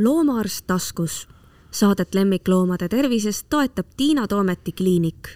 loomaarst 0.00 0.66
taskus. 0.66 1.28
Saadet 1.70 2.14
lemmikloomade 2.14 2.88
tervisest 2.88 3.46
toetab 3.50 3.86
Tiina 3.96 4.26
Toometi 4.28 4.72
kliinik. 4.72 5.28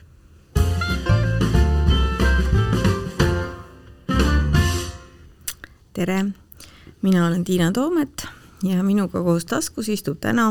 tere, 5.94 6.24
mina 7.02 7.26
olen 7.26 7.44
Tiina 7.44 7.72
Toomet 7.72 8.26
ja 8.62 8.82
minuga 8.82 9.22
koos 9.22 9.44
taskus 9.46 9.88
istub 9.88 10.18
täna 10.20 10.48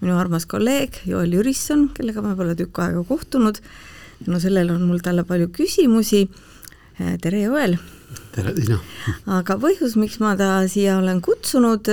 minu 0.00 0.16
armas 0.18 0.46
kolleeg 0.46 0.98
Joel 1.06 1.32
Jürisson, 1.32 1.86
kellega 1.94 2.22
me 2.22 2.34
pole 2.36 2.56
tükk 2.58 2.80
aega 2.82 3.04
kohtunud. 3.06 3.60
no 4.26 4.40
sellel 4.40 4.70
on 4.70 4.82
mul 4.82 4.98
talle 4.98 5.24
palju 5.24 5.48
küsimusi. 5.48 6.28
tere, 7.20 7.42
Joel! 7.42 7.76
tere, 8.34 8.54
Tiina! 8.54 8.80
aga 9.26 9.56
põhjus, 9.56 9.94
miks 9.96 10.18
ma 10.18 10.34
ta 10.36 10.66
siia 10.68 10.98
olen 10.98 11.22
kutsunud, 11.22 11.88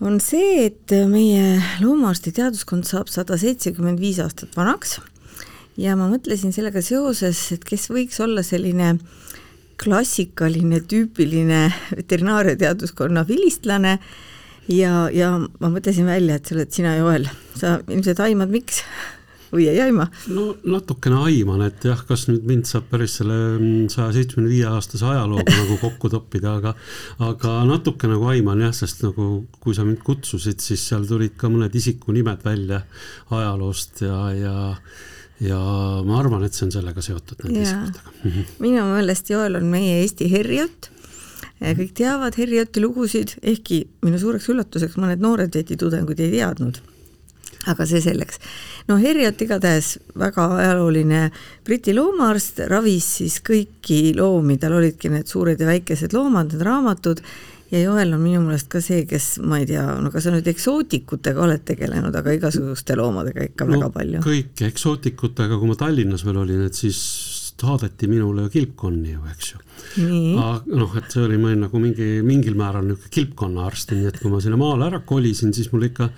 on 0.00 0.18
see, 0.20 0.66
et 0.66 0.92
meie 1.08 1.60
loomaarsti 1.80 2.32
teaduskond 2.36 2.86
saab 2.88 3.10
sada 3.12 3.38
seitsekümmend 3.40 4.00
viis 4.02 4.20
aastat 4.22 4.56
vanaks. 4.56 4.98
Ja 5.76 5.96
ma 5.96 6.08
mõtlesin 6.08 6.54
sellega 6.56 6.80
seoses, 6.84 7.40
et 7.52 7.64
kes 7.68 7.90
võiks 7.92 8.20
olla 8.24 8.44
selline 8.46 8.94
klassikaline, 9.80 10.80
tüüpiline 10.88 11.66
veterinaariateaduskonna 11.96 13.26
vilistlane. 13.28 13.98
Ja, 14.72 15.06
ja 15.12 15.34
ma 15.38 15.70
mõtlesin 15.70 16.08
välja, 16.08 16.38
et 16.38 16.48
sa 16.48 16.56
oled 16.56 16.72
sina, 16.74 16.96
Joel, 16.98 17.28
sa 17.54 17.76
ilmselt 17.84 18.22
aimad, 18.24 18.50
miks 18.50 18.80
või 19.52 19.66
ei 19.70 19.80
aima? 19.84 20.08
no 20.32 20.48
natukene 20.66 21.20
aiman, 21.28 21.64
et 21.68 21.84
jah, 21.86 22.00
kas 22.08 22.26
nüüd 22.30 22.46
mind 22.48 22.68
saab 22.70 22.88
päris 22.90 23.18
selle 23.20 23.38
saja 23.92 24.12
seitsmekümne 24.16 24.52
viie 24.52 24.68
aastase 24.70 25.06
ajalooga 25.08 25.56
nagu 25.56 25.78
kokku 25.82 26.10
toppida, 26.12 26.56
aga 26.60 26.74
aga 27.30 27.58
natuke 27.68 28.10
nagu 28.10 28.30
aiman 28.32 28.64
jah, 28.66 28.74
sest 28.76 29.04
nagu 29.06 29.28
kui 29.62 29.76
sa 29.76 29.86
mind 29.86 30.02
kutsusid, 30.06 30.62
siis 30.62 30.86
seal 30.90 31.06
tulid 31.08 31.36
ka 31.38 31.50
mõned 31.52 31.74
isikunimed 31.76 32.42
välja 32.46 32.82
ajaloost 33.34 34.04
ja, 34.06 34.18
ja 34.36 34.56
ja 35.42 35.60
ma 36.06 36.20
arvan, 36.20 36.46
et 36.46 36.56
see 36.56 36.64
on 36.64 36.72
sellega 36.72 37.02
seotud 37.04 37.42
nende 37.44 37.64
isikutega. 37.66 38.44
minu 38.64 38.84
meelest 38.94 39.30
Joel 39.30 39.58
on 39.58 39.66
meie 39.68 39.98
Eesti 40.00 40.30
Herjot 40.32 40.90
kõik 41.56 41.92
teavad 41.96 42.36
Harrioti 42.36 42.82
lugusid, 42.84 43.36
ehkki 43.44 43.86
minu 44.04 44.20
suureks 44.20 44.48
üllatuseks 44.52 44.98
mõned 45.00 45.22
noored 45.24 45.54
vetitudengid 45.56 46.20
ei 46.20 46.34
teadnud 46.38 46.80
aga 47.66 47.86
see 47.88 48.02
selleks. 48.04 48.40
no 48.88 48.98
Harriot 49.02 49.42
igatahes 49.42 49.96
väga 50.18 50.46
ajalooline 50.60 51.26
Briti 51.66 51.94
loomaarst, 51.96 52.62
ravis 52.70 53.08
siis 53.20 53.40
kõiki 53.46 54.14
loomi, 54.16 54.58
tal 54.62 54.78
olidki 54.78 55.10
need 55.12 55.28
suured 55.30 55.60
ja 55.60 55.68
väikesed 55.68 56.14
loomad, 56.16 56.52
need 56.52 56.64
raamatud, 56.66 57.22
ja 57.70 57.80
Joel 57.82 58.14
on 58.14 58.22
minu 58.22 58.42
meelest 58.44 58.68
ka 58.70 58.80
see, 58.84 59.04
kes, 59.08 59.36
ma 59.42 59.60
ei 59.62 59.66
tea, 59.68 59.84
no 60.02 60.12
kas 60.14 60.26
sa 60.26 60.34
nüüd 60.34 60.46
eksootikutega 60.50 61.42
oled 61.42 61.64
tegelenud, 61.66 62.14
aga 62.14 62.36
igasuguste 62.36 62.96
loomadega 62.98 63.48
ikka 63.50 63.66
no, 63.66 63.74
väga 63.76 63.90
palju. 63.96 64.22
kõik 64.26 64.62
eksootikutega, 64.68 65.58
kui 65.58 65.72
ma 65.72 65.78
Tallinnas 65.80 66.24
veel 66.26 66.40
olin, 66.44 66.62
et 66.68 66.78
siis 66.78 67.00
saadeti 67.56 68.08
minule 68.10 68.50
kilpkonni 68.52 69.14
ju, 69.14 69.22
eks 69.32 69.52
ju. 69.54 69.60
noh, 70.36 70.96
et 70.98 71.10
see 71.10 71.24
oli 71.24 71.38
meil 71.40 71.58
nagu 71.64 71.80
mingi, 71.82 72.20
mingil 72.26 72.58
määral 72.58 72.84
niisugune 72.86 73.14
kilpkonnaarst, 73.16 73.94
nii 73.96 74.10
et 74.12 74.18
kui 74.20 74.32
ma 74.32 74.42
sinna 74.44 74.60
maale 74.60 74.90
ära 74.90 75.00
kolisin, 75.08 75.54
siis 75.56 75.72
mul 75.72 75.88
ikka 75.88 76.10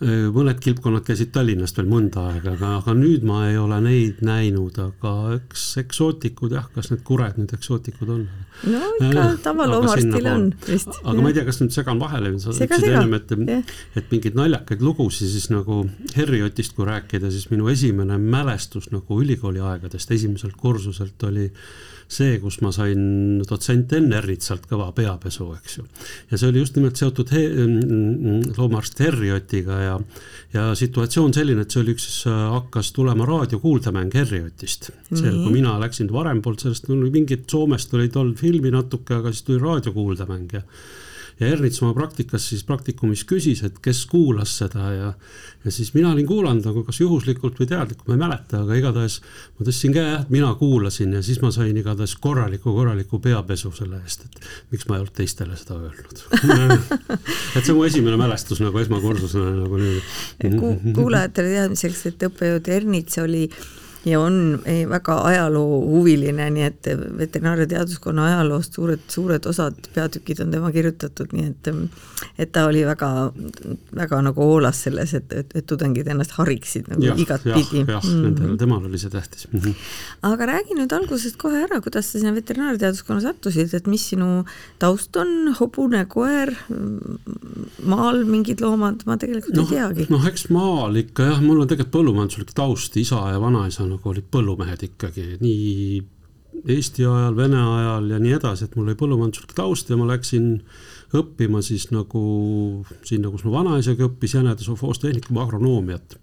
mõned 0.00 0.60
kilpkonnad 0.64 1.04
käisid 1.04 1.28
Tallinnast 1.34 1.76
veel 1.76 1.88
mõnda 1.90 2.22
aega, 2.30 2.54
aga, 2.54 2.70
aga 2.78 2.94
nüüd 2.96 3.24
ma 3.28 3.42
ei 3.50 3.58
ole 3.60 3.76
neid 3.84 4.22
näinud, 4.24 4.78
aga 4.80 5.12
eks 5.34 5.64
eksootikud 5.82 6.54
jah, 6.56 6.70
kas 6.72 6.88
need 6.92 7.02
kured 7.04 7.36
nüüd 7.36 7.52
eksootikud 7.56 8.12
on? 8.14 8.22
no 8.72 8.80
ikka 8.96 9.26
tavaloomarstil 9.44 10.30
on 10.32 10.46
vist. 10.64 10.88
aga 11.02 11.16
ja. 11.18 11.20
ma 11.20 11.32
ei 11.32 11.36
tea, 11.36 11.44
kas 11.50 11.60
nüüd 11.60 11.76
segan 11.76 12.00
vahele, 12.00 12.32
sa 12.40 12.54
ütlesid 12.56 12.88
ennem, 12.94 13.14
et, 13.20 13.76
et 14.00 14.10
mingeid 14.14 14.40
naljakaid 14.40 14.84
lugusid 14.84 15.28
siis 15.34 15.50
nagu 15.52 15.82
Herriotist 16.16 16.76
kui 16.78 16.88
rääkida, 16.88 17.28
siis 17.32 17.50
minu 17.52 17.68
esimene 17.72 18.16
mälestus 18.20 18.88
nagu 18.94 19.20
ülikooli 19.20 19.60
aegadest, 19.60 20.16
esimeselt 20.16 20.56
kursuselt 20.60 21.28
oli 21.28 21.50
see, 22.10 22.38
kus 22.42 22.58
ma 22.64 22.72
sain 22.74 23.40
dotsent 23.46 23.92
Enn 23.96 24.12
Ernitsalt 24.16 24.66
kõva 24.70 24.88
peapesu, 24.96 25.46
eks 25.56 25.78
ju. 25.78 25.84
ja 26.30 26.38
see 26.40 26.50
oli 26.50 26.62
just 26.62 26.78
nimelt 26.78 26.98
seotud 26.98 27.30
he, 27.34 27.44
loomaarst 28.56 29.02
Herriotiga 29.04 29.78
ja, 29.84 29.96
ja 30.54 30.68
situatsioon 30.78 31.34
selline, 31.36 31.64
et 31.64 31.74
see 31.74 31.84
oli 31.84 31.94
üks, 31.96 32.08
hakkas 32.26 32.92
tulema 32.96 33.28
raadiokuuldemäng 33.28 34.16
Herriotist. 34.18 34.90
see, 35.12 35.30
kui 35.30 35.54
mina 35.54 35.76
läksin 35.82 36.10
varem 36.12 36.42
polnud 36.42 36.66
sellest, 36.66 36.90
mingit 36.90 37.46
Soomest 37.50 37.94
oli 37.94 38.10
tol 38.12 38.34
filmi 38.38 38.72
natuke, 38.74 39.20
aga 39.20 39.34
siis 39.34 39.46
tuli 39.46 39.62
raadiokuuldemäng 39.62 40.58
ja 40.58 40.64
ja 41.40 41.48
Ernits 41.48 41.80
oma 41.82 41.94
praktikas 41.96 42.48
siis 42.50 42.62
praktikumis 42.68 43.24
küsis, 43.28 43.62
et 43.66 43.78
kes 43.82 44.02
kuulas 44.10 44.52
seda 44.60 44.90
ja, 44.92 45.12
ja 45.64 45.72
siis 45.72 45.92
mina 45.94 46.12
olin 46.12 46.28
kuulanud 46.28 46.66
nagu 46.68 46.84
kas 46.84 47.00
juhuslikult 47.00 47.58
või 47.60 47.68
teadlikult, 47.70 48.06
ma 48.08 48.16
ei 48.16 48.22
mäleta, 48.22 48.62
aga 48.64 48.76
igatahes 48.78 49.20
ma 49.58 49.66
tõstsin 49.68 49.96
käe, 49.96 50.14
et 50.20 50.32
mina 50.32 50.52
kuulasin 50.60 51.16
ja 51.16 51.24
siis 51.24 51.40
ma 51.44 51.52
sain 51.54 51.76
igatahes 51.76 52.14
korraliku, 52.20 52.74
korraliku 52.76 53.22
peapesu 53.24 53.72
selle 53.76 54.02
eest, 54.04 54.26
et 54.28 54.50
miks 54.74 54.88
ma 54.88 54.98
ei 54.98 55.04
olnud 55.04 55.16
teistele 55.16 55.56
seda 55.58 55.80
öelnud. 55.80 56.24
Et 57.56 57.64
see 57.64 57.72
on 57.72 57.80
mu 57.80 57.84
esimene 57.86 58.16
mälestus 58.20 58.60
nagu 58.62 58.78
esmakursusena 58.78 59.50
nagu 59.64 59.78
nüüd. 59.80 60.94
Kuulajatele 60.94 61.56
teadmiseks, 61.56 62.04
et 62.10 62.24
õppejõud 62.28 62.68
Ernits 62.70 63.18
oli 63.22 63.46
ja 64.04 64.20
on 64.20 64.60
väga 64.88 65.18
ajaloohuviline, 65.28 66.50
nii 66.50 66.62
et 66.64 66.88
veterinaariateaduskonna 67.18 68.26
ajaloost 68.30 68.78
suured, 68.78 69.02
suured 69.08 69.46
osad, 69.46 69.76
peatükid 69.94 70.40
on 70.40 70.54
tema 70.54 70.72
kirjutatud, 70.72 71.34
nii 71.36 71.50
et 71.50 71.72
et 72.38 72.52
ta 72.52 72.64
oli 72.68 72.82
väga, 72.84 73.08
väga 73.96 74.20
nagu 74.24 74.44
hoolas 74.44 74.82
selles, 74.86 75.12
et, 75.16 75.32
et, 75.32 75.52
et 75.56 75.66
tudengid 75.66 76.08
ennast 76.08 76.32
hariksid 76.38 76.88
nagu 76.92 77.12
igatpidi. 77.16 77.84
jah, 77.88 78.02
-hmm. 78.04 78.22
nendel, 78.24 78.56
temal 78.60 78.84
oli 78.84 78.98
see 78.98 79.10
tähtis 79.10 79.48
mm. 79.52 79.60
-hmm. 79.60 79.74
aga 80.22 80.46
räägi 80.46 80.76
nüüd 80.78 80.92
algusest 80.96 81.36
kohe 81.36 81.62
ära, 81.64 81.80
kuidas 81.80 82.12
sa 82.12 82.18
sinna 82.18 82.34
veterinaariateaduskonna 82.34 83.20
sattusid, 83.20 83.74
et 83.74 83.86
mis 83.86 84.08
sinu 84.08 84.44
taust 84.78 85.16
on, 85.16 85.54
hobune 85.60 86.04
koer, 86.04 86.54
maal 87.84 88.24
mingid 88.24 88.60
loomad, 88.60 89.04
ma 89.06 89.16
tegelikult 89.16 89.56
no, 89.56 89.62
ei 89.62 89.68
teagi. 89.76 90.06
noh, 90.10 90.26
eks 90.26 90.48
maal 90.48 90.96
ikka 90.96 91.30
jah, 91.32 91.40
mul 91.44 91.60
on 91.60 91.68
tegelikult 91.68 91.96
põllumajanduslik 92.00 92.54
taust, 92.54 92.96
isa 92.96 93.20
ja 93.32 93.40
vanaisa 93.40 93.89
nagu 93.90 94.12
olid 94.12 94.30
põllumehed 94.32 94.86
ikkagi, 94.90 95.26
nii 95.42 96.00
Eesti 96.60 97.04
ajal, 97.06 97.36
Vene 97.38 97.60
ajal 97.62 98.08
ja 98.10 98.18
nii 98.20 98.32
edasi, 98.36 98.66
et 98.66 98.74
mul 98.76 98.88
oli 98.88 98.98
põllumajanduslik 98.98 99.54
taust 99.56 99.90
ja 99.90 99.96
ma 99.96 100.08
läksin 100.10 100.48
õppima 101.16 101.62
siis 101.64 101.86
nagu 101.94 102.22
sinna, 103.06 103.30
kus 103.30 103.44
mu 103.46 103.54
vanaisagi 103.54 104.04
õppis, 104.06 104.34
Jäneda 104.36 104.66
sovhoostehnikum 104.66 105.38
agronoomiat. 105.40 106.18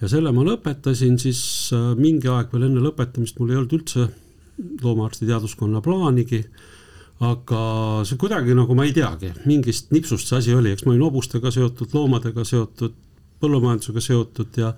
ja 0.00 0.10
selle 0.10 0.32
ma 0.34 0.44
lõpetasin 0.46 1.16
siis 1.22 1.42
äh, 1.76 1.92
mingi 1.96 2.28
aeg 2.28 2.52
veel 2.52 2.68
enne 2.68 2.82
lõpetamist, 2.82 3.38
mul 3.38 3.54
ei 3.54 3.60
olnud 3.60 3.78
üldse 3.78 4.08
loomaarsti 4.82 5.28
teaduskonna 5.28 5.80
plaanigi 5.80 6.42
aga 7.20 7.60
see 8.08 8.16
kuidagi 8.20 8.56
nagu 8.56 8.74
ma 8.76 8.86
ei 8.88 8.94
teagi, 8.96 9.34
mingist 9.44 9.90
nipsust 9.92 10.30
see 10.30 10.38
asi 10.40 10.54
oli, 10.56 10.72
eks 10.72 10.86
ma 10.86 10.94
olin 10.94 11.04
hobustega 11.04 11.52
seotud, 11.52 11.92
loomadega 11.92 12.44
seotud, 12.48 12.96
põllumajandusega 13.40 14.02
seotud 14.04 14.60
ja, 14.60 14.74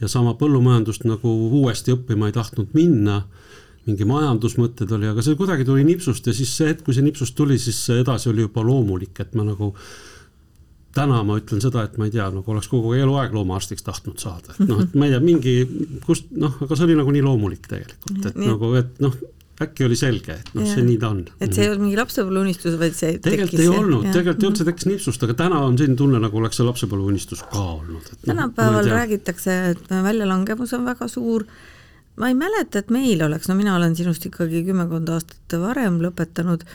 ja 0.00 0.10
sama 0.10 0.34
põllumajandust 0.40 1.06
nagu 1.08 1.32
uuesti 1.60 1.94
õppima 1.96 2.30
ei 2.30 2.36
tahtnud 2.36 2.74
minna. 2.76 3.22
mingi 3.86 4.02
majandusmõtted 4.02 4.90
oli, 4.96 5.06
aga 5.06 5.22
see 5.22 5.36
kuidagi 5.38 5.64
tuli 5.64 5.84
nipsust 5.86 6.26
ja 6.26 6.32
siis 6.34 6.50
see 6.58 6.72
hetk, 6.72 6.82
kui 6.82 6.94
see 6.94 7.04
nipsust 7.06 7.36
tuli, 7.38 7.54
siis 7.58 7.78
edasi 7.94 8.32
oli 8.32 8.42
juba 8.42 8.64
loomulik, 8.66 9.20
et 9.22 9.36
ma 9.38 9.44
nagu 9.46 9.68
täna 10.96 11.20
ma 11.22 11.36
ütlen 11.38 11.62
seda, 11.62 11.84
et 11.86 11.94
ma 12.00 12.08
ei 12.08 12.14
tea, 12.14 12.26
nagu 12.34 12.50
oleks 12.50 12.66
kogu 12.72 12.96
eluaeg 12.96 13.34
loomaarstiks 13.36 13.86
tahtnud 13.86 14.18
saada, 14.18 14.56
et 14.56 14.66
noh, 14.66 14.80
et 14.82 14.96
ma 14.98 15.06
ei 15.06 15.14
tea, 15.14 15.22
mingi 15.22 15.54
kust 16.06 16.32
noh, 16.34 16.56
aga 16.66 16.78
see 16.78 16.88
oli 16.88 16.98
nagu 16.98 17.14
nii 17.14 17.24
loomulik 17.26 17.68
tegelikult, 17.68 18.18
et 18.24 18.34
Nii. 18.34 18.48
nagu, 18.50 18.72
et 18.80 19.02
noh 19.04 19.14
äkki 19.62 19.86
oli 19.86 19.96
selge, 19.96 20.34
et 20.40 20.50
noh, 20.56 20.66
see 20.68 20.84
nii 20.84 20.98
ta 21.00 21.10
on. 21.14 21.22
et 21.40 21.54
see 21.54 21.64
ei 21.64 21.70
olnud 21.70 21.86
mingi 21.86 21.98
lapsepõlveunistus, 21.98 22.74
vaid 22.80 22.96
see 22.96 23.14
tegelikult 23.24 23.62
ei 23.62 23.70
olnud, 23.70 24.08
tegelikult 24.12 24.42
ei 24.42 24.48
olnud, 24.50 24.60
see 24.60 24.68
tekkis 24.68 24.88
nipsust, 24.90 25.22
aga 25.24 25.36
täna 25.38 25.60
on 25.64 25.78
selline 25.80 25.96
tunne, 26.00 26.20
nagu 26.20 26.40
oleks 26.40 26.60
see 26.60 26.66
lapsepõlveunistus 26.66 27.44
ka 27.52 27.62
olnud. 27.76 28.10
Noh, 28.10 28.26
tänapäeval 28.26 28.90
räägitakse, 28.92 29.56
et 29.72 29.94
väljalangevus 30.08 30.74
on 30.76 30.84
väga 30.90 31.08
suur, 31.08 31.46
ma 32.20 32.28
ei 32.32 32.36
mäleta, 32.36 32.82
et 32.84 32.92
meil 32.92 33.24
oleks, 33.24 33.48
no 33.48 33.56
mina 33.56 33.78
olen 33.78 33.96
sinust 33.96 34.28
ikkagi 34.28 34.60
kümmekond 34.66 35.08
aastat 35.14 35.56
varem 35.62 36.02
lõpetanud, 36.04 36.66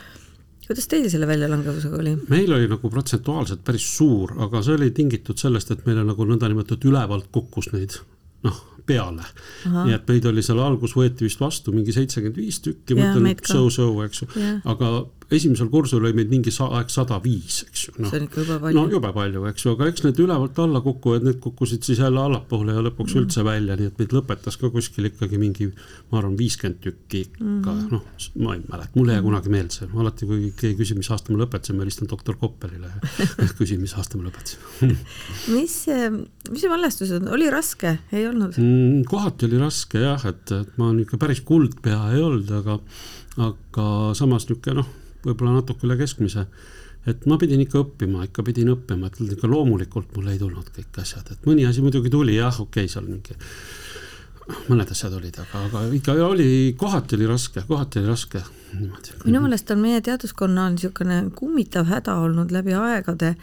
kuidas 0.65 0.89
teil 0.89 1.05
selle 1.13 1.29
väljalangevusega 1.29 1.99
oli? 2.01 2.15
meil 2.33 2.55
oli 2.57 2.71
nagu 2.71 2.89
protsentuaalselt 2.89 3.61
päris 3.67 3.85
suur, 3.97 4.33
aga 4.41 4.63
see 4.65 4.79
oli 4.79 4.89
tingitud 4.95 5.37
sellest, 5.37 5.75
et 5.75 5.85
meile 5.85 6.07
nagu 6.07 6.25
nõndanimetatud 6.25 6.89
ülevalt 6.89 7.29
kukkus 7.29 7.69
neid 7.75 7.99
noh, 8.47 8.59
peale. 8.85 9.25
nii 9.71 9.95
et 9.95 10.07
meid 10.09 10.27
oli 10.29 10.43
seal 10.45 10.61
algus 10.63 10.95
võeti 10.97 11.27
vist 11.27 11.41
vastu 11.41 11.73
mingi 11.75 11.93
seitsekümmend 11.95 12.39
viis 12.41 12.61
tükki, 12.65 12.97
ma 12.97 13.11
ütlen 13.11 13.43
so-so, 13.47 13.91
eks 14.05 14.23
ju, 14.23 14.29
aga 14.69 14.93
esimesel 15.35 15.69
kursusel 15.71 16.03
oli 16.03 16.15
meid 16.17 16.31
mingi 16.31 16.51
aeg 16.65 16.91
sada 16.91 17.17
viis, 17.23 17.61
eks 17.67 17.85
ju 17.87 17.93
no.. 17.97 18.09
see 18.09 18.19
on 18.19 18.25
ikka 18.27 18.43
jube 18.43 18.57
palju. 18.63 18.77
no 18.77 18.83
jube 18.91 19.11
palju, 19.15 19.43
eks 19.51 19.65
ju, 19.65 19.73
aga 19.75 19.87
eks 19.91 20.03
need 20.05 20.19
ülevalt 20.25 20.59
alla 20.63 20.81
kukkuvad, 20.83 21.25
need 21.27 21.39
kukkusid 21.43 21.87
siis 21.87 22.01
jälle 22.03 22.19
allapoole 22.21 22.75
ja 22.75 22.83
lõpuks 22.85 23.15
mm. 23.15 23.21
üldse 23.21 23.45
välja, 23.47 23.77
nii 23.79 23.91
et 23.91 24.01
meid 24.01 24.15
lõpetas 24.15 24.59
ka 24.61 24.71
kuskil 24.73 25.07
ikkagi 25.11 25.39
mingi, 25.41 25.69
ma 26.11 26.19
arvan, 26.19 26.35
viiskümmend 26.39 26.81
tükki 26.83 27.23
ikka 27.27 27.75
mm., 27.75 27.85
noh, 27.93 28.03
ma 28.43 28.57
ei 28.57 28.65
mäleta, 28.65 28.91
mul 28.97 29.11
ei 29.11 29.19
jää 29.19 29.25
kunagi 29.27 29.53
meelde 29.55 29.77
see, 29.77 29.89
alati 30.03 30.29
kui 30.29 30.51
keegi 30.59 30.79
küsib, 30.81 30.99
mis 31.01 31.11
aasta 31.15 31.33
ma 31.33 31.41
lõpetasin, 31.43 31.79
ma 31.79 31.85
helistan 31.85 32.11
doktor 32.11 32.39
Koppelile 32.41 32.91
ja 32.91 33.49
küsin, 33.59 33.81
mis 33.83 33.95
aasta 33.95 34.19
ma 34.19 34.27
lõpetasin 34.27 34.95
mis, 35.55 35.77
mis 36.51 36.65
su 36.65 36.71
mälestused, 36.71 37.31
oli 37.31 37.49
raske, 37.53 37.97
ei 38.11 38.27
olnud 38.27 38.59
mm,? 38.59 39.07
kohati 39.11 39.47
oli 39.47 39.63
raske 39.63 40.03
jah, 40.03 40.27
et, 40.27 40.43
et 40.51 40.77
ma 40.81 40.91
niisugune 40.91 41.23
päris 41.23 41.43
kuldpea 41.47 42.03
ei 42.15 42.23
olnud, 42.23 42.51
aga 42.61 42.79
aga 43.39 43.85
samas 44.17 44.47
niisugune 44.49 44.81
noh, 44.81 44.89
võib-olla 45.25 45.59
natuke 45.59 45.87
üle 45.87 45.97
keskmise. 45.99 46.45
et 47.09 47.25
ma 47.25 47.37
pidin 47.41 47.61
ikka 47.63 47.79
õppima, 47.81 48.25
ikka 48.27 48.43
pidin 48.45 48.75
õppima, 48.75 49.07
et 49.07 49.33
ikka 49.35 49.47
loomulikult 49.49 50.11
mul 50.15 50.27
ei 50.29 50.39
tulnud 50.39 50.67
kõik 50.75 50.99
asjad, 51.01 51.31
et 51.31 51.47
mõni 51.49 51.65
asi 51.65 51.81
muidugi 51.81 52.11
tuli 52.13 52.35
jah, 52.35 52.53
okei 52.53 52.85
okay,, 52.85 52.91
seal 52.91 53.07
mingi 53.07 53.37
mõned 54.67 54.91
asjad 54.91 55.13
olid, 55.15 55.37
aga, 55.41 55.63
aga 55.67 55.81
ikka 55.95 56.13
oli, 56.25 56.75
kohati 56.77 57.15
oli 57.17 57.27
raske, 57.29 57.63
kohati 57.67 58.01
oli 58.01 58.09
raske. 58.09 58.41
Minu 59.23 59.41
meelest 59.43 59.71
on 59.73 59.81
meie 59.83 60.01
teaduskonna 60.03 60.69
niisugune 60.73 61.23
kummitav 61.35 61.89
häda 61.89 62.17
olnud 62.23 62.53
läbi 62.53 62.75
aegade 62.77 63.35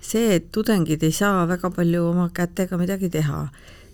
see, 0.00 0.36
et 0.36 0.50
tudengid 0.54 1.02
ei 1.02 1.14
saa 1.14 1.46
väga 1.48 1.70
palju 1.74 2.04
oma 2.12 2.28
kätega 2.34 2.78
midagi 2.80 3.10
teha 3.12 3.48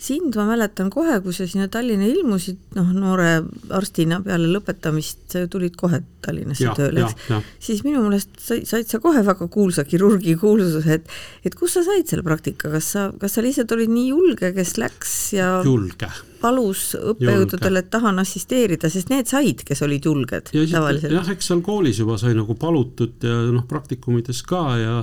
sind 0.04 0.36
ma 0.36 0.44
mäletan 0.48 0.90
kohe, 0.92 1.16
kui 1.24 1.34
sa 1.34 1.46
sinna 1.48 1.68
Tallinna 1.72 2.06
ilmusid, 2.10 2.58
noh, 2.76 2.90
noore 2.96 3.30
arstina 3.74 4.20
peale 4.24 4.50
lõpetamist, 4.52 5.36
tulid 5.52 5.76
kohe 5.80 6.02
Tallinnasse 6.24 6.66
ja, 6.66 6.74
tööle, 6.76 7.06
eks, 7.06 7.48
siis 7.62 7.82
minu 7.86 8.02
meelest 8.04 8.36
said, 8.40 8.66
said 8.68 8.90
sa 8.90 9.00
kohe 9.02 9.24
väga 9.24 9.48
kuulsa 9.52 9.86
kirurgi 9.88 10.36
kuulsuse, 10.40 10.98
et 11.00 11.48
et 11.48 11.56
kus 11.58 11.76
sa 11.76 11.84
said 11.86 12.08
selle 12.10 12.24
praktika, 12.26 12.70
kas 12.72 12.92
sa, 12.96 13.08
kas 13.20 13.36
sa 13.36 13.44
lihtsalt 13.44 13.72
olid 13.76 13.92
nii 13.92 14.06
julge, 14.12 14.52
kes 14.56 14.76
läks 14.80 15.16
ja 15.36 15.48
julge. 15.66 16.10
palus 16.44 16.86
õppejõududele, 16.98 17.84
et 17.84 17.90
tahan 17.92 18.20
assisteerida, 18.20 18.92
sest 18.92 19.12
need 19.12 19.30
said, 19.30 19.64
kes 19.66 19.84
olid 19.86 20.04
julged 20.10 20.52
ja 20.54 20.68
tavaliselt. 20.76 21.16
jah, 21.16 21.34
eks 21.34 21.52
seal 21.52 21.64
koolis 21.64 22.00
juba 22.04 22.20
sai 22.20 22.36
nagu 22.36 22.56
palutud 22.60 23.24
ja 23.24 23.42
noh, 23.52 23.66
praktikumides 23.68 24.44
ka 24.48 24.64
ja, 24.80 24.96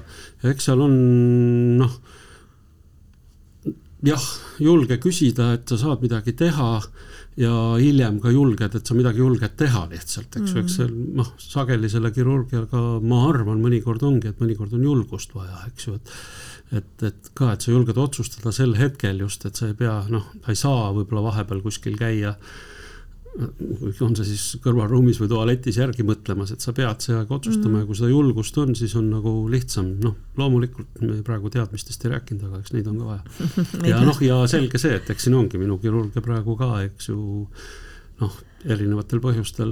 ja 0.43 0.55
eks 0.55 0.69
seal 0.69 0.89
on 0.89 0.97
noh 1.81 2.01
jah, 4.05 4.27
julge 4.61 4.97
küsida, 5.01 5.53
et 5.57 5.69
sa 5.69 5.77
saad 5.79 6.03
midagi 6.03 6.33
teha 6.37 6.71
ja 7.39 7.51
hiljem 7.79 8.19
ka 8.23 8.31
julged, 8.33 8.75
et 8.75 8.87
sa 8.87 8.97
midagi 8.97 9.21
julged 9.23 9.55
teha 9.59 9.85
lihtsalt, 9.91 10.35
eks 10.35 10.51
ju 10.51 10.57
mm., 10.57 10.65
eks 10.65 10.77
see 10.79 10.89
noh, 11.21 11.29
sageli 11.41 11.89
selle 11.91 12.11
kirurgiaga 12.15 12.81
ma 13.03 13.21
arvan, 13.29 13.61
mõnikord 13.63 14.03
ongi, 14.07 14.31
et 14.31 14.41
mõnikord 14.41 14.73
on 14.77 14.87
julgust 14.89 15.35
vaja, 15.37 15.65
eks 15.71 15.89
ju, 15.89 15.99
et 15.99 16.15
et, 16.71 17.03
et 17.03 17.25
ka, 17.35 17.49
et 17.51 17.59
sa 17.59 17.73
julged 17.73 17.97
otsustada 17.99 18.53
sel 18.55 18.77
hetkel 18.79 19.17
just, 19.19 19.43
et 19.43 19.57
sa 19.59 19.67
ei 19.67 19.73
pea, 19.75 19.97
noh, 20.07 20.29
sa 20.45 20.53
ei 20.53 20.59
saa 20.59 20.93
võib-olla 20.95 21.25
vahepeal 21.25 21.59
kuskil 21.65 21.97
käia 21.99 22.29
äh, 22.31 22.53
on 23.39 24.15
see 24.17 24.27
siis 24.27 24.45
kõrvalruumis 24.63 25.19
või 25.21 25.29
tualetis 25.31 25.77
järgi 25.79 26.03
mõtlemas, 26.07 26.51
et 26.51 26.63
sa 26.63 26.73
pead 26.75 27.03
see 27.03 27.15
aeg 27.15 27.31
otsustama 27.31 27.77
mm. 27.77 27.83
ja 27.83 27.87
kui 27.87 27.99
seda 27.99 28.09
julgust 28.11 28.57
on, 28.59 28.73
siis 28.75 28.95
on 28.99 29.07
nagu 29.13 29.31
lihtsam, 29.51 29.93
noh, 30.03 30.17
loomulikult 30.39 30.99
me 31.05 31.21
praegu 31.25 31.51
teadmistest 31.53 32.03
ei 32.05 32.13
rääkinud, 32.15 32.49
aga 32.49 32.59
eks 32.59 32.75
neid 32.75 32.89
on 32.91 32.99
ka 32.99 33.13
vaja. 33.13 33.55
ja 33.93 34.01
noh, 34.03 34.19
ja 34.25 34.41
selge 34.51 34.81
see, 34.81 34.99
et 34.99 35.13
eks 35.13 35.27
siin 35.27 35.37
ongi 35.39 35.61
minu 35.61 35.79
kirurgia 35.81 36.23
praegu 36.25 36.57
ka, 36.59 36.73
eks 36.89 37.11
ju, 37.13 37.47
noh, 38.21 38.37
erinevatel 38.67 39.23
põhjustel 39.23 39.71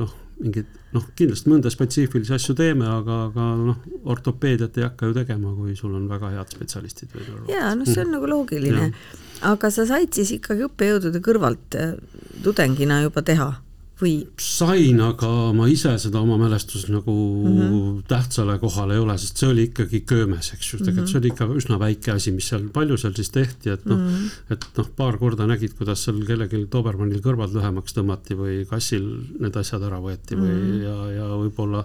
noh, 0.00 0.16
mingeid 0.40 0.70
noh, 0.94 1.04
kindlasti 1.18 1.52
mõnda 1.52 1.70
spetsiifilisi 1.72 2.32
asju 2.34 2.56
teeme, 2.58 2.88
aga, 2.88 3.24
aga 3.28 3.48
noh, 3.60 3.82
ortopeediat 4.10 4.78
ei 4.80 4.86
hakka 4.88 5.10
ju 5.10 5.16
tegema, 5.20 5.52
kui 5.58 5.76
sul 5.78 5.94
on 5.98 6.08
väga 6.10 6.32
head 6.32 6.56
spetsialistid. 6.56 7.12
jaa, 7.50 7.74
noh, 7.76 7.84
see 7.84 8.00
on 8.00 8.08
mm. 8.08 8.14
nagu 8.16 8.30
loogiline. 8.32 8.94
Aga 9.40 9.70
sa 9.70 9.86
said 9.88 10.12
siis 10.14 10.34
ikkagi 10.36 10.66
õppejõudude 10.68 11.22
kõrvalt 11.24 11.76
äh, 11.78 11.96
tudengina 12.44 13.02
juba 13.04 13.22
teha 13.22 13.50
või? 14.00 14.12
sain, 14.40 15.00
aga 15.04 15.28
ma 15.56 15.66
ise 15.70 15.92
seda 16.02 16.20
oma 16.22 16.38
mälestus 16.40 16.86
nagu 16.92 17.12
mm 17.12 17.56
-hmm. 17.58 18.02
tähtsale 18.08 18.58
kohale 18.62 18.96
ei 18.96 19.02
ole, 19.02 19.16
sest 19.18 19.40
see 19.40 19.48
oli 19.48 19.66
ikkagi 19.70 20.02
köömes, 20.12 20.52
eks 20.54 20.72
ju, 20.72 20.78
tegelikult 20.78 20.96
mm 20.96 21.04
-hmm. 21.04 21.10
see 21.12 21.18
oli 21.18 21.32
ikka 21.32 21.48
üsna 21.62 21.78
väike 21.80 22.12
asi, 22.12 22.32
mis 22.32 22.48
seal, 22.48 22.68
palju 22.72 22.96
seal 22.96 23.14
siis 23.14 23.30
tehti, 23.30 23.70
et 23.70 23.84
noh 23.86 23.98
mm 23.98 24.08
-hmm., 24.08 24.54
et 24.56 24.64
noh, 24.76 24.88
paar 24.96 25.18
korda 25.18 25.46
nägid, 25.46 25.74
kuidas 25.78 26.04
seal 26.04 26.24
kellelgi 26.26 26.66
Dobermannil 26.72 27.20
kõrvad 27.20 27.54
lühemaks 27.54 27.94
tõmmati 27.96 28.36
või 28.36 28.64
kassil 28.66 29.04
need 29.38 29.56
asjad 29.56 29.82
ära 29.82 30.00
võeti 30.00 30.36
või 30.36 30.54
mm 30.54 30.64
-hmm. 30.70 30.82
ja, 30.82 31.12
ja 31.12 31.26
võib-olla 31.36 31.84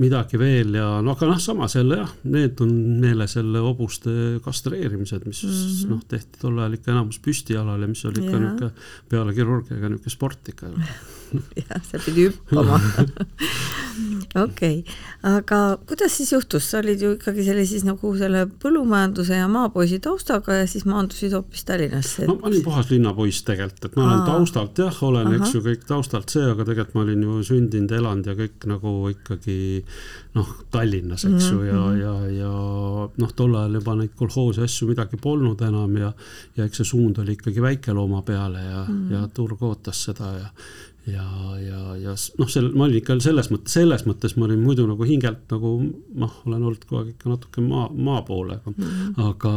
midagi 0.00 0.38
veel 0.40 0.72
ja 0.78 0.86
no 1.04 1.12
aga 1.12 1.28
noh, 1.28 1.40
samas 1.42 1.76
jälle 1.76 1.98
jah, 2.00 2.12
need 2.24 2.60
on 2.64 2.72
meeles 3.02 3.36
jälle 3.36 3.60
hobuste 3.60 4.14
kastreerimised, 4.44 5.26
mis 5.28 5.42
mm 5.44 5.50
-hmm. 5.50 5.90
noh, 5.90 6.00
tehti 6.08 6.40
tol 6.40 6.58
ajal 6.58 6.78
ikka 6.78 6.92
enamus 6.94 7.20
püstijalal 7.20 7.80
ja 7.80 7.88
mis 7.90 8.04
oli 8.08 8.24
ikka 8.24 8.38
niisugune 8.38 8.70
peale 9.08 9.34
kirurgiaga 9.36 9.92
niisugune 9.92 10.16
sport 10.16 10.48
ikka 10.48 10.72
jah, 11.60 11.82
seal 11.90 12.02
pidi 12.06 12.28
hüppama 12.30 12.80
okei 14.34 14.78
okay., 14.80 14.96
aga 15.22 15.60
kuidas 15.88 16.16
siis 16.16 16.32
juhtus, 16.32 16.70
sa 16.70 16.80
olid 16.82 17.02
ju 17.02 17.12
ikkagi 17.16 17.44
selle 17.46 17.64
siis 17.68 17.84
nagu 17.86 18.12
selle 18.18 18.44
põllumajanduse 18.62 19.38
ja 19.38 19.48
maapoisi 19.50 20.00
taustaga 20.02 20.60
ja 20.60 20.66
siis 20.70 20.86
maandusid 20.88 21.34
hoopis 21.36 21.64
Tallinnasse 21.68 22.24
et...? 22.24 22.28
no 22.30 22.38
ma 22.40 22.50
olin 22.50 22.64
puhas 22.64 22.90
linnapoiss 22.90 23.46
tegelikult, 23.48 23.84
et 23.90 23.96
ma 23.96 24.06
olen 24.06 24.20
Aa. 24.20 24.26
taustalt 24.26 24.82
jah, 24.84 25.02
olen, 25.08 25.32
eks 25.38 25.56
ju, 25.56 25.64
kõik 25.66 25.86
taustalt 25.88 26.34
see, 26.34 26.44
aga 26.54 26.66
tegelikult 26.68 26.98
ma 26.98 27.06
olin 27.06 27.26
ju 27.28 27.38
sündinud, 27.52 27.96
elanud 27.98 28.30
ja 28.30 28.36
kõik 28.38 28.68
nagu 28.70 28.94
ikkagi 29.12 29.58
noh, 30.36 30.54
Tallinnas, 30.72 31.26
eks 31.28 31.50
ju 31.50 31.58
mm, 31.58 31.64
-hmm. 31.64 31.72
ja, 31.72 31.80
mhm. 31.82 32.00
ja, 32.00 32.14
ja 32.42 33.08
noh, 33.24 33.34
tol 33.36 33.56
ajal 33.58 33.80
juba 33.80 33.96
neid 33.98 34.14
kolhoosi 34.16 34.62
asju 34.64 34.88
midagi 34.92 35.20
polnud 35.20 35.60
enam 35.62 35.96
ja 35.96 36.12
ja 36.56 36.64
eks 36.64 36.82
see 36.82 36.90
suund 36.92 37.18
oli 37.22 37.36
ikkagi 37.36 37.62
väikelooma 37.62 38.22
peale 38.22 38.62
ja 38.64 38.84
mm, 38.84 38.96
-hmm. 38.96 39.12
ja 39.12 39.28
turg 39.34 39.62
ootas 39.62 40.04
seda 40.04 40.32
ja 40.38 40.48
ja, 41.06 41.58
ja, 41.58 41.96
ja 41.96 42.12
noh, 42.38 42.48
sel-, 42.50 42.70
ma 42.78 42.86
olin 42.86 43.00
ikka 43.00 43.16
selles 43.22 43.48
mõttes, 43.50 43.74
selles 43.74 44.04
mõttes 44.06 44.36
ma 44.38 44.46
olin 44.46 44.60
muidu 44.62 44.84
nagu 44.86 45.06
hingelt 45.06 45.50
nagu 45.50 45.72
noh, 45.82 46.36
olen 46.46 46.60
olnud 46.60 46.84
kogu 46.86 47.00
aeg 47.00 47.08
ikka 47.16 47.32
natuke 47.32 47.64
maa, 47.64 47.88
maa 47.90 48.20
poole, 48.26 48.60
aga 48.60 48.70
mm, 48.70 48.84
-hmm. 48.84 49.24
aga 49.26 49.52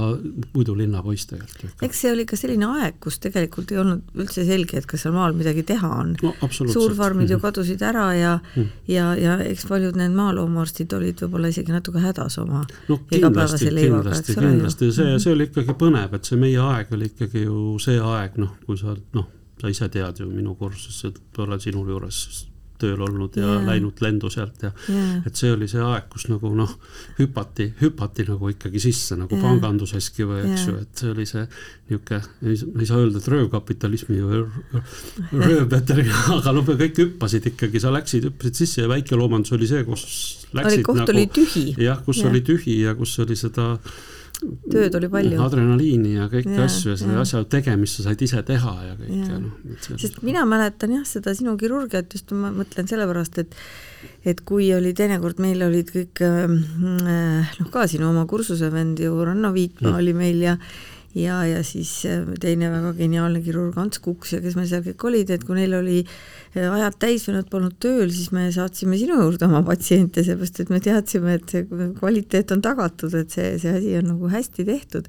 muidu 0.55 0.75
linnapoiss 0.77 1.29
tegelikult. 1.29 1.75
eks 1.85 2.01
see 2.01 2.13
oli 2.13 2.25
ka 2.25 2.39
selline 2.39 2.65
aeg, 2.79 2.97
kus 3.03 3.19
tegelikult 3.21 3.75
ei 3.75 3.81
olnud 3.83 4.17
üldse 4.17 4.45
selge, 4.47 4.81
et 4.81 4.89
kas 4.89 5.05
seal 5.05 5.13
maal 5.13 5.37
midagi 5.37 5.63
teha 5.63 5.91
on 5.99 6.15
no,. 6.23 6.33
suurfarmid 6.49 7.29
ju 7.29 7.37
mhm. 7.37 7.45
kadusid 7.45 7.81
ära 7.81 8.07
ja 8.15 8.33
mm, 8.39 8.63
-hmm. 8.63 8.67
ja, 8.87 9.15
ja 9.15 9.37
eks 9.45 9.69
paljud 9.69 10.01
need 10.01 10.17
maaloomaarstid 10.17 10.97
olid 10.97 11.21
võib-olla 11.21 11.53
isegi 11.53 11.71
natuke 11.71 12.01
hädas 12.01 12.39
oma 12.41 12.65
no, 12.89 12.99
igapäevase 13.11 13.73
leivaga, 13.73 14.17
eks 14.17 14.37
ole. 14.37 14.49
kindlasti, 14.49 14.91
see, 14.91 15.11
mhm. 15.11 15.21
see 15.21 15.33
oli 15.37 15.49
ikkagi 15.51 15.77
põnev, 15.77 16.17
et 16.17 16.25
see 16.25 16.41
meie 16.41 16.59
aeg 16.73 16.93
oli 16.97 17.13
ikkagi 17.13 17.45
ju 17.45 17.77
see 17.79 18.01
aeg, 18.01 18.41
noh, 18.41 18.57
kui 18.65 18.81
sa 18.81 18.97
noh 19.13 19.29
sa 19.65 19.71
ise 19.73 19.89
tead 19.89 20.21
ju 20.21 20.27
minu 20.29 20.53
kursuses, 20.59 21.01
et 21.09 21.39
olen 21.41 21.61
sinu 21.61 21.85
juures 21.89 22.45
tööl 22.79 22.99
olnud 23.05 23.35
ja 23.39 23.45
yeah. 23.45 23.65
läinud 23.69 24.01
lendu 24.03 24.29
sealt 24.31 24.63
ja 24.65 24.71
yeah. 24.91 25.21
et 25.27 25.39
see 25.39 25.51
oli 25.53 25.67
see 25.71 25.81
aeg, 25.83 26.07
kus 26.11 26.27
nagu 26.27 26.51
noh, 26.57 26.71
hüpati, 27.19 27.69
hüpati 27.79 28.25
nagu 28.27 28.49
ikkagi 28.51 28.81
sisse 28.83 29.15
nagu 29.19 29.31
yeah. 29.31 29.45
panganduseski 29.45 30.27
või 30.27 30.41
eks 30.43 30.65
yeah. 30.65 30.71
ju, 30.71 30.81
et 30.83 31.03
see 31.03 31.13
oli 31.13 31.27
see 31.29 31.45
niisugune, 31.45 32.19
ei 32.51 32.89
saa 32.89 32.99
öelda, 32.99 33.21
et 33.21 33.29
röövkapitalismi 33.31 34.19
või 34.23 34.41
röövpeteri, 35.45 36.07
aga 36.35 36.55
me 36.57 36.65
kõik 36.83 36.99
hüppasid 37.03 37.47
ikkagi, 37.53 37.83
sa 37.83 37.93
läksid, 37.95 38.27
hüppasid 38.31 38.59
sisse 38.63 38.83
ja 38.83 38.91
väikeloomandus 38.91 39.55
oli 39.55 39.71
see, 39.71 39.85
kus 39.87 40.03
läksid 40.51 40.81
oli, 40.81 40.89
koht 40.89 41.01
nagu, 41.03 41.15
oli 41.15 41.29
tühi. 41.39 41.65
jah, 41.79 42.03
kus 42.03 42.19
yeah. 42.23 42.33
oli 42.33 42.43
tühi 42.45 42.81
ja 42.83 42.97
kus 42.99 43.15
oli 43.23 43.39
seda 43.39 43.75
tööd 44.71 44.95
oli 44.99 45.09
palju. 45.11 45.39
adrenaliini 45.45 46.15
ja 46.15 46.29
kõiki 46.31 46.55
ja, 46.55 46.67
asju 46.67 46.93
ja 46.93 46.99
selle 46.99 47.17
ja. 47.17 47.25
asja 47.25 47.43
tegemist 47.49 47.99
sa 47.99 48.07
said 48.07 48.23
ise 48.25 48.41
teha 48.47 48.73
ja 48.87 48.95
kõike 48.99 49.19
ja. 49.19 49.41
noh. 49.41 49.75
sest 50.01 50.21
mina 50.25 50.45
mäletan 50.49 50.95
jah, 50.97 51.05
seda 51.09 51.35
sinu 51.37 51.55
kirurgiat 51.59 52.15
just 52.15 52.33
ma 52.35 52.51
mõtlen 52.55 52.89
sellepärast, 52.91 53.41
et 53.43 53.59
et 54.25 54.41
kui 54.45 54.67
oli 54.73 54.93
teinekord, 54.97 55.39
meil 55.41 55.61
olid 55.65 55.89
kõik 55.93 56.21
äh, 56.25 56.49
noh, 56.49 57.71
ka 57.73 57.85
sinu 57.89 58.09
oma 58.11 58.25
kursuse 58.29 58.69
vend 58.73 59.01
ju 59.01 59.15
Ranno 59.25 59.53
Viikma 59.55 59.97
oli 59.99 60.13
meil 60.17 60.43
ja 60.45 60.57
ja, 61.15 61.39
ja 61.47 61.63
siis 61.63 61.91
äh, 62.09 62.25
teine 62.41 62.69
väga 62.73 62.91
geniaalne 62.97 63.41
kirurg 63.43 63.77
Ants 63.79 64.01
Kuks 64.03 64.35
ja 64.35 64.41
kes 64.43 64.57
meil 64.57 64.67
seal 64.69 64.83
kõik 64.85 65.05
olid, 65.07 65.31
et 65.31 65.45
kui 65.47 65.55
neil 65.57 65.73
oli 65.77 66.01
äh, 66.03 66.67
ajad 66.67 66.97
täis 66.99 67.25
või 67.29 67.37
nad 67.37 67.47
polnud 67.51 67.77
tööl, 67.81 68.09
siis 68.13 68.33
me 68.35 68.49
saatsime 68.53 68.99
sinu 68.99 69.17
juurde 69.21 69.47
oma 69.47 69.61
patsiente, 69.65 70.25
seepärast 70.27 70.59
et 70.63 70.73
me 70.73 70.81
teadsime, 70.83 71.37
et 71.39 71.55
see 71.55 71.89
kvaliteet 71.99 72.51
on 72.55 72.63
tagatud, 72.65 73.15
et 73.15 73.31
see, 73.31 73.55
see 73.61 73.75
asi 73.79 73.95
on 74.01 74.09
nagu 74.11 74.31
hästi 74.31 74.67
tehtud. 74.67 75.07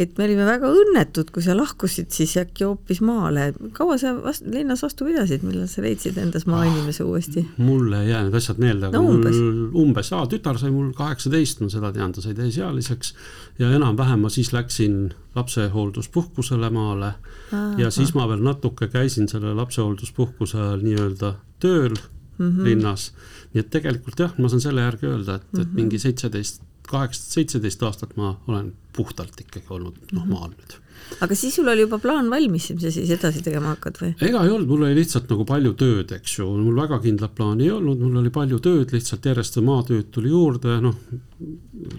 et 0.00 0.16
me 0.16 0.24
olime 0.24 0.46
väga 0.48 0.70
õnnetud, 0.70 1.32
kui 1.34 1.42
sa 1.44 1.56
lahkusid 1.58 2.14
siis 2.14 2.36
äkki 2.40 2.64
hoopis 2.64 3.02
maale. 3.04 3.50
kaua 3.76 3.98
sa 4.00 4.14
vast, 4.16 4.46
linnas 4.46 4.84
vastu 4.86 5.08
pidasid, 5.08 5.42
millal 5.46 5.68
sa 5.68 5.82
leidsid 5.82 6.18
endas 6.18 6.46
maainimese 6.46 7.04
uuesti? 7.04 7.46
mulle 7.58 8.04
ei 8.04 8.12
jää 8.14 8.22
need 8.28 8.38
asjad 8.38 8.62
meelde, 8.62 8.86
aga 8.86 9.02
no, 9.02 9.16
umbes. 9.16 9.36
mul 9.36 9.82
umbes, 9.82 10.12
aa, 10.14 10.26
tütar 10.30 10.62
sai 10.62 10.70
mul 10.74 10.92
kaheksateist, 10.96 11.64
ma 11.64 11.72
seda 11.72 11.90
tean, 11.96 12.14
ta 12.14 12.22
sai 12.22 12.38
täisealiseks 12.38 13.14
ja 13.58 13.74
enam-vähem 13.76 14.22
ma 14.24 14.30
siis 14.32 14.54
läksin 14.54 15.10
lapsehoolduspuhkusele 15.34 16.70
maale 16.70 17.12
Aha. 17.52 17.74
ja 17.78 17.90
siis 17.90 18.14
ma 18.14 18.26
veel 18.28 18.42
natuke 18.42 18.88
käisin 18.88 19.28
selle 19.28 19.54
lapsehoolduspuhkuse 19.54 20.58
ajal 20.58 20.82
nii-öelda 20.82 21.34
tööl 21.62 21.94
mm 21.94 22.50
-hmm. 22.50 22.64
linnas. 22.64 23.12
nii 23.54 23.60
et 23.60 23.70
tegelikult 23.70 24.18
jah, 24.18 24.34
ma 24.38 24.48
saan 24.48 24.60
selle 24.60 24.80
järgi 24.80 25.06
öelda, 25.06 25.34
et 25.34 25.42
mm, 25.42 25.58
-hmm. 25.58 25.62
et 25.62 25.68
mhm. 25.68 25.76
mingi 25.76 25.98
seitseteist, 25.98 26.62
kaheksateist, 26.88 27.32
seitseteist 27.32 27.82
aastat 27.82 28.16
ma 28.16 28.40
olen 28.46 28.72
puhtalt 28.96 29.40
ikkagi 29.40 29.66
olnud 29.70 29.96
noh, 30.12 30.26
maal 30.26 30.50
nüüd 30.50 30.78
aga 31.24 31.36
siis 31.38 31.56
sul 31.58 31.68
oli 31.70 31.84
juba 31.84 31.98
plaan 32.02 32.30
valmis, 32.32 32.70
mis 32.74 32.84
sa 32.84 32.92
siis 32.94 33.10
edasi 33.14 33.42
tegema 33.44 33.74
hakkad 33.74 34.00
või? 34.02 34.12
ega 34.26 34.44
ei 34.44 34.52
olnud, 34.54 34.68
mul 34.70 34.86
oli 34.86 34.98
lihtsalt 35.00 35.30
nagu 35.32 35.46
palju 35.48 35.74
tööd, 35.80 36.14
eks 36.16 36.38
ju, 36.38 36.48
mul 36.60 36.78
väga 36.78 37.00
kindlat 37.04 37.34
plaani 37.36 37.66
ei 37.66 37.74
olnud, 37.76 38.00
mul 38.04 38.22
oli 38.22 38.32
palju 38.34 38.60
tööd, 38.64 38.94
lihtsalt 38.94 39.30
järjest 39.30 39.60
maatööd 39.66 40.10
tuli 40.14 40.32
juurde, 40.32 40.78
noh, 40.84 40.98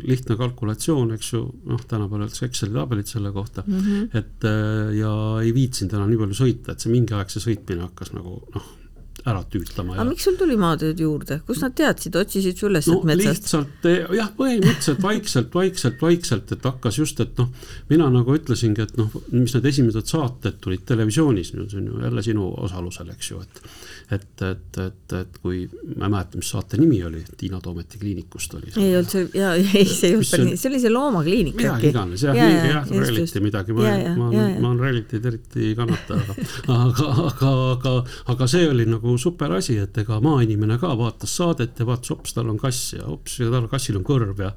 lihtne 0.05 0.37
kalkulatsioon, 0.37 1.15
eks 1.17 1.31
ju, 1.33 1.45
noh, 1.71 1.81
tänapäeval 1.87 2.27
öeldakse 2.27 2.45
Exceli 2.47 2.77
tabelid 2.77 3.09
selle 3.09 3.31
kohta 3.33 3.63
mm, 3.65 3.79
-hmm. 3.79 4.19
et 4.19 4.45
äh, 4.45 4.93
ja 4.99 5.15
ei 5.41 5.53
viitsinud 5.55 5.97
enam 5.97 6.11
nii 6.11 6.21
palju 6.21 6.37
sõita, 6.43 6.75
et 6.75 6.83
see 6.83 6.93
mingi 6.93 7.17
aeg 7.17 7.33
see 7.33 7.43
sõitmine 7.43 7.89
hakkas 7.89 8.13
nagu 8.17 8.37
noh 8.55 8.77
ära 9.25 9.43
tüütama. 9.53 9.95
aga 9.97 10.07
miks 10.09 10.25
sul 10.27 10.37
tuli 10.39 10.57
maatööd 10.59 11.01
juurde, 11.01 11.39
kust 11.47 11.65
nad 11.65 11.75
teadsid, 11.77 12.15
otsisid 12.17 12.57
su 12.57 12.69
üles 12.69 12.89
no, 12.89 12.99
metsast? 13.07 13.45
lihtsalt 13.45 13.87
eh, 13.91 14.01
jah, 14.17 14.31
põhimõtteliselt 14.37 15.03
vaikselt, 15.03 15.53
vaikselt, 15.53 16.01
vaikselt, 16.01 16.55
et 16.55 16.67
hakkas 16.71 16.99
just, 17.01 17.21
et 17.23 17.37
noh, 17.41 17.51
mina 17.91 18.09
nagu 18.13 18.35
ütlesingi, 18.37 18.87
et 18.87 18.97
noh, 18.99 19.13
mis 19.33 19.55
need 19.57 19.69
esimesed 19.73 20.09
saated 20.09 20.59
tulid 20.63 20.85
televisioonis, 20.89 21.53
see 21.53 21.79
on 21.81 21.89
ju 21.91 22.03
jälle 22.07 22.25
sinu 22.25 22.51
osalusel, 22.65 23.13
eks 23.15 23.33
ju, 23.33 23.41
et 23.45 23.63
et, 24.11 24.41
et, 24.41 24.77
et, 24.77 25.13
et 25.15 25.37
kui 25.41 25.61
ma 25.95 26.07
ei 26.07 26.11
mäleta, 26.11 26.39
mis 26.39 26.49
saate 26.51 26.79
nimi 26.79 26.99
oli, 27.07 27.21
Tiina 27.37 27.61
Toometi 27.63 27.99
kliinikust 28.01 28.55
oli. 28.57 28.71
ei 28.75 28.95
olnud 28.97 29.11
see, 29.13 29.27
jaa, 29.37 29.53
ei, 29.55 29.85
see 29.87 30.09
ei 30.09 30.17
olnud 30.17 30.43
nii, 30.49 30.57
see 30.59 30.71
oli 30.71 30.81
see 30.83 30.91
loomakliinik. 30.91 31.55
midagi 31.55 31.91
iganes 31.91 32.25
jah 32.25 32.35
ja,, 32.35 32.47
mingi 32.49 32.73
jah, 32.73 32.91
reality 32.91 33.43
midagi, 33.45 33.75
ma, 33.77 33.93
ma, 34.17 34.27
ma, 34.33 34.47
ma 34.57 34.71
olen 34.73 34.81
reality'd 34.83 35.29
eriti 35.31 35.69
ei 35.69 35.77
kannata, 35.79 36.19
aga, 36.19 36.35
aga, 36.75 37.11
aga, 37.29 37.53
aga, 37.69 37.95
aga 38.35 38.49
see 38.51 38.67
oli 38.67 38.87
nagu 38.89 39.10
super 39.17 39.51
asi, 39.57 39.77
et 39.77 39.97
ega 39.97 40.19
maainimene 40.23 40.77
ka 40.81 40.93
vaatas 40.97 41.35
saadet 41.37 41.79
ja 41.79 41.85
vaatas, 41.85 42.13
hops, 42.13 42.33
tal 42.33 42.49
on 42.49 42.57
kass 42.61 42.93
ja 42.93 43.03
hops, 43.07 43.39
ja 43.39 43.51
tal 43.51 43.67
kassil 43.71 43.97
on 43.99 44.07
kõrv 44.07 44.39
ja 44.45 44.53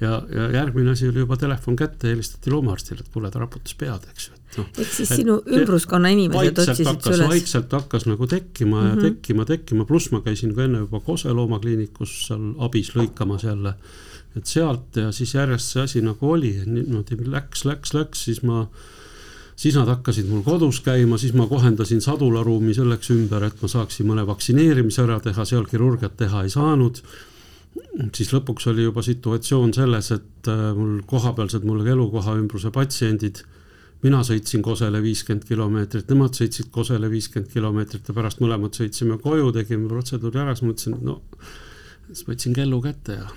ja, 0.00 0.22
ja 0.34 0.50
järgmine 0.50 0.90
asi 0.90 1.08
oli 1.08 1.24
juba 1.24 1.36
telefon 1.36 1.76
kätte, 1.76 2.08
helistati 2.12 2.50
loomaarstile, 2.50 3.02
et 3.02 3.14
kuule, 3.14 3.30
ta 3.30 3.40
raputas 3.42 3.74
pead, 3.78 4.04
eks 4.12 4.28
ju 4.28 4.36
no,. 4.58 4.66
ehk 4.78 4.92
siis 4.94 5.10
sinu 5.20 5.38
ümbruskonna 5.58 6.12
inimesed 6.14 6.60
otsisid 6.62 7.02
su 7.04 7.14
üles? 7.14 7.30
vaikselt 7.32 7.74
hakkas 7.74 8.06
nagu 8.10 8.28
tekkima 8.30 8.82
ja 8.84 8.92
mm 8.92 8.98
-hmm. 8.98 9.08
tekkima, 9.08 9.48
tekkima, 9.48 9.88
pluss 9.88 10.12
ma 10.14 10.20
käisin 10.24 10.54
ka 10.54 10.64
enne 10.64 10.84
juba 10.84 11.00
Kose 11.00 11.32
loomakliinikus 11.32 12.14
seal 12.26 12.52
abis 12.58 12.94
lõikamas 12.96 13.46
jälle. 13.46 13.74
et 14.36 14.46
sealt 14.46 14.96
ja 14.96 15.12
siis 15.12 15.34
järjest 15.34 15.72
see 15.72 15.82
asi 15.82 16.00
nagu 16.00 16.30
oli, 16.30 16.52
niimoodi 16.66 17.16
läks, 17.26 17.64
läks, 17.64 17.94
läks, 17.94 18.24
siis 18.24 18.42
ma 18.42 18.68
siis 19.58 19.74
nad 19.74 19.88
hakkasid 19.90 20.28
mul 20.30 20.44
kodus 20.46 20.78
käima, 20.86 21.18
siis 21.18 21.34
ma 21.34 21.48
kohendasin 21.50 22.00
sadularuumi 22.04 22.76
selleks 22.76 23.10
ümber, 23.14 23.48
et 23.48 23.62
ma 23.62 23.70
saaksin 23.70 24.06
mõne 24.06 24.22
vaktsineerimise 24.28 25.02
ära 25.02 25.18
teha, 25.24 25.46
seal 25.48 25.66
kirurgiat 25.66 26.14
teha 26.20 26.44
ei 26.46 26.54
saanud 26.54 27.02
siis 28.14 28.32
lõpuks 28.32 28.68
oli 28.72 28.86
juba 28.86 29.02
situatsioon 29.04 29.72
selles, 29.76 30.10
et 30.14 30.50
äh, 30.50 30.64
mul 30.76 31.00
kohapealsed 31.08 31.66
mul 31.68 31.84
elukoha 31.86 32.36
ümbruse 32.38 32.72
patsiendid, 32.74 33.42
mina 34.04 34.22
sõitsin 34.26 34.62
Kosele 34.62 35.00
viiskümmend 35.02 35.46
kilomeetrit, 35.48 36.08
nemad 36.10 36.38
sõitsid 36.38 36.70
Kosele 36.74 37.10
viiskümmend 37.10 37.50
kilomeetrit 37.52 38.08
ja 38.08 38.14
pärast 38.16 38.42
mõlemad 38.44 38.78
sõitsime 38.78 39.18
koju, 39.22 39.50
tegime 39.56 39.90
protseduuri 39.90 40.42
ära, 40.44 40.54
siis 40.56 40.68
mõtlesin, 40.68 40.98
no 41.02 41.20
siis 42.08 42.26
võtsin 42.28 42.56
kellu 42.56 42.80
kätte 42.84 43.18
ja. 43.18 43.30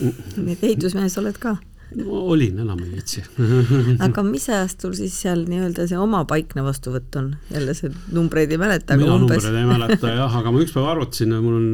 nii 0.00 0.56
et 0.56 0.68
ehitusmees 0.70 1.18
oled 1.20 1.40
ka? 1.42 1.56
No 1.94 2.20
olin, 2.32 2.58
enam 2.64 2.80
ei 2.82 2.88
viitsi 2.96 3.22
aga 4.06 4.22
mis 4.26 4.48
ajast 4.50 4.82
sul 4.82 4.94
siis 4.98 5.14
seal 5.22 5.44
nii-öelda 5.46 5.86
see 5.86 5.98
oma 6.00 6.24
paikne 6.28 6.64
vastuvõtt 6.66 7.18
on? 7.20 7.28
jälle 7.52 7.76
see 7.78 7.92
numbreid 8.14 8.50
ei 8.50 8.58
mäleta, 8.58 8.96
aga 8.96 9.04
mina 9.04 9.18
numbreid 9.22 9.46
ei 9.46 9.68
mäleta 9.68 10.10
jah, 10.16 10.34
aga 10.40 10.52
ma 10.54 10.62
ükspäev 10.64 10.88
arvutasin, 10.90 11.36
mul 11.44 11.58
on 11.60 11.68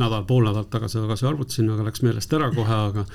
nädal, 0.00 0.24
pool 0.28 0.48
nädalat 0.48 0.70
tagasi, 0.72 0.98
tagasi 1.02 1.28
arvutasin, 1.28 1.68
aga 1.74 1.86
läks 1.90 2.04
meelest 2.06 2.36
ära 2.38 2.48
kohe, 2.56 2.80
aga 2.88 3.06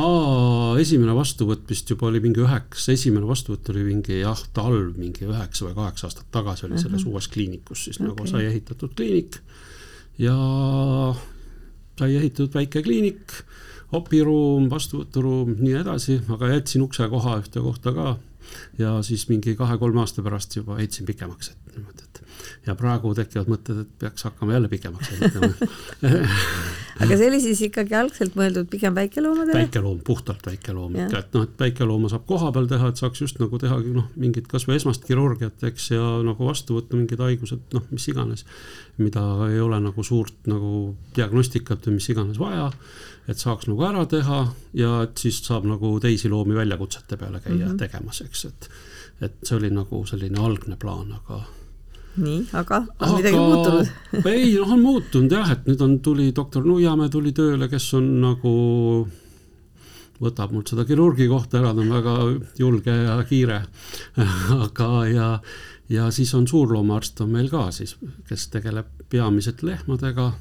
aa, 0.00 0.80
esimene 0.80 1.16
vastuvõtt 1.18 1.68
vist 1.70 1.92
juba 1.92 2.08
oli 2.08 2.24
mingi 2.24 2.40
üheksa, 2.44 2.94
esimene 2.96 3.28
vastuvõtt 3.28 3.68
oli 3.74 3.84
mingi 3.90 4.22
jah, 4.22 4.40
talv 4.56 4.96
mingi 4.96 5.28
üheksa 5.28 5.68
või 5.68 5.76
kaheksa 5.76 6.08
aastat 6.08 6.30
tagasi 6.32 6.66
oli 6.66 6.78
uh 6.78 6.80
-huh. 6.80 6.88
selles 6.88 7.04
uues 7.04 7.28
kliinikus 7.28 7.84
siis 7.84 8.00
okay. 8.00 8.08
nagu 8.08 8.26
sai 8.32 8.46
ehitatud 8.48 8.96
kliinik 8.96 9.42
ja 10.18 10.36
sai 12.00 12.14
ehitatud 12.16 12.56
väike 12.56 12.82
kliinik 12.82 13.42
opiruum, 13.96 14.68
vastuvõturuum, 14.70 15.56
nii 15.60 15.78
edasi, 15.82 16.20
aga 16.30 16.52
jätsin 16.54 16.84
uksekoha 16.86 17.40
ühte 17.42 17.62
kohta 17.64 17.94
ka. 17.96 18.16
ja 18.78 18.96
siis 19.06 19.28
mingi 19.28 19.54
kahe-kolme 19.54 20.00
aasta 20.02 20.22
pärast 20.26 20.56
juba 20.56 20.78
ehitasin 20.78 21.06
pikemaks, 21.06 21.52
et 21.52 21.76
niimoodi, 21.76 22.06
et 22.06 22.22
ja 22.66 22.74
praegu 22.76 23.12
tekivad 23.16 23.48
mõtted, 23.50 23.84
et 23.84 23.92
peaks 24.00 24.24
hakkama 24.26 24.56
jälle 24.56 24.68
pikemaks 24.68 25.12
ehitama 25.14 25.50
aga 27.04 27.16
see 27.16 27.28
oli 27.30 27.40
siis 27.40 27.62
ikkagi 27.68 27.94
algselt 27.96 28.36
mõeldud 28.38 28.68
pigem 28.72 28.96
väikeloomadele? 28.96 29.62
väikeloom, 29.62 30.00
puhtalt 30.04 30.44
väikeloom 30.46 30.98
ikka, 30.98 31.22
et 31.22 31.36
noh, 31.36 31.46
et 31.48 31.64
väikelooma 31.64 32.10
saab 32.12 32.26
kohapeal 32.28 32.68
teha, 32.70 32.90
et 32.92 33.00
saaks 33.00 33.24
just 33.24 33.40
nagu 33.40 33.60
teha 33.60 33.78
noh, 33.86 34.10
mingit 34.20 34.48
kasvõi 34.50 34.76
esmast 34.80 35.06
kirurgiat, 35.08 35.62
eks, 35.70 35.90
ja 35.94 36.08
nagu 36.26 36.48
vastu 36.50 36.76
võtta 36.80 36.98
mingid 36.98 37.22
haigused, 37.24 37.64
noh, 37.76 37.86
mis 37.94 38.08
iganes, 38.12 38.44
mida 39.00 39.24
ei 39.48 39.62
ole 39.64 39.80
nagu 39.80 40.04
suurt 40.04 40.50
nagu 40.50 40.90
diagnostikat 41.16 41.88
või 41.88 42.00
mis 42.00 42.10
iganes 42.12 42.40
vaja 42.40 42.68
et 43.30 43.38
saaks 43.38 43.68
nagu 43.70 43.84
ära 43.86 44.02
teha 44.10 44.40
ja 44.76 44.90
et 45.04 45.22
siis 45.22 45.38
saab 45.44 45.68
nagu 45.70 45.92
teisi 46.02 46.30
loomi 46.32 46.56
väljakutsete 46.58 47.18
peale 47.20 47.40
käia 47.40 47.56
mm 47.56 47.70
-hmm. 47.70 47.78
tegemas, 47.78 48.20
eks, 48.26 48.44
et, 48.44 48.70
et 49.20 49.34
see 49.42 49.56
oli 49.56 49.70
nagu 49.70 50.04
selline 50.06 50.38
algne 50.38 50.76
plaan, 50.76 51.12
aga. 51.12 51.42
nii, 52.16 52.46
aga 52.52 52.76
on 52.76 52.88
aga, 52.98 53.16
midagi 53.16 53.36
muutunud 53.36 54.26
ei, 54.34 54.54
noh, 54.54 54.72
on 54.72 54.80
muutunud 54.80 55.32
jah, 55.32 55.50
et 55.50 55.66
nüüd 55.66 55.80
on, 55.86 55.98
tuli 56.00 56.32
doktor 56.36 56.66
Nuiamäe 56.66 57.08
tuli 57.08 57.32
tööle, 57.32 57.68
kes 57.68 57.94
on 57.94 58.12
nagu 58.20 58.54
võtab 60.20 60.52
mult 60.52 60.68
seda 60.68 60.84
kirurgi 60.84 61.28
kohta 61.28 61.60
ära, 61.60 61.74
ta 61.74 61.80
on 61.80 61.92
väga 61.94 62.16
julge 62.58 62.96
ja 63.04 63.16
kiire 63.28 63.62
aga, 64.66 64.90
ja, 65.06 65.30
ja 65.88 66.10
siis 66.10 66.34
on 66.34 66.48
suurloomaarst 66.48 67.20
on 67.20 67.30
meil 67.30 67.48
ka 67.48 67.70
siis, 67.70 67.96
kes 68.28 68.48
tegeleb 68.48 68.90
peamiselt 69.08 69.62
lehmadega 69.62 70.32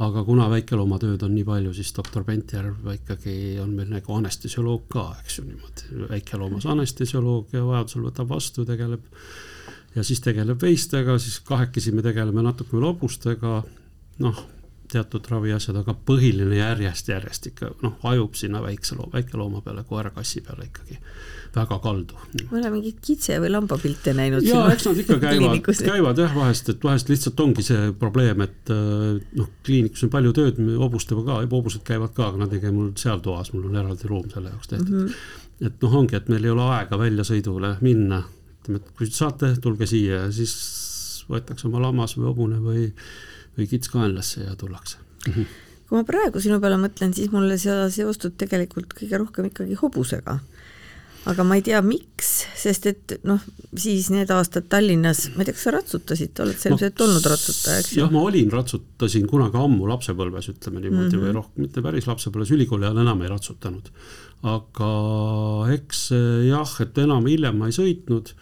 aga 0.00 0.22
kuna 0.24 0.46
väikeloomatööd 0.52 1.24
on 1.26 1.34
nii 1.36 1.44
palju, 1.44 1.72
siis 1.76 1.92
doktor 1.96 2.24
Pentjärv 2.24 2.86
ikkagi 2.94 3.34
on 3.62 3.74
meil 3.76 3.90
nagu 3.92 4.14
anestesioloog 4.16 4.86
ka, 4.92 5.06
eks 5.20 5.40
ju 5.40 5.46
niimoodi, 5.48 6.06
väikeloomas 6.12 6.68
anestesioloog 6.72 7.52
ja 7.56 7.64
vajadusel 7.66 8.06
võtab 8.08 8.30
vastu, 8.32 8.64
tegeleb. 8.68 9.04
ja 9.94 10.04
siis 10.06 10.22
tegeleb 10.24 10.62
veistega, 10.62 11.18
siis 11.18 11.40
kahekesi 11.44 11.92
me 11.92 12.02
tegeleme 12.06 12.42
natuke 12.46 12.76
veel 12.76 12.88
hobustega, 12.92 13.60
noh 14.24 14.42
teatud 14.92 15.26
raviasjad, 15.30 15.76
aga 15.80 15.94
põhiline 16.06 16.56
järjest-järjest 16.58 17.50
ikka 17.52 17.74
noh, 17.84 17.98
vajub 18.02 18.34
sinna 18.38 18.62
väikse 18.64 18.96
looma, 18.98 19.14
väikelooma 19.18 19.62
peale, 19.64 19.84
koera-kassi 19.88 20.42
peale 20.46 20.66
ikkagi 20.66 20.98
väga 21.54 21.78
kaldu. 21.82 22.14
ma 22.50 22.58
olen 22.58 22.72
mingeid 22.76 22.98
kitse 23.04 23.38
või 23.42 23.50
lambapilte 23.50 24.14
näinud. 24.14 24.44
ja 24.46 24.62
eks 24.72 24.86
nad 24.86 25.00
ikka 25.02 25.18
käivad, 25.22 25.70
käivad 25.86 26.22
jah, 26.22 26.34
vahest, 26.34 26.68
et 26.72 26.84
vahest 26.84 27.10
lihtsalt 27.10 27.40
ongi 27.42 27.64
see 27.66 27.90
probleem, 27.98 28.44
et 28.46 28.72
äh, 28.74 29.20
noh, 29.38 29.48
kliinikus 29.66 30.04
on 30.06 30.12
palju 30.14 30.34
tööd, 30.36 30.60
hobustega 30.82 31.24
ka, 31.26 31.38
hobused 31.50 31.82
käivad 31.86 32.14
ka, 32.16 32.30
aga 32.30 32.44
nad 32.44 32.54
ei 32.54 32.62
käi 32.62 32.74
mul 32.74 32.92
seal 33.00 33.22
toas, 33.24 33.52
mul 33.54 33.66
on 33.70 33.80
eraldi 33.82 34.10
ruum 34.10 34.28
selle 34.32 34.52
jaoks 34.54 34.70
tehtud 34.74 34.92
mm. 34.92 35.08
-hmm. 35.08 35.66
et 35.70 35.86
noh, 35.86 35.96
ongi, 36.02 36.18
et 36.18 36.30
meil 36.30 36.46
ei 36.46 36.54
ole 36.54 36.68
aega 36.76 37.00
väljasõidule 37.00 37.74
minna, 37.80 38.22
ütleme, 38.60 38.82
et 38.82 38.94
kui 38.98 39.10
saate, 39.10 39.56
tulge 39.62 39.90
siia 39.90 40.26
ja 40.26 40.30
siis 40.34 40.54
võetakse 41.30 41.66
oma 41.68 41.82
lammas 41.82 42.16
või 42.18 42.30
hobune 42.30 42.62
või 42.62 42.86
või 43.60 43.68
kitskaenlasse 43.70 44.46
ja 44.48 44.56
tullakse 44.58 44.98
kui 45.90 45.98
ma 45.98 46.06
praegu 46.06 46.38
sinu 46.38 46.60
peale 46.62 46.78
mõtlen, 46.78 47.10
siis 47.16 47.32
mulle 47.34 47.56
seda 47.58 47.88
seostub 47.90 48.36
tegelikult 48.38 48.94
kõige 48.94 49.18
rohkem 49.18 49.50
ikkagi 49.50 49.74
hobusega. 49.80 50.38
aga 51.30 51.44
ma 51.44 51.58
ei 51.58 51.64
tea, 51.66 51.82
miks, 51.84 52.28
sest 52.56 52.86
et 52.88 53.14
noh, 53.28 53.42
siis 53.76 54.06
need 54.14 54.30
aastad 54.32 54.70
Tallinnas, 54.72 55.26
ma 55.34 55.42
ei 55.42 55.50
tea, 55.50 55.56
kas 55.58 55.66
sa 55.66 55.72
ratsutasid, 55.74 56.32
oled 56.40 56.56
sa 56.56 56.70
ilmselt 56.70 57.02
olnud 57.04 57.26
ratsutaja, 57.28 57.82
eks 57.82 57.90
ju? 57.92 57.98
jah, 58.00 58.12
ma 58.14 58.22
olin, 58.24 58.48
ratsutasin 58.54 59.26
kunagi 59.28 59.58
ammu 59.60 59.90
lapsepõlves, 59.90 60.48
ütleme 60.54 60.80
niimoodi 60.80 61.10
mm, 61.10 61.10
-hmm. 61.10 61.26
või 61.26 61.34
rohkem, 61.36 61.66
mitte 61.66 61.84
päris 61.84 62.06
lapsepõlves, 62.08 62.54
ülikooli 62.56 62.86
ajal 62.86 63.02
enam 63.02 63.26
ei 63.26 63.32
ratsutanud. 63.34 63.90
aga 64.54 64.92
eks 65.74 66.06
jah, 66.46 66.76
et 66.86 67.02
enam 67.02 67.26
hiljem 67.26 67.58
ma 67.58 67.68
ei 67.68 67.76
sõitnud, 67.76 68.32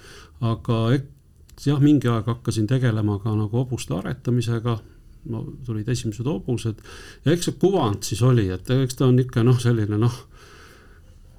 aga 0.52 0.84
jah, 1.64 1.80
mingi 1.80 2.12
aeg 2.12 2.28
hakkasin 2.28 2.68
tegelema 2.70 3.18
ka 3.24 3.32
nagu 3.34 3.64
hobuste 3.64 3.96
aretamisega 3.96 4.78
no 5.32 5.44
tulid 5.66 5.88
esimesed 5.88 6.26
hobused. 6.28 6.80
Ja 7.24 7.34
eks 7.34 7.50
see 7.50 7.60
kuvand 7.60 8.06
siis 8.06 8.22
oli, 8.26 8.48
et 8.54 8.70
eks 8.74 8.98
ta 8.98 9.08
on 9.08 9.20
ikka 9.22 9.44
noh, 9.46 9.58
selline 9.62 10.00
noh, 10.00 10.24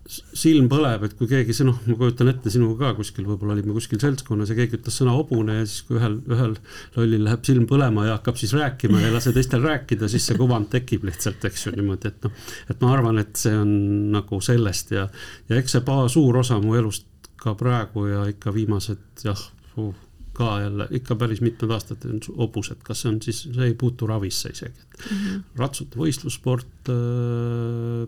silm 0.10 0.66
põleb, 0.72 1.04
et 1.06 1.14
kui 1.18 1.28
keegi, 1.30 1.54
noh, 1.68 1.76
ma 1.86 1.96
kujutan 2.00 2.32
ette 2.32 2.50
sinuga 2.50 2.88
ka 2.88 2.98
kuskil, 2.98 3.28
võib-olla 3.30 3.54
olime 3.54 3.76
kuskil 3.76 4.00
seltskonnas 4.02 4.50
ja 4.50 4.58
keegi 4.58 4.80
ütles 4.80 4.98
sõna 5.02 5.14
hobune 5.14 5.60
ja 5.60 5.68
siis, 5.68 5.84
kui 5.86 6.00
ühel, 6.00 6.16
ühel 6.34 6.56
lollil 6.96 7.28
läheb 7.28 7.46
silm 7.46 7.68
põlema 7.70 8.08
ja 8.08 8.16
hakkab 8.18 8.40
siis 8.42 8.56
rääkima 8.58 9.04
ja 9.04 9.12
ei 9.12 9.14
lase 9.14 9.34
teistel 9.36 9.62
rääkida, 9.66 10.10
siis 10.10 10.26
see 10.26 10.40
kuvand 10.40 10.72
tekib 10.74 11.06
lihtsalt, 11.06 11.46
eks 11.46 11.68
ju, 11.68 11.76
niimoodi, 11.78 12.10
et 12.10 12.26
noh, 12.26 12.50
et 12.74 12.82
ma 12.82 12.94
arvan, 12.96 13.22
et 13.22 13.38
see 13.38 13.54
on 13.54 13.72
nagu 14.16 14.42
sellest 14.42 14.96
ja, 14.98 15.06
ja 15.52 15.62
eks 15.62 15.78
see 15.78 15.98
suur 16.16 16.42
osa 16.42 16.58
mu 16.64 16.74
elust 16.80 17.06
ka 17.40 17.54
praegu 17.60 18.10
ja 18.10 18.26
ikka 18.34 18.54
viimased 18.56 19.28
jah 19.30 19.46
uh,, 19.78 19.94
ka 20.40 20.54
jälle 20.64 20.88
ikka 21.00 21.18
päris 21.20 21.44
mitmed 21.46 21.74
aastad 21.76 22.06
hobused, 22.38 22.80
kas 22.86 23.04
see 23.04 23.12
on 23.12 23.20
siis, 23.26 23.44
see 23.44 23.68
ei 23.72 23.76
puutu 23.78 24.08
ravisse 24.10 24.54
isegi, 24.56 24.88
et 24.88 25.04
mm 25.12 25.18
-hmm. 25.18 25.44
ratsute 25.60 26.00
võistlussport 26.00 26.92
äh,, 26.96 28.08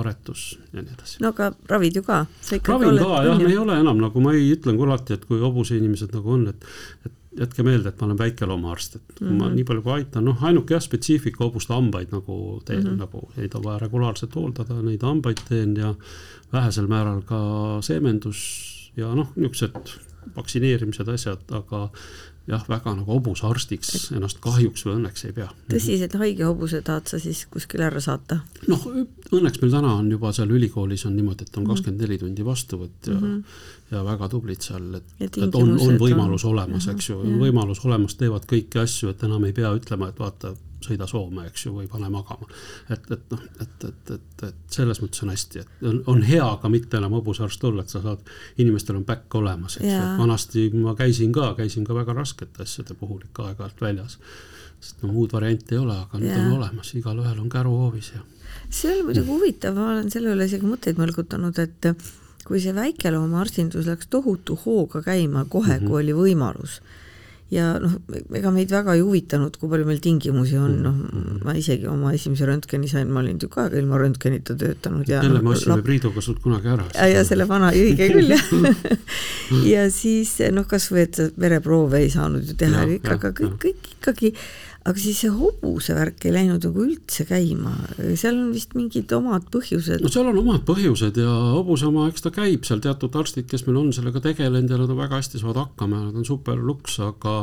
aretus 0.00 0.58
ja 0.72 0.82
nii 0.82 0.94
edasi. 0.94 1.22
no 1.22 1.32
aga 1.34 1.52
ravid 1.68 1.96
ju 1.96 2.02
ka? 2.06 2.24
ravin 2.68 2.98
ka 2.98 3.22
jah, 3.26 3.46
ei 3.46 3.58
ole 3.58 3.78
enam 3.84 4.02
nagu 4.02 4.20
ma 4.20 4.34
ei 4.36 4.52
ütlen 4.54 4.78
ka 4.78 4.86
alati, 4.88 5.18
et 5.18 5.24
kui 5.24 5.40
hobuse 5.42 5.76
inimesed 5.76 6.14
nagu 6.14 6.36
on, 6.36 6.46
et, 6.52 6.68
et 7.06 7.16
jätke 7.40 7.62
meelde, 7.66 7.90
et 7.90 8.00
ma 8.00 8.08
olen 8.08 8.18
väikeloomaarst, 8.18 8.96
et 8.96 9.02
kui 9.18 9.26
mm 9.26 9.32
-hmm. 9.32 9.38
ma 9.38 9.54
nii 9.54 9.64
palju 9.64 9.82
kui 9.82 9.92
aitan, 9.92 10.24
noh, 10.24 10.44
ainuke 10.44 10.74
jah, 10.74 10.82
spetsiifika 10.82 11.44
hobuste 11.44 11.74
hambaid 11.74 12.12
nagu 12.12 12.62
teen 12.64 12.82
mm, 12.82 12.90
-hmm. 12.90 12.98
nagu 12.98 13.30
neid 13.36 13.54
on 13.54 13.64
vaja 13.64 13.78
regulaarselt 13.78 14.34
hooldada, 14.34 14.82
neid 14.82 15.02
hambaid 15.02 15.42
teen 15.48 15.76
ja 15.76 15.94
vähesel 16.52 16.86
määral 16.86 17.22
ka 17.22 17.40
seemendus 17.82 18.40
ja 18.96 19.14
noh, 19.14 19.32
niisugused 19.36 20.09
vaktsineerimised, 20.36 21.08
asjad, 21.08 21.46
aga 21.56 21.88
jah, 22.50 22.62
väga 22.68 22.94
nagu 22.96 23.14
hobusarstiks 23.14 24.10
ennast 24.16 24.40
kahjuks 24.42 24.84
või 24.86 24.96
õnneks 24.98 25.26
ei 25.28 25.34
pea. 25.36 25.48
tõsised 25.70 26.14
haige 26.20 26.46
hobuse 26.48 26.80
tahad 26.86 27.10
sa 27.10 27.20
siis 27.22 27.42
kuskile 27.52 27.86
ära 27.88 28.00
saata? 28.02 28.40
noh, 28.70 28.86
õnneks 29.30 29.60
meil 29.62 29.74
täna 29.74 29.92
on 29.98 30.10
juba 30.10 30.32
seal 30.36 30.52
ülikoolis 30.56 31.04
on 31.08 31.16
niimoodi, 31.18 31.46
et 31.46 31.60
on 31.60 31.68
kakskümmend 31.68 32.04
neli 32.04 32.18
tundi 32.22 32.46
vastuvõtt 32.46 33.10
ja 33.10 33.18
mm, 33.18 33.26
-hmm. 33.26 33.60
ja 33.92 34.04
väga 34.06 34.30
tublid 34.32 34.64
seal, 34.66 34.88
et, 34.98 35.14
et 35.20 35.38
on, 35.54 35.76
on 35.76 36.00
võimalus 36.00 36.46
on. 36.46 36.56
olemas, 36.56 36.88
eks 36.94 37.12
ju, 37.12 37.20
on 37.20 37.38
võimalus 37.42 37.84
olemas, 37.84 38.16
teevad 38.20 38.48
kõiki 38.50 38.82
asju, 38.82 39.14
et 39.14 39.22
enam 39.28 39.44
ei 39.44 39.56
pea 39.56 39.72
ütlema, 39.76 40.10
et 40.10 40.18
vaata, 40.18 40.54
sõida 40.84 41.06
Soome, 41.10 41.46
eks 41.48 41.66
ju, 41.66 41.72
või 41.76 41.88
pane 41.90 42.08
magama. 42.12 42.48
et, 42.90 43.10
et 43.10 43.32
noh, 43.32 43.42
et, 43.60 43.84
et, 43.88 44.12
et, 44.16 44.44
et 44.48 44.76
selles 44.76 45.00
mõttes 45.02 45.24
on 45.24 45.32
hästi, 45.32 45.64
et 45.64 45.84
on, 45.90 46.00
on 46.14 46.22
hea 46.26 46.46
ka 46.62 46.70
mitte 46.72 47.00
enam 47.00 47.16
hobusarst 47.18 47.64
olla, 47.68 47.84
et 47.84 47.92
sa 47.92 48.02
saad, 48.04 48.30
inimestel 48.62 49.00
on 49.00 49.04
back 49.08 49.34
olemas, 49.34 49.76
eks 49.80 49.88
ju, 49.88 49.98
et 49.98 50.22
vanasti 50.22 50.68
ma 50.76 50.94
käisin 50.98 51.34
ka, 51.36 51.52
käisin 51.58 51.86
ka 51.88 51.96
väga 51.96 52.16
raskete 52.16 52.64
asjade 52.66 52.96
puhul 53.00 53.22
ikka 53.28 53.50
aeg-ajalt 53.50 53.84
väljas. 53.84 54.18
sest 54.80 55.02
no 55.02 55.12
muud 55.12 55.32
varianti 55.36 55.76
ei 55.76 55.82
ole, 55.82 55.92
aga 56.06 56.18
nüüd 56.18 56.36
on 56.38 56.54
olemas, 56.56 56.94
igalühel 56.96 57.40
on 57.42 57.50
käru 57.52 57.74
hoovis 57.82 58.14
ja. 58.14 58.22
see 58.70 58.94
oli 58.94 59.02
muidugi 59.10 59.28
huvitav, 59.28 59.76
ma 59.76 59.90
olen 59.92 60.08
selle 60.10 60.32
üle 60.32 60.46
isegi 60.48 60.64
mõtteid 60.64 60.96
mõlgutanud, 60.96 61.58
et 61.60 61.90
kui 62.48 62.62
see 62.64 62.72
väikeloomaarstindus 62.74 63.90
läks 63.90 64.08
tohutu 64.08 64.56
hooga 64.64 65.02
käima 65.04 65.44
kohe 65.44 65.76
mm, 65.76 65.84
-hmm. 65.84 65.88
kui 65.90 66.02
oli 66.02 66.16
võimalus 66.16 66.80
ja 67.50 67.72
noh, 67.82 67.96
ega 68.36 68.52
meid 68.54 68.70
väga 68.70 68.94
ei 68.94 69.02
huvitanud, 69.02 69.56
kui 69.58 69.70
palju 69.72 69.86
meil 69.88 70.00
tingimusi 70.02 70.58
on, 70.60 70.76
noh, 70.84 71.00
ma 71.46 71.54
isegi 71.58 71.88
oma 71.90 72.12
esimese 72.14 72.46
röntgeni 72.46 72.90
sain, 72.90 73.10
ma 73.10 73.22
olin 73.24 73.40
tükk 73.42 73.58
aega 73.64 73.80
ilma 73.80 73.98
röntgenita 74.00 74.54
töötanud 74.58 75.10
ja 75.10 75.22
jälle 75.24 75.42
me 75.42 75.54
ostsime 75.54 75.76
lap... 75.76 75.84
Priiduga 75.88 76.22
sult 76.24 76.42
kunagi 76.44 76.70
ära. 76.70 76.86
ja, 76.94 77.08
ja 77.10 77.24
selle 77.26 77.48
vana, 77.50 77.72
õige 77.74 78.10
küll, 78.14 78.30
jah. 78.36 78.98
Ja 79.72 79.88
siis 79.90 80.36
noh, 80.54 80.66
kas 80.70 80.86
või 80.92 81.04
et 81.08 81.18
vereproove 81.40 82.04
ei 82.04 82.10
saanud 82.12 82.46
ju 82.46 82.54
teha, 82.58 82.86
aga 83.16 83.32
kõik, 83.34 83.56
kõik 83.64 83.90
ikkagi 84.00 84.34
aga 84.80 84.96
siis 84.96 85.18
see 85.20 85.30
hobuse 85.32 85.92
värk 85.96 86.24
ei 86.24 86.32
läinud 86.32 86.64
nagu 86.64 86.84
üldse 86.86 87.26
käima, 87.28 87.72
seal 88.16 88.38
on 88.38 88.52
vist 88.54 88.72
mingid 88.78 89.12
omad 89.12 89.50
põhjused. 89.52 90.00
no 90.00 90.08
seal 90.12 90.30
on 90.30 90.40
omad 90.40 90.64
põhjused 90.68 91.20
ja 91.20 91.34
hobuse 91.56 91.88
oma, 91.90 92.06
eks 92.08 92.24
ta 92.24 92.32
käib 92.32 92.64
seal, 92.68 92.80
teatud 92.84 93.18
arstid, 93.20 93.44
kes 93.50 93.66
meil 93.66 93.80
on 93.82 93.92
sellega 93.96 94.22
tegelenud 94.24 94.72
ja 94.72 94.80
nad 94.80 94.92
on 94.92 95.00
väga 95.02 95.20
hästi 95.20 95.42
saavad 95.42 95.60
hakkama 95.64 96.00
ja 96.00 96.08
nad 96.08 96.20
on 96.22 96.28
super 96.28 96.56
luks, 96.56 96.96
aga 97.04 97.36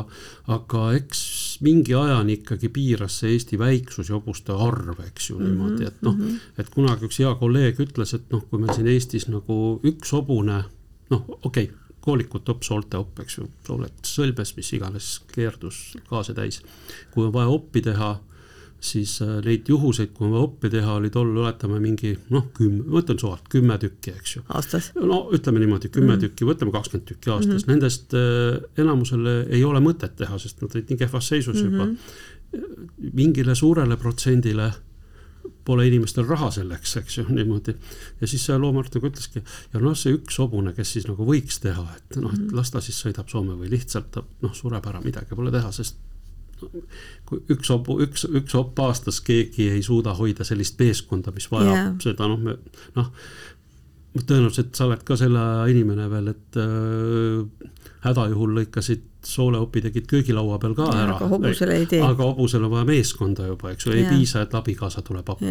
aga 0.58 0.84
eks 0.98 1.22
mingi 1.66 1.94
ajani 1.98 2.40
ikkagi 2.40 2.72
piiras 2.74 3.20
see 3.22 3.36
Eesti 3.36 3.58
väiksus 3.60 4.10
ja 4.10 4.16
hobuste 4.18 4.54
arv, 4.54 4.98
eks 5.06 5.30
ju 5.30 5.38
mm 5.38 5.44
-hmm, 5.44 5.48
niimoodi, 5.48 5.84
et 5.86 6.02
noh 6.02 6.16
mm 6.16 6.26
-hmm., 6.26 6.58
et 6.58 6.70
kunagi 6.74 7.06
üks 7.06 7.18
hea 7.22 7.34
kolleeg 7.34 7.78
ütles, 7.86 8.14
et 8.14 8.30
noh, 8.34 8.42
kui 8.50 8.58
meil 8.58 8.74
siin 8.74 8.90
Eestis 8.90 9.28
nagu 9.28 9.80
üks 9.84 10.12
hobune 10.12 10.64
noh, 11.10 11.22
okei 11.42 11.70
okay, 11.70 11.87
koolikut 12.04 12.44
topp, 12.44 12.62
soolteopp, 12.66 13.18
eks 13.24 13.38
ju, 13.38 13.48
sooled 13.66 14.06
sõlbes, 14.06 14.54
mis 14.56 14.72
iganes 14.76 15.10
keerdus 15.34 15.82
gaase 16.10 16.34
täis. 16.36 16.62
kui 17.12 17.26
on 17.26 17.32
vaja 17.34 17.52
oppi 17.52 17.82
teha, 17.84 18.14
siis 18.80 19.16
äh, 19.22 19.38
neid 19.44 19.68
juhuseid, 19.68 20.12
kui 20.14 20.28
on 20.28 20.34
vaja 20.36 20.46
oppi 20.46 20.70
teha, 20.70 20.94
oli 21.00 21.10
tol, 21.10 21.30
oletame 21.42 21.80
mingi 21.82 22.14
noh, 22.34 22.48
kümme, 22.54 22.84
ma 22.86 23.02
ütlen 23.02 23.18
suvalt 23.20 23.48
kümme 23.50 23.78
tükki, 23.82 24.14
eks 24.14 24.36
ju. 24.36 24.42
aastas? 24.54 24.92
no 24.98 25.24
ütleme 25.34 25.62
niimoodi, 25.64 25.90
kümme 25.94 26.14
mm 26.14 26.24
tükki, 26.28 26.46
võtame 26.48 26.74
kakskümmend 26.74 27.06
tükki 27.08 27.30
aastas 27.30 27.50
mm, 27.52 27.58
-hmm. 27.58 27.70
nendest 27.74 28.14
äh, 28.14 28.82
enamusele 28.82 29.38
ei 29.54 29.64
ole 29.64 29.82
mõtet 29.82 30.16
teha, 30.18 30.38
sest 30.38 30.62
nad 30.62 30.74
olid 30.74 30.90
nii 30.90 30.98
kehvas 30.98 31.28
seisus 31.28 31.62
mm 31.62 31.68
-hmm. 31.68 31.72
juba. 31.72 33.12
mingile 33.14 33.54
suurele 33.54 33.96
protsendile 33.96 34.70
pole 35.68 35.84
inimestel 35.88 36.26
raha 36.28 36.48
selleks, 36.54 36.96
eks 37.02 37.20
ju, 37.20 37.26
niimoodi. 37.28 37.74
ja 38.20 38.30
siis 38.30 38.46
see 38.48 38.56
loomaarst 38.58 38.96
nagu 38.96 39.10
ütleski, 39.10 39.44
ja 39.74 39.82
noh, 39.84 39.96
see 39.98 40.16
üks 40.16 40.40
hobune, 40.40 40.72
kes 40.76 40.96
siis 40.96 41.08
nagu 41.08 41.26
võiks 41.28 41.60
teha, 41.64 41.84
et 41.96 42.20
noh, 42.22 42.32
et 42.34 42.54
las 42.56 42.72
ta 42.72 42.82
siis 42.84 42.98
sõidab 43.04 43.28
Soome 43.28 43.56
või 43.58 43.72
lihtsalt 43.74 44.12
ta 44.14 44.24
noh, 44.44 44.54
sureb 44.56 44.86
ära, 44.88 45.02
midagi 45.04 45.36
pole 45.36 45.52
teha, 45.54 45.72
sest 45.74 46.00
kui 47.28 47.42
üks 47.54 47.70
hobu, 47.70 48.00
üks, 48.02 48.24
üks 48.34 48.56
hopp 48.58 48.80
aastas 48.82 49.20
keegi 49.22 49.68
ei 49.76 49.82
suuda 49.84 50.14
hoida 50.18 50.46
sellist 50.46 50.78
meeskonda, 50.80 51.30
mis 51.34 51.46
vajab 51.52 51.74
yeah. 51.74 51.92
seda 52.02 52.26
noh, 52.30 52.40
me 52.42 52.56
noh, 52.96 53.12
tõenäoliselt 54.18 54.74
sa 54.74 54.88
oled 54.88 55.04
ka 55.06 55.16
selle 55.20 55.42
inimene 55.70 56.08
veel, 56.10 56.32
et 56.32 56.58
äh, 56.58 57.76
hädajuhul 58.04 58.54
lõikasid 58.60 59.04
sooleopi 59.26 59.82
tegid 59.82 60.06
köögilaua 60.06 60.58
peal 60.62 60.74
ka 60.78 60.86
ja, 60.86 61.02
ära. 61.04 61.16
aga 61.16 61.28
hobusele 61.32 61.76
ei 61.80 61.86
tee. 61.90 62.00
aga 62.04 62.30
hobusel 62.30 62.64
on 62.64 62.70
vaja 62.70 62.86
meeskonda 62.88 63.46
juba, 63.48 63.72
eks 63.74 63.86
ju, 63.86 63.92
ei 63.92 64.06
piisa, 64.06 64.44
et 64.46 64.54
abikaasa 64.54 65.02
tuleb 65.02 65.30
appi, 65.34 65.50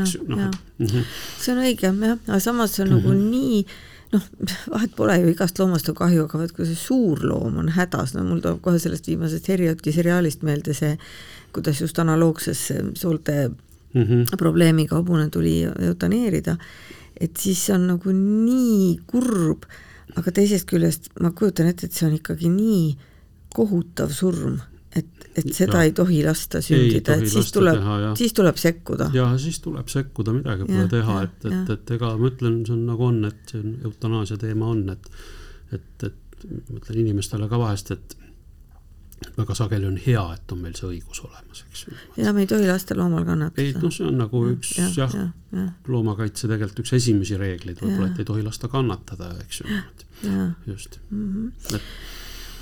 eks 0.00 0.14
ju, 0.14 0.26
noh. 0.32 0.46
-hmm. 0.80 1.08
see 1.38 1.54
on 1.54 1.64
õige 1.64 1.90
jah, 1.90 2.18
aga 2.28 2.40
samas 2.40 2.76
see 2.76 2.84
on 2.86 2.90
mm 2.90 2.96
-hmm. 2.96 3.02
nagu 3.02 3.14
mhm. 3.14 3.30
nii 3.30 3.66
noh, 4.12 4.22
vahet 4.70 4.96
pole 4.96 5.18
ju, 5.20 5.28
igast 5.32 5.58
loomast 5.58 5.88
on 5.88 5.98
kahju, 5.98 6.24
aga 6.24 6.38
vaat 6.38 6.56
kui 6.56 6.66
see 6.68 6.78
suur 6.78 7.20
loom 7.24 7.60
on 7.62 7.68
hädas, 7.76 8.14
no 8.16 8.24
mul 8.24 8.40
tuleb 8.40 8.60
kohe 8.64 8.78
sellest 8.78 9.06
viimasest 9.08 9.48
Harrioti 9.48 9.92
seriaalist 9.92 10.42
meelde 10.42 10.74
see, 10.76 10.96
kuidas 11.52 11.80
just 11.80 11.98
analoogses 11.98 12.72
soolte 12.94 13.48
mm 13.48 14.02
-hmm. 14.02 14.36
probleemiga 14.38 14.96
hobune 14.96 15.30
tuli 15.30 15.62
eutaneerida, 15.62 16.56
et 17.20 17.36
siis 17.36 17.70
on 17.70 17.86
nagu 17.86 18.12
nii 18.12 18.98
kurb 19.06 19.64
aga 20.18 20.34
teisest 20.34 20.68
küljest 20.70 21.08
ma 21.22 21.32
kujutan 21.36 21.70
ette, 21.70 21.88
et 21.88 21.96
see 21.96 22.06
on 22.08 22.16
ikkagi 22.18 22.50
nii 22.52 22.84
kohutav 23.52 24.12
surm, 24.16 24.58
et, 24.96 25.08
et 25.36 25.50
seda 25.52 25.82
ja. 25.82 25.88
ei 25.88 25.92
tohi 25.96 26.22
lasta 26.24 26.62
sündida, 26.64 27.16
et 27.20 27.32
siis 27.32 27.52
tuleb, 27.54 27.84
siis 28.20 28.34
tuleb 28.36 28.60
sekkuda. 28.60 29.10
ja 29.16 29.28
siis 29.40 29.60
tuleb 29.64 29.92
sekkuda, 29.92 30.34
midagi 30.36 30.68
pole 30.68 30.88
teha, 30.92 31.20
et, 31.28 31.46
et, 31.50 31.76
et 31.76 31.94
ega 31.96 32.14
ma 32.16 32.32
ütlen, 32.32 32.62
see 32.68 32.76
on 32.76 32.82
nagu 32.88 33.08
on, 33.08 33.22
et 33.28 33.54
see 33.54 33.62
on 33.62 33.78
eutanaasia 33.90 34.40
teema 34.40 34.72
on, 34.72 34.84
et 34.96 35.14
et, 35.72 36.08
et 36.08 36.68
ma 36.68 36.80
ütlen 36.80 37.04
inimestele 37.06 37.48
ka 37.48 37.60
vahest, 37.60 37.94
et 37.94 38.16
väga 39.36 39.56
sageli 39.56 39.86
on 39.88 39.98
hea, 40.06 40.22
et 40.36 40.54
on 40.54 40.62
meil 40.64 40.74
see 40.78 40.88
õigus 40.88 41.22
olemas, 41.26 41.64
eks 41.68 41.84
ju. 41.86 41.98
ja 42.22 42.32
me 42.32 42.44
ei 42.44 42.50
tohi 42.50 42.66
lasta 42.68 42.96
loomal 42.98 43.26
kannatada. 43.28 43.62
ei 43.62 43.74
noh, 43.76 43.94
see 43.94 44.08
on 44.08 44.18
nagu 44.22 44.42
üks 44.52 44.74
ja, 44.78 44.88
jah 44.96 45.16
ja, 45.18 45.28
ja., 45.56 45.68
loomakaitse 45.88 46.50
tegelikult 46.50 46.84
üks 46.84 46.96
esimesi 46.98 47.38
reegleid 47.40 47.82
võib-olla, 47.82 48.10
et 48.12 48.22
ei 48.22 48.28
tohi 48.28 48.44
lasta 48.46 48.70
kannatada, 48.72 49.32
eks 49.44 49.62
ju. 49.62 49.78
just 50.66 50.98
mm. 51.10 51.32
-hmm. 51.32 51.76
Et... 51.76 51.82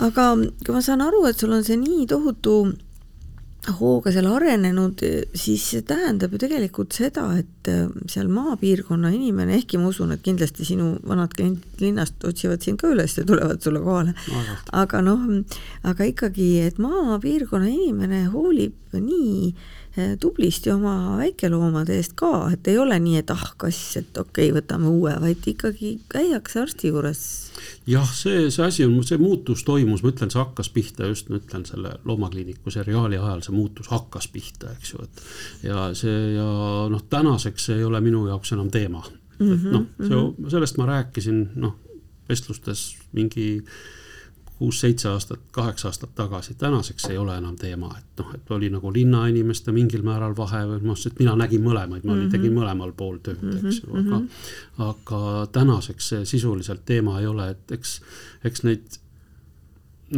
aga 0.09 0.31
kui 0.65 0.77
ma 0.77 0.85
saan 0.85 1.05
aru, 1.05 1.27
et 1.27 1.39
sul 1.39 1.53
on 1.53 1.65
see 1.65 1.77
nii 1.81 2.07
tohutu 2.11 2.61
hooga 3.81 4.13
seal 4.13 4.27
arenenud, 4.31 5.03
siis 5.37 5.65
see 5.73 5.83
tähendab 5.85 6.33
ju 6.33 6.39
tegelikult 6.41 6.97
seda, 6.97 7.27
et 7.37 7.60
äh, 7.71 7.89
seal 8.11 8.31
maapiirkonna 8.33 9.13
inimene, 9.15 9.57
ehkki 9.61 9.81
ma 9.81 9.91
usun, 9.91 10.15
et 10.15 10.25
kindlasti 10.27 10.67
sinu 10.69 10.93
vanad 11.07 11.35
kliendid 11.37 11.85
linnast 11.85 12.25
otsivad 12.27 12.65
sind 12.67 12.81
ka 12.83 12.91
üles 12.93 13.17
ja 13.19 13.27
tulevad 13.27 13.63
sulle 13.65 13.83
kohale, 13.85 14.15
aga 14.77 15.03
noh, 15.05 15.27
aga 15.87 16.09
ikkagi, 16.13 16.53
et 16.69 16.81
maapiirkonna 16.83 17.71
inimene 17.71 18.27
hoolib 18.35 18.77
nii 18.99 19.51
äh, 19.51 19.71
tublisti 20.21 20.71
oma 20.71 21.17
väikeloomade 21.19 21.97
eest 21.99 22.15
ka, 22.19 22.49
et 22.55 22.69
ei 22.71 22.79
ole 22.79 22.99
nii, 23.03 23.21
et 23.23 23.31
ah, 23.35 23.45
kass, 23.61 23.97
et 24.01 24.19
okei 24.19 24.51
okay,, 24.51 24.57
võtame 24.61 24.91
uue, 24.91 25.15
vaid 25.23 25.47
ikkagi 25.51 25.97
käiakse 26.11 26.63
arsti 26.63 26.91
juures. 26.93 27.23
Jah, 27.91 28.07
see, 28.15 28.49
see 28.55 28.65
asi 28.65 28.87
on, 28.87 28.95
see 29.07 29.19
muutus 29.21 29.65
toimus, 29.67 30.05
ma 30.05 30.13
ütlen, 30.13 30.31
see 30.33 30.41
hakkas 30.41 30.71
pihta 30.75 31.09
just, 31.11 31.31
ma 31.31 31.41
ütlen 31.41 31.67
selle 31.69 31.97
Loomakliiniku 32.07 32.73
seriaali 32.73 33.19
ajal, 33.19 33.43
see 33.47 33.57
muutus 33.57 33.91
hakkas 33.91 34.31
pihta, 34.33 34.75
eks 34.79 34.95
ju, 34.95 35.07
et 35.07 35.25
ja 35.67 35.89
see 35.99 36.35
ja 36.37 36.47
noh, 36.93 37.03
tänaseks 37.11 37.60
see 37.67 37.79
ei 37.79 37.85
ole 37.85 38.01
minu 38.01 38.27
jaoks 38.27 38.53
enam 38.53 38.71
teema 38.71 39.05
mm. 39.39 39.47
-hmm, 39.47 39.67
et 39.67 39.73
noh, 39.73 39.87
see, 40.01 40.17
mhm. 40.17 40.51
sellest 40.51 40.79
ma 40.79 40.87
rääkisin, 40.87 41.49
noh, 41.55 41.79
vestlustes 42.29 42.97
mingi 43.13 43.65
kuus-seitse 44.61 45.09
aastat, 45.09 45.41
kaheksa 45.57 45.89
aastat 45.89 46.11
tagasi, 46.15 46.55
tänaseks 46.55 47.05
ei 47.05 47.19
ole 47.19 47.37
enam 47.39 47.57
teema, 47.57 47.95
et 47.99 48.21
noh, 48.21 48.35
et 48.35 48.51
oli 48.53 48.69
nagu 48.71 48.93
linnainimeste 48.93 49.73
mingil 49.73 50.03
määral 50.05 50.35
vahe 50.37 50.61
või 50.69 50.83
noh, 50.85 50.99
sest 51.01 51.17
mina 51.19 51.33
nägin 51.37 51.65
mõlemaid, 51.65 52.05
ma 52.05 52.13
mm 52.13 52.21
-hmm. 52.21 52.35
tegin 52.35 52.53
mõlemal 52.59 52.93
pool 52.97 53.17
tööd, 53.25 53.41
eks 53.57 53.81
ju, 53.83 53.89
aga 53.95 54.19
mm, 54.19 54.27
-hmm. 54.27 54.85
aga 54.89 55.47
tänaseks 55.53 56.09
see 56.13 56.29
sisuliselt 56.35 56.85
teema 56.85 57.21
ei 57.21 57.27
ole, 57.27 57.49
et 57.51 57.73
eks, 57.79 58.01
eks 58.45 58.63
neid 58.69 59.01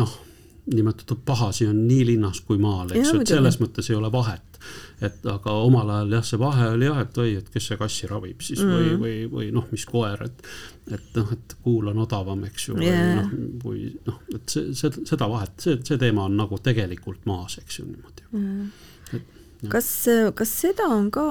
noh, 0.02 0.18
nimetatud 0.66 1.25
pahasi 1.27 1.66
on 1.66 1.87
nii 1.88 2.05
linnas 2.12 2.40
kui 2.46 2.59
maal, 2.62 2.92
eks 2.94 3.11
ju, 3.11 3.20
et 3.22 3.33
selles 3.33 3.59
mõttes 3.59 3.88
ei 3.90 3.96
ole 3.98 4.12
vahet. 4.12 4.59
et 5.03 5.25
aga 5.27 5.53
omal 5.66 5.88
ajal 5.90 6.12
jah, 6.14 6.25
see 6.27 6.38
vahe 6.38 6.68
oli 6.77 6.87
jah, 6.87 7.01
et 7.03 7.16
oi, 7.18 7.33
et 7.40 7.48
kes 7.51 7.64
see 7.72 7.79
kassi 7.81 8.07
ravib 8.07 8.44
siis 8.46 8.61
mm. 8.62 8.77
või, 8.77 8.92
või, 9.01 9.16
või 9.33 9.48
noh, 9.57 9.66
mis 9.75 9.83
koer, 9.88 10.22
et 10.22 10.44
et 10.94 11.18
noh, 11.18 11.33
et 11.35 11.57
kuul 11.64 11.90
on 11.90 11.98
odavam, 12.05 12.44
eks 12.46 12.68
ju 12.68 12.77
yeah., 12.79 13.03
või 13.03 13.16
noh, 13.16 13.59
või 13.64 13.83
noh, 14.07 14.22
et 14.37 14.55
see, 14.55 14.70
see, 14.79 15.03
seda 15.09 15.27
vahet, 15.31 15.57
see, 15.62 15.81
see 15.83 15.98
teema 15.98 16.29
on 16.31 16.38
nagu 16.38 16.59
tegelikult 16.62 17.27
maas, 17.27 17.59
eks 17.59 17.81
ju 17.81 17.88
niimoodi 17.88 18.29
mm.. 18.31 19.20
kas, 19.75 19.90
kas 20.38 20.57
seda 20.62 20.87
on 20.94 21.11
ka 21.14 21.27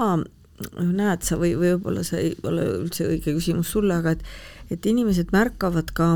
näed 0.75 1.23
sa 1.25 1.39
või, 1.39 1.55
või 1.55 1.75
võib-olla 1.75 2.03
see 2.05 2.27
ei 2.27 2.35
ole 2.47 2.67
üldse 2.83 3.07
õige 3.07 3.33
küsimus 3.37 3.71
sulle, 3.73 3.95
aga 4.03 4.17
et, 4.17 4.27
et 4.75 4.91
inimesed 4.91 5.31
märkavad 5.33 5.95
ka 5.95 6.13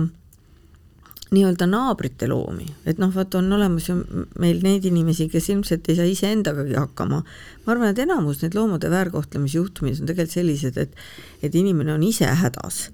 nii-öelda 1.33 1.65
naabrite 1.69 2.27
loomi, 2.29 2.67
et 2.85 2.99
noh, 3.01 3.09
vaata, 3.13 3.39
on 3.41 3.53
olemas 3.57 3.89
ju 3.89 3.95
meil 4.41 4.59
neid 4.63 4.85
inimesi, 4.85 5.25
kes 5.31 5.49
ilmselt 5.55 5.89
ei 5.89 5.97
saa 5.97 6.05
iseendagagi 6.09 6.77
hakkama. 6.77 7.23
ma 7.65 7.73
arvan, 7.73 7.89
et 7.89 8.03
enamus 8.03 8.43
need 8.43 8.53
loomade 8.57 8.91
väärkohtlemisjuhtumid 8.93 10.01
on 10.01 10.11
tegelikult 10.11 10.37
sellised, 10.37 10.77
et, 10.77 10.93
et 11.41 11.55
inimene 11.55 11.95
on 11.95 12.05
ise 12.05 12.29
hädas 12.29 12.85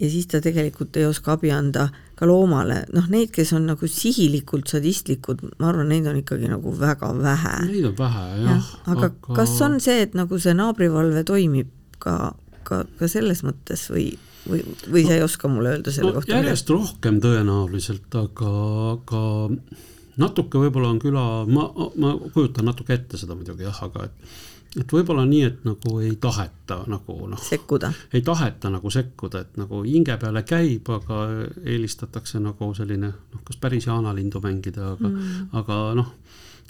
ja 0.00 0.10
siis 0.10 0.26
ta 0.30 0.40
tegelikult 0.42 0.96
ei 0.96 1.06
oska 1.06 1.34
abi 1.34 1.50
anda 1.54 1.88
ka 2.18 2.26
loomale, 2.26 2.82
noh, 2.94 3.06
neid, 3.10 3.30
kes 3.34 3.52
on 3.54 3.68
nagu 3.70 3.88
sihilikult 3.90 4.70
sadistlikud, 4.70 5.42
ma 5.58 5.70
arvan, 5.70 5.90
neid 5.92 6.06
on 6.10 6.18
ikkagi 6.18 6.50
nagu 6.50 6.72
väga 6.78 7.12
vähe. 7.18 7.54
Neid 7.68 7.90
on 7.92 7.96
vähe, 7.98 8.24
jah 8.42 8.52
ja,. 8.52 8.60
aga, 8.94 9.10
kas 9.36 9.54
on 9.64 9.78
see, 9.82 10.00
et 10.06 10.16
nagu 10.18 10.38
see 10.42 10.54
naabrivalve 10.58 11.22
toimib 11.28 11.70
ka, 12.02 12.34
ka, 12.66 12.84
ka 12.98 13.10
selles 13.10 13.44
mõttes 13.46 13.86
või 13.92 14.10
või, 14.48 14.64
või 14.88 15.04
sa 15.06 15.16
ei 15.16 15.24
oska 15.24 15.50
mulle 15.52 15.76
öelda 15.76 15.94
selle 15.94 16.12
no, 16.12 16.18
kohta? 16.18 16.34
järjest 16.36 16.68
midagi? 16.68 16.78
rohkem 16.80 17.22
tõenäoliselt, 17.24 18.18
aga, 18.22 18.52
aga 18.96 19.22
natuke 20.18 20.62
võib-olla 20.64 20.92
on 20.94 21.00
küla, 21.02 21.24
ma, 21.48 21.70
ma 22.00 22.14
kujutan 22.34 22.68
natuke 22.68 22.96
ette 22.96 23.20
seda 23.20 23.38
muidugi 23.38 23.68
jah, 23.68 23.82
aga 23.88 24.08
et 24.08 24.38
et 24.76 24.92
võib-olla 24.92 25.24
nii, 25.26 25.44
et 25.48 25.62
nagu 25.64 25.94
ei 26.04 26.12
taheta 26.20 26.82
nagu 26.92 27.14
noh. 27.30 27.40
sekkuda. 27.40 27.88
ei 28.12 28.22
taheta 28.22 28.70
nagu 28.70 28.90
sekkuda, 28.92 29.40
et 29.46 29.56
nagu 29.60 29.80
hinge 29.86 30.16
peale 30.20 30.42
käib, 30.46 30.90
aga 30.92 31.22
eelistatakse 31.64 32.40
nagu 32.42 32.68
selline 32.76 33.08
noh, 33.08 33.42
kas 33.48 33.56
päris 33.60 33.88
jaanalindu 33.88 34.42
mängida, 34.44 34.92
aga 34.94 35.08
mm., 35.08 35.48
aga 35.62 35.80
noh 35.98 36.12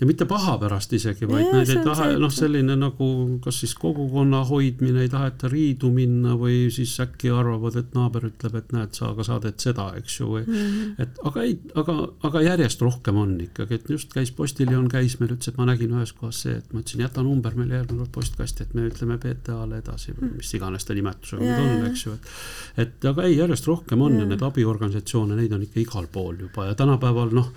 ja 0.01 0.07
mitte 0.07 0.27
paha 0.31 0.55
pärast 0.61 0.93
isegi, 0.95 1.27
vaid 1.27 1.49
nad 1.51 1.71
ei 1.71 1.81
taha, 1.83 2.07
noh, 2.23 2.31
selline 2.31 2.77
nagu 2.79 3.09
kas 3.43 3.57
siis 3.65 3.73
kogukonna 3.79 4.45
hoidmine, 4.47 5.03
ei 5.03 5.11
taheta 5.11 5.51
riidu 5.51 5.91
minna 5.95 6.37
või 6.39 6.69
siis 6.75 6.93
äkki 7.03 7.33
arvavad, 7.35 7.81
et 7.81 7.97
naaber 7.97 8.29
ütleb, 8.31 8.55
et 8.61 8.71
näed, 8.77 8.93
sa 8.95 9.09
aga 9.11 9.27
sa 9.27 9.41
teed 9.43 9.59
seda, 9.63 9.89
eks 9.99 10.21
ju, 10.21 10.29
või 10.37 10.45
mm 10.45 10.61
-hmm. 10.61 10.93
et 11.03 11.19
aga 11.31 11.47
ei, 11.49 11.57
aga, 11.83 11.97
aga 12.31 12.45
järjest 12.47 12.85
rohkem 12.87 13.19
on 13.25 13.35
ikkagi, 13.49 13.81
et 13.81 13.91
just 13.91 14.15
käis 14.15 14.31
postiljon 14.31 14.87
käis 14.93 15.19
meil, 15.21 15.35
ütles, 15.35 15.51
et 15.51 15.59
ma 15.59 15.67
nägin 15.67 15.97
ühes 15.99 16.15
kohas 16.15 16.45
see, 16.47 16.55
et 16.55 16.73
ma 16.73 16.85
ütlesin, 16.85 17.03
jäta 17.03 17.27
number 17.27 17.59
meile 17.59 17.81
järgmine 17.81 18.05
kord 18.05 18.15
postkasti, 18.21 18.69
et 18.69 18.75
me 18.79 18.87
ütleme 18.87 19.19
BTA-le 19.19 19.83
edasi 19.83 20.15
või 20.15 20.37
mis 20.37 20.55
iganes 20.55 20.85
ta 20.85 20.95
nimetusega 20.95 21.43
nüüd 21.43 21.59
on, 21.65 21.91
eks 21.91 22.07
ju, 22.07 22.15
et 22.15 22.87
et 22.87 23.05
aga 23.11 23.27
ei, 23.27 23.37
järjest 23.37 23.67
rohkem 23.67 24.01
on 24.03 24.15
ja 24.21 24.25
neid 24.29 24.43
abiorganisatsioone, 24.43 25.35
neid 25.37 25.53
on 25.53 25.67
ikka 25.67 25.81
igal 25.81 26.07
pool 26.13 26.39
juba 26.47 26.71
ja 26.71 26.79
tänapäeval 26.79 27.35
noh 27.35 27.53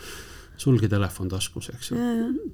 sulgi 0.61 0.89
telefon 0.91 1.29
taskus, 1.31 1.69
eks 1.73 1.91
ju, 1.91 1.99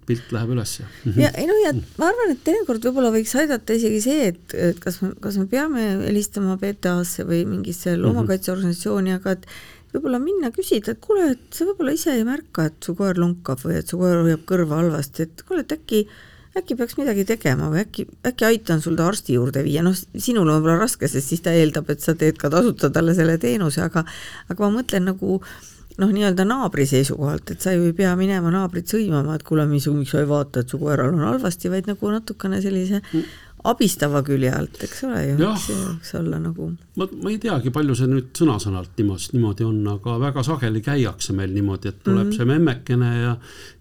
pilt 0.07 0.31
läheb 0.35 0.53
üles. 0.55 0.77
ja 1.17 1.31
ei 1.35 1.47
noh, 1.49 1.57
ja 1.63 1.73
ma 1.99 2.11
arvan, 2.11 2.33
et 2.33 2.43
teinekord 2.45 2.85
võib-olla 2.87 3.11
võiks 3.15 3.33
aidata 3.39 3.75
isegi 3.77 4.03
see, 4.03 4.29
et, 4.33 4.55
et 4.69 4.79
kas 4.83 5.01
kas 5.23 5.39
me 5.41 5.47
peame 5.51 5.87
helistama 6.05 6.57
BTA-sse 6.61 7.27
või 7.27 7.43
mingisse 7.49 7.93
mhm. 7.93 8.05
loomakaitseorganisatsiooni, 8.05 9.17
aga 9.17 9.35
et 9.37 9.49
võib-olla 9.93 10.21
minna 10.23 10.51
küsida, 10.55 10.93
et 10.93 11.03
kuule, 11.03 11.33
et 11.35 11.45
sa 11.55 11.67
võib-olla 11.67 11.95
ise 11.97 12.15
ei 12.15 12.25
märka, 12.27 12.69
et 12.71 12.79
su 12.83 12.95
koer 12.97 13.19
lonkab 13.19 13.61
või 13.63 13.79
et 13.81 13.91
su 13.91 13.99
koer 13.99 14.23
hoiab 14.23 14.43
kõrva 14.49 14.81
halvasti, 14.81 15.27
et 15.27 15.45
kuule, 15.47 15.67
et 15.67 15.77
äkki 15.77 16.07
äkki 16.57 16.73
peaks 16.73 16.95
midagi 16.97 17.21
tegema 17.29 17.67
või 17.69 17.83
äkki, 17.83 18.07
äkki 18.25 18.45
aitan 18.47 18.79
sul 18.81 18.95
ta 18.97 19.05
arsti 19.11 19.35
juurde 19.35 19.61
viia, 19.61 19.83
noh, 19.85 19.93
sinul 19.93 20.47
on 20.47 20.57
võib-olla 20.57 20.79
raske, 20.81 21.05
sest 21.05 21.29
siis 21.29 21.43
ta 21.45 21.53
eeldab, 21.53 21.91
et 21.93 22.01
sa 22.01 22.15
teed 22.17 22.39
ka 22.41 22.49
tasuta 22.49 22.89
talle 22.93 23.13
selle 23.13 23.35
teenuse, 23.41 23.83
aga 23.83 24.01
aga 24.49 24.63
ma 24.63 24.79
mõtlen 24.79 25.05
nagu 25.11 25.37
äh, 25.37 25.76
noh, 25.97 26.11
nii-öelda 26.13 26.45
naabri 26.45 26.85
seisukohalt, 26.89 27.55
et 27.55 27.63
sa 27.63 27.73
ju 27.73 27.87
ei 27.89 27.95
pea 27.97 28.13
minema 28.19 28.51
naabrit 28.53 28.91
sõimama, 28.91 29.35
et 29.37 29.43
kuule, 29.47 29.65
mis, 29.69 29.87
miks 29.89 30.13
sa 30.13 30.21
ei 30.21 30.29
vaata, 30.29 30.61
et 30.61 30.69
su 30.73 30.79
koeral 30.81 31.15
on 31.15 31.25
halvasti, 31.25 31.71
vaid 31.73 31.89
nagu 31.89 32.13
natukene 32.13 32.61
sellise 32.61 33.01
mm 33.01 33.46
abistava 33.63 34.21
külje 34.23 34.51
alt, 34.53 34.77
eks 34.85 35.03
ole 35.07 35.23
ju, 35.31 35.37
see 35.63 35.77
võiks 35.77 36.13
olla 36.19 36.39
nagu. 36.41 36.69
ma, 36.99 37.07
ma 37.23 37.31
ei 37.31 37.39
teagi, 37.41 37.71
palju 37.73 37.95
see 37.97 38.09
nüüd 38.11 38.29
sõna-sõnalt 38.37 38.93
niimoodi, 38.99 39.31
niimoodi 39.33 39.65
on, 39.67 39.79
aga 39.95 40.17
väga 40.21 40.43
sageli 40.45 40.83
käiakse 40.85 41.33
meil 41.37 41.55
niimoodi, 41.55 41.89
et 41.89 42.03
tuleb 42.03 42.27
mm 42.27 42.31
-hmm. 42.31 42.37
see 42.37 42.45
memmekene 42.45 43.11
ja 43.21 43.33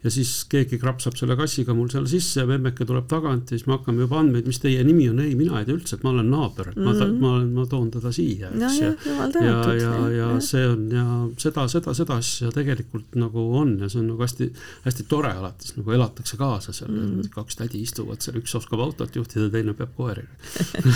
ja 0.07 0.11
siis 0.13 0.45
keegi 0.51 0.79
krapsab 0.79 1.17
selle 1.19 1.37
kassiga 1.39 1.75
mul 1.75 1.89
seal 1.91 2.07
sisse 2.11 2.43
ja 2.43 2.47
memmeke 2.49 2.87
tuleb 2.87 3.09
tagant 3.11 3.51
ja 3.51 3.59
siis 3.59 3.67
me 3.67 3.75
hakkame 3.75 4.05
juba 4.05 4.21
andmeid, 4.21 4.47
mis 4.47 4.61
teie 4.63 4.85
nimi 4.87 5.09
on, 5.11 5.19
ei, 5.25 5.35
mina 5.39 5.61
ei 5.61 5.67
tea 5.67 5.75
üldse, 5.77 5.99
et 5.99 6.05
ma 6.07 6.13
olen 6.13 6.29
naaber, 6.31 6.71
et 6.71 6.77
mm 6.77 6.91
-hmm. 6.93 7.17
ma, 7.21 7.33
ma, 7.39 7.63
ma 7.63 7.67
toon 7.71 7.91
teda 7.91 8.13
siia, 8.15 8.51
eks 8.53 8.79
ja, 8.81 8.93
ja, 9.07 9.29
ja, 9.43 9.75
ja, 9.81 9.95
ja 10.19 10.29
see 10.41 10.67
on 10.69 10.85
ja 10.93 11.07
seda, 11.43 11.67
seda, 11.73 11.95
seda 11.95 12.19
asja 12.23 12.53
tegelikult 12.55 13.19
nagu 13.19 13.49
on 13.59 13.79
ja 13.81 13.89
see 13.89 14.01
on 14.01 14.13
nagu 14.13 14.23
hästi, 14.23 14.51
hästi 14.87 15.07
tore 15.09 15.33
alati, 15.33 15.67
siis 15.67 15.81
nagu 15.81 15.97
elatakse 15.99 16.37
kaasa 16.37 16.73
seal 16.73 16.91
mm, 16.91 17.21
-hmm. 17.21 17.31
kaks 17.35 17.57
tädi 17.57 17.83
istuvad 17.83 18.23
seal, 18.23 18.39
üks 18.39 18.55
oskab 18.57 18.81
autot 18.81 19.17
juhtida, 19.17 19.51
teine 19.51 19.66
peab 19.75 19.95
koeri 19.97 20.23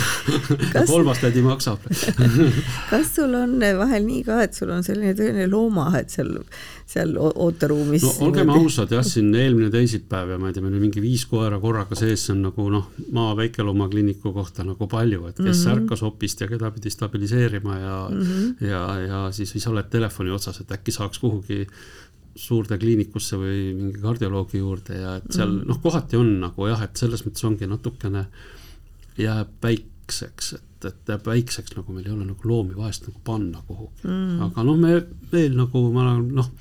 kas... 0.73 0.87
kolmas 0.87 1.19
tädi 1.19 1.41
maksab 1.45 1.83
kas 2.91 3.15
sul 3.15 3.33
on 3.35 3.57
vahel 3.77 4.05
nii 4.05 4.23
ka, 4.27 4.41
et 4.45 4.57
sul 4.57 4.71
on 4.73 4.83
selline 4.85 5.13
tõeline 5.17 5.47
loomahed 5.51 6.11
seal, 6.13 6.31
seal 6.89 7.13
ooteruumis? 7.19 8.05
no 8.05 8.27
olgem 8.27 8.51
ausad 8.53 8.93
jah, 8.95 9.05
siin 9.05 9.31
eelmine 9.35 9.71
teisipäev 9.73 10.35
ja 10.35 10.39
ma 10.41 10.49
ei 10.49 10.55
tea, 10.55 10.65
meil 10.65 10.75
oli 10.75 10.83
mingi 10.85 11.03
viis 11.03 11.25
koera 11.29 11.59
korraga 11.63 11.97
sees, 11.99 12.25
see 12.27 12.35
on 12.35 12.45
nagu 12.49 12.67
noh, 12.73 12.91
maa 13.15 13.33
väikeloomakliiniku 13.39 14.33
kohta 14.35 14.65
nagu 14.67 14.87
palju, 14.91 15.25
et 15.31 15.39
kes 15.39 15.47
mm 15.47 15.71
-hmm. 15.71 15.73
ärkas 15.75 16.05
hopist 16.05 16.41
ja 16.41 16.47
keda 16.51 16.71
pidi 16.71 16.93
stabiliseerima 16.93 17.79
ja 17.79 17.97
mm, 18.11 18.21
-hmm. 18.21 18.67
ja, 18.67 18.83
ja 19.07 19.25
siis, 19.31 19.49
siis 19.49 19.67
oled 19.67 19.89
telefoni 19.89 20.31
otsas, 20.31 20.61
et 20.61 20.71
äkki 20.71 20.91
saaks 20.91 21.19
kuhugi 21.19 21.67
suurde 22.35 22.77
kliinikusse 22.77 23.37
või 23.37 23.73
mingi 23.75 23.99
kardioloogi 24.01 24.57
juurde 24.57 24.95
ja 24.95 25.15
et 25.19 25.31
seal 25.31 25.49
mm 25.49 25.67
noh, 25.67 25.81
kohati 25.81 26.17
on 26.17 26.39
nagu 26.39 26.67
jah, 26.67 26.81
et 26.83 26.97
selles 26.97 27.25
mõttes 27.25 27.43
ongi 27.45 27.67
natukene 27.67 28.19
äh, 28.19 28.60
jääb 29.17 29.57
väikseks, 29.63 30.53
et, 30.57 30.85
et 30.85 31.11
jääb 31.13 31.27
väikseks, 31.27 31.75
nagu 31.77 31.95
meil 31.95 32.07
ei 32.07 32.13
ole 32.15 32.27
nagu 32.29 32.49
loomi 32.49 32.77
vahest 32.77 33.07
nagu 33.07 33.21
panna 33.23 33.63
kuhugi 33.67 34.07
mm.. 34.07 34.41
aga 34.47 34.65
noh, 34.67 34.79
me 34.79 34.95
veel 35.31 35.57
nagu 35.57 35.83
ma 35.93 36.07
noh, 36.21 36.51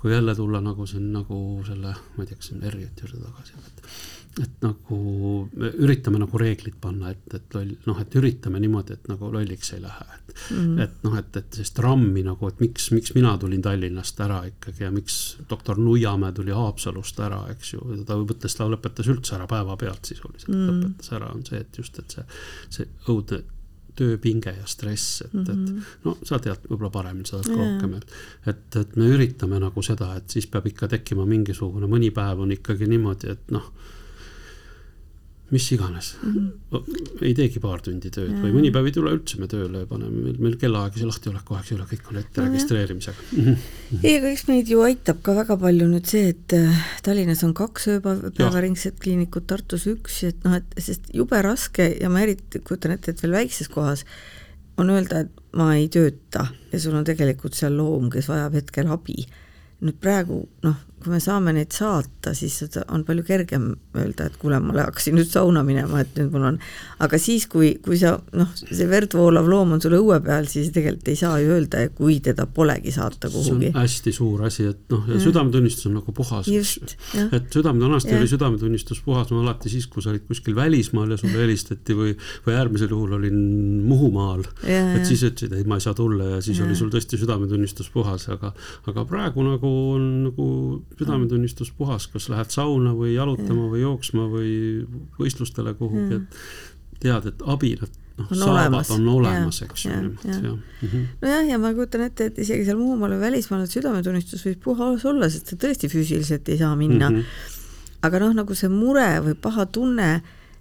kui 0.00 0.12
jälle 0.12 0.34
tulla 0.36 0.60
nagu 0.64 0.86
siin 0.86 1.12
nagu 1.12 1.38
selle, 1.66 1.94
ma 2.16 2.24
ei 2.24 2.30
tea, 2.30 2.40
kas 2.40 2.50
see 2.50 2.58
on 2.58 2.66
Harrieti 2.68 3.06
juurde 3.06 3.24
tagasi, 3.26 3.64
et 3.66 3.79
et 4.38 4.62
nagu 4.62 4.96
me 5.58 5.68
üritame 5.82 6.20
nagu 6.22 6.38
reeglid 6.38 6.76
panna, 6.80 7.10
et, 7.10 7.34
et 7.34 7.54
loll, 7.56 7.72
noh, 7.88 7.98
et 7.98 8.14
üritame 8.14 8.60
niimoodi, 8.62 8.94
et 8.94 9.08
nagu 9.10 9.30
lolliks 9.34 9.72
ei 9.74 9.82
lähe, 9.82 10.06
et 10.16 10.34
mm. 10.54 10.78
et 10.84 11.02
noh, 11.06 11.16
et, 11.18 11.38
et 11.40 11.58
sellist 11.58 11.80
rammi 11.82 12.22
nagu, 12.26 12.48
et 12.48 12.62
miks, 12.62 12.90
miks 12.94 13.14
mina 13.16 13.34
tulin 13.42 13.64
Tallinnast 13.64 14.22
ära 14.22 14.40
ikkagi 14.46 14.86
ja 14.86 14.92
miks 14.94 15.18
doktor 15.50 15.80
Nuiamäe 15.82 16.36
tuli 16.36 16.54
Haapsalust 16.54 17.18
ära, 17.26 17.42
eks 17.50 17.74
ju, 17.74 17.82
ta 18.06 18.20
mõtles, 18.22 18.56
ta 18.56 18.70
lõpetas 18.70 19.10
üldse 19.10 19.34
ära 19.38 19.50
päevapealt 19.50 20.12
sisuliselt 20.12 20.54
mm., 20.54 20.66
lõpetas 20.70 21.14
ära, 21.18 21.34
on 21.34 21.42
see, 21.50 21.64
et 21.66 21.82
just, 21.82 21.98
et 21.98 22.18
see, 22.18 22.28
see 22.78 22.90
õudne 23.10 23.42
tööpinge 23.98 24.52
ja 24.54 24.66
stress, 24.70 25.24
et 25.26 25.32
mm, 25.34 25.44
-hmm. 25.44 25.50
et 25.50 25.70
mhm. 25.74 25.94
no 26.06 26.16
sa 26.22 26.38
tead 26.38 26.68
võib-olla 26.70 26.94
paremini 26.94 27.26
seda 27.26 27.42
yeah. 27.50 27.58
rohkem, 27.58 27.98
et 27.98 28.52
et, 28.54 28.76
et 28.84 28.96
me 28.96 29.10
üritame 29.10 29.58
nagu 29.60 29.82
seda, 29.82 30.14
et 30.16 30.30
siis 30.30 30.46
peab 30.46 30.70
ikka 30.70 30.88
tekkima 30.94 31.26
mingisugune, 31.26 31.90
mõni 31.90 32.14
päev 32.14 32.46
on 32.46 32.54
ikkagi 32.54 32.86
niimoodi, 32.86 33.34
et 33.34 33.50
noh 33.50 33.72
mis 35.50 35.66
iganes 35.74 36.12
mm. 36.22 36.34
-hmm. 36.70 37.22
ei 37.26 37.32
teegi 37.34 37.60
paar 37.62 37.82
tundi 37.82 38.10
tööd 38.14 38.30
ja. 38.30 38.38
või 38.42 38.52
mõni 38.54 38.70
päev 38.74 38.86
ei 38.90 38.94
tule 38.94 39.12
üldse 39.16 39.40
me 39.40 39.48
tööle, 39.50 39.82
paneme, 39.90 40.22
meil, 40.26 40.38
meil 40.46 40.56
kellaaeg 40.60 40.98
ja 41.00 41.08
lahtioleku 41.08 41.56
aeg 41.56 41.70
ei 41.70 41.76
ole, 41.76 41.86
kõik 41.90 42.10
on 42.12 42.20
ette 42.20 42.40
no, 42.40 42.46
registreerimisega. 42.48 43.26
-hmm. 43.32 43.56
ei, 44.02 44.16
aga 44.18 44.30
eks 44.30 44.46
meid 44.50 44.70
ju 44.70 44.82
aitab 44.86 45.22
ka 45.26 45.34
väga 45.40 45.56
palju 45.60 45.88
nüüd 45.90 46.10
see, 46.10 46.34
et 46.34 46.56
äh, 46.56 46.84
Tallinnas 47.06 47.44
on 47.46 47.54
kaks 47.54 47.88
ööpäevaringset 47.96 49.00
kliinikut, 49.02 49.48
Tartus 49.50 49.86
üks, 49.90 50.22
et 50.28 50.44
noh, 50.46 50.58
et 50.60 50.78
sest 50.78 51.10
jube 51.14 51.42
raske 51.42 51.88
ja 52.00 52.12
ma 52.12 52.22
eriti 52.22 52.62
kujutan 52.62 52.94
ette, 52.94 53.10
et 53.10 53.22
veel 53.24 53.38
väikses 53.40 53.72
kohas 53.72 54.06
on 54.80 54.90
öelda, 54.90 55.24
et 55.24 55.56
ma 55.56 55.72
ei 55.76 55.88
tööta 55.92 56.46
ja 56.70 56.80
sul 56.80 56.94
on 56.94 57.06
tegelikult 57.06 57.58
seal 57.58 57.74
loom, 57.76 58.10
kes 58.12 58.30
vajab 58.30 58.54
hetkel 58.60 58.90
abi. 58.92 59.26
nüüd 59.80 59.96
praegu 59.96 60.42
noh, 60.62 60.76
kui 61.00 61.14
me 61.14 61.20
saame 61.22 61.54
neid 61.56 61.72
saata, 61.72 62.34
siis 62.36 62.58
seda 62.62 62.82
on 62.92 63.04
palju 63.08 63.24
kergem 63.24 63.70
öelda, 63.96 64.26
et 64.28 64.36
kuule, 64.40 64.58
ma 64.62 64.74
hakkasin 64.84 65.16
nüüd 65.16 65.30
sauna 65.30 65.62
minema, 65.66 66.02
et 66.04 66.12
nüüd 66.18 66.34
mul 66.34 66.46
on, 66.50 66.58
aga 67.02 67.20
siis, 67.20 67.46
kui, 67.50 67.72
kui 67.84 67.96
sa 68.00 68.12
noh, 68.36 68.50
see 68.60 68.88
verd 68.90 69.16
voolav 69.16 69.48
loom 69.48 69.74
on 69.76 69.82
sul 69.82 69.96
õue 69.96 70.20
peal, 70.24 70.48
siis 70.50 70.68
tegelikult 70.74 71.08
ei 71.12 71.18
saa 71.18 71.38
ju 71.40 71.54
öelda, 71.56 71.86
kui 71.96 72.18
teda 72.24 72.44
polegi 72.46 72.92
saata 72.94 73.30
kuhugi. 73.32 73.70
see 73.70 73.72
on 73.72 73.80
hästi 73.80 74.14
suur 74.14 74.44
asi, 74.48 74.68
et 74.74 74.92
noh, 74.92 75.08
ja 75.08 75.20
südametunnistus 75.22 75.88
on 75.88 75.96
nagu 76.00 76.14
puhas, 76.16 76.50
et 76.50 77.56
südametunnistus 77.56 78.18
oli 78.18 78.30
südametunnistus 78.34 79.02
puhas 79.06 79.32
no 79.32 79.40
alati 79.44 79.72
siis, 79.72 79.88
kui 79.90 80.04
sa 80.04 80.12
olid 80.12 80.28
kuskil 80.28 80.56
välismaal 80.58 81.16
ja 81.16 81.20
sulle 81.20 81.40
helistati 81.40 81.96
või, 81.96 82.14
või 82.46 82.58
äärmisel 82.60 82.92
juhul 82.92 83.16
olin 83.16 83.40
Muhumaal, 83.88 84.44
et 84.68 85.08
siis 85.08 85.24
ütlesid, 85.26 85.56
ei, 85.56 85.64
ma 85.68 85.80
ei 85.80 85.84
saa 85.84 85.96
tulla 85.96 86.36
ja 86.36 86.44
siis 86.44 86.60
ja. 86.60 86.68
oli 86.68 86.76
sul 86.78 86.92
tõesti 86.92 87.18
südametunnistus 87.20 87.88
puhas, 87.94 88.28
aga 88.32 88.52
aga 88.90 89.04
praegu 89.08 89.44
nagu 89.46 89.70
on 89.94 90.06
nagu 90.28 90.46
südametunnistus 90.98 91.72
puhas, 91.76 92.06
kas 92.12 92.28
lähed 92.32 92.52
sauna 92.52 92.92
või 92.96 93.14
jalutama 93.14 93.66
ja. 93.66 93.70
või 93.74 93.80
jooksma 93.84 94.26
või 94.30 94.52
võistlustele 95.18 95.74
kuhugi, 95.78 96.20
et 96.20 97.00
tead, 97.00 97.30
et 97.30 97.44
abi 97.48 97.74
nad 97.80 98.00
noh, 98.20 98.32
saavad, 98.36 98.90
on 98.94 99.08
olemas, 99.08 99.62
eks 99.64 99.86
ju. 99.86 99.92
Mhm. 99.92 101.06
nojah, 101.22 101.46
ja 101.48 101.58
ma 101.58 101.72
kujutan 101.76 102.04
ette, 102.08 102.30
et 102.30 102.42
isegi 102.42 102.66
seal 102.68 102.78
Muhumaal 102.80 103.16
või 103.16 103.26
välismaal 103.28 103.64
südametunnistus 103.70 104.44
võib 104.48 104.60
puhas 104.64 105.06
olla, 105.08 105.30
sest 105.32 105.52
sa 105.52 105.60
tõesti 105.60 105.90
füüsiliselt 105.92 106.48
ei 106.52 106.58
saa 106.60 106.74
minna 106.76 107.10
mm. 107.10 107.16
-hmm. 107.16 107.56
aga 108.08 108.22
noh, 108.26 108.36
nagu 108.42 108.54
see 108.54 108.68
mure 108.72 109.08
või 109.24 109.36
paha 109.40 109.66
tunne 109.66 110.10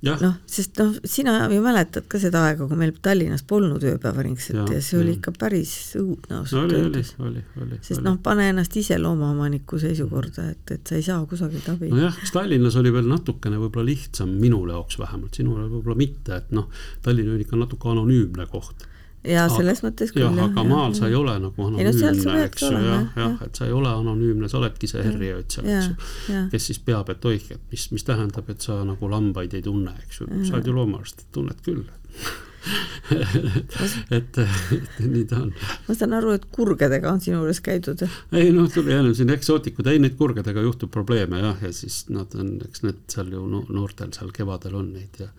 noh, 0.07 0.35
sest 0.47 0.79
noh, 0.79 0.93
sina 1.03 1.33
ju 1.51 1.62
mäletad 1.63 2.05
ka 2.12 2.19
seda 2.21 2.45
aega, 2.47 2.67
kui 2.69 2.79
meil 2.79 2.93
Tallinnas 3.03 3.43
polnud 3.47 3.83
ööpäevaringset 3.83 4.55
ja, 4.55 4.65
ja 4.75 4.81
see 4.83 4.99
oli 5.01 5.15
ikka 5.17 5.33
päris 5.35 5.73
õudne 5.99 6.39
ausalt 6.39 6.71
no, 6.71 6.79
öeldes. 6.79 7.13
oli, 7.19 7.43
oli, 7.57 7.65
oli. 7.65 7.79
sest 7.85 8.03
noh, 8.05 8.19
pane 8.23 8.49
ennast 8.53 8.77
ise 8.79 8.99
loomaomaniku 9.01 9.79
seisukorda, 9.81 10.49
et, 10.53 10.75
et 10.75 10.91
sa 10.93 10.99
ei 10.99 11.05
saa 11.05 11.19
kusagilt 11.29 11.67
abi. 11.73 11.91
nojah, 11.93 12.15
eks 12.23 12.35
Tallinnas 12.35 12.79
oli 12.79 12.93
veel 12.95 13.09
natukene 13.12 13.59
võib-olla 13.59 13.89
lihtsam, 13.91 14.31
minule 14.39 14.75
jaoks 14.77 14.99
vähemalt, 15.01 15.35
sinule 15.41 15.67
võib-olla 15.67 15.99
mitte, 15.99 16.39
et 16.39 16.55
noh, 16.55 16.69
Tallinn 17.03 17.35
on 17.35 17.43
ikka 17.43 17.59
natuke 17.59 17.91
anonüümne 17.91 18.47
koht 18.51 18.88
ja 19.27 19.45
selles 19.51 19.84
mõttes 19.84 20.13
küll. 20.15 20.23
jah, 20.23 20.43
aga 20.45 20.63
maal 20.67 20.93
sa 20.97 21.10
ei 21.10 21.15
ole 21.17 21.36
nagu 21.43 21.65
anonüümne, 21.65 22.36
eks 22.45 22.63
ju, 22.63 22.71
jah, 22.71 23.08
jah, 23.19 23.39
et 23.45 23.62
sa 23.62 23.67
ei 23.67 23.73
ole 23.75 23.91
anonüümne, 23.91 24.49
sa 24.51 24.60
oledki 24.62 24.89
see 24.91 25.03
herriööd 25.03 25.49
seal, 25.51 25.67
eks 25.67 25.89
ju. 26.29 26.43
kes 26.53 26.69
siis 26.71 26.79
peab, 26.84 27.12
et 27.13 27.25
oih, 27.32 27.49
et 27.55 27.73
mis, 27.73 27.88
mis 27.95 28.08
tähendab, 28.08 28.49
et 28.51 28.69
sa 28.69 28.82
nagu 28.88 29.12
lambaid 29.12 29.55
ei 29.58 29.65
tunne, 29.65 29.95
eks 30.05 30.21
ju, 30.21 30.29
sa 30.47 30.60
oled 30.60 30.71
ju 30.71 30.77
loomaarst, 30.77 31.27
tunned 31.36 31.65
küll 31.65 31.84
et, 34.17 34.39
et 34.39 34.99
nii 35.03 35.25
ta 35.29 35.41
on. 35.43 35.53
ma 35.87 35.95
saan 35.97 36.15
aru, 36.17 36.33
et 36.37 36.45
kurgedega 36.55 37.11
on 37.11 37.21
sinu 37.23 37.39
juures 37.41 37.61
käidud? 37.65 38.03
ei 38.35 38.51
noh, 38.55 38.69
tuli 38.73 38.93
jälle 38.93 39.15
siin 39.17 39.33
eksootikud, 39.33 39.87
ei 39.87 40.01
neid 40.01 40.17
kurgedega 40.19 40.63
juhtub 40.65 40.91
probleeme 40.93 41.41
jah, 41.41 41.63
ja 41.63 41.73
siis 41.75 42.03
nad 42.13 42.35
on, 42.39 42.57
eks 42.67 42.85
need 42.85 43.01
seal 43.11 43.31
ju 43.33 43.45
noortel 43.49 44.13
seal 44.15 44.33
kevadel 44.35 44.77
on 44.81 44.93
neid 44.97 45.23
ja 45.23 45.29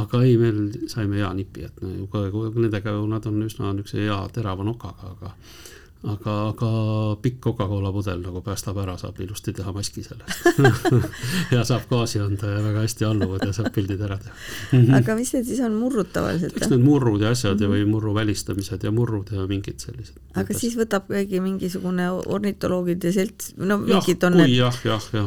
aga 0.00 0.22
ei, 0.22 0.36
meil 0.38 0.88
saime 0.90 1.18
hea 1.18 1.32
nipi, 1.34 1.66
et 1.66 1.82
no, 1.82 2.46
nendega 2.54 2.94
ju 2.94 3.06
nad 3.10 3.26
on 3.26 3.42
üsna 3.46 3.74
niisuguse 3.74 4.04
hea 4.04 4.20
terava 4.34 4.66
nokaga, 4.66 5.14
aga 5.16 5.34
aga, 6.00 6.34
aga 6.48 6.68
pikk 7.20 7.42
Coca-Cola 7.44 7.90
pudel 7.92 8.22
nagu 8.24 8.40
päästab 8.44 8.78
ära, 8.80 8.94
saab 9.00 9.18
ilusti 9.20 9.52
teha 9.52 9.72
maski 9.76 10.00
sellest 10.00 10.46
ja 11.54 11.64
saab 11.68 11.84
gaasi 11.90 12.22
anda 12.24 12.54
ja 12.54 12.62
väga 12.64 12.84
hästi 12.86 13.04
alluvad 13.04 13.44
ja 13.44 13.52
saab 13.52 13.68
pildid 13.74 14.00
ära 14.06 14.16
teha 14.22 14.96
aga 14.96 15.16
mis 15.18 15.34
need 15.36 15.44
siis 15.50 15.60
on, 15.66 15.74
murrud 15.76 16.08
tavaliselt? 16.14 16.56
eks 16.56 16.70
need 16.72 16.86
murrud 16.86 17.20
ja 17.20 17.34
asjad 17.34 17.52
mm 17.52 17.66
-hmm. 17.66 17.80
ja 17.80 17.84
või 17.84 17.90
murru 17.92 18.14
välistamised 18.16 18.86
ja 18.88 18.92
murrud 18.96 19.32
ja 19.36 19.44
mingid 19.50 19.84
sellised. 19.84 20.16
aga 20.34 20.56
siis 20.56 20.78
võtab 20.80 21.10
keegi 21.10 21.42
mingisugune 21.44 22.08
ornitoloogide 22.10 23.12
selts, 23.12 23.52
no 23.58 23.78
mingid 23.82 24.24
on 24.24 24.38
need, 24.40 24.56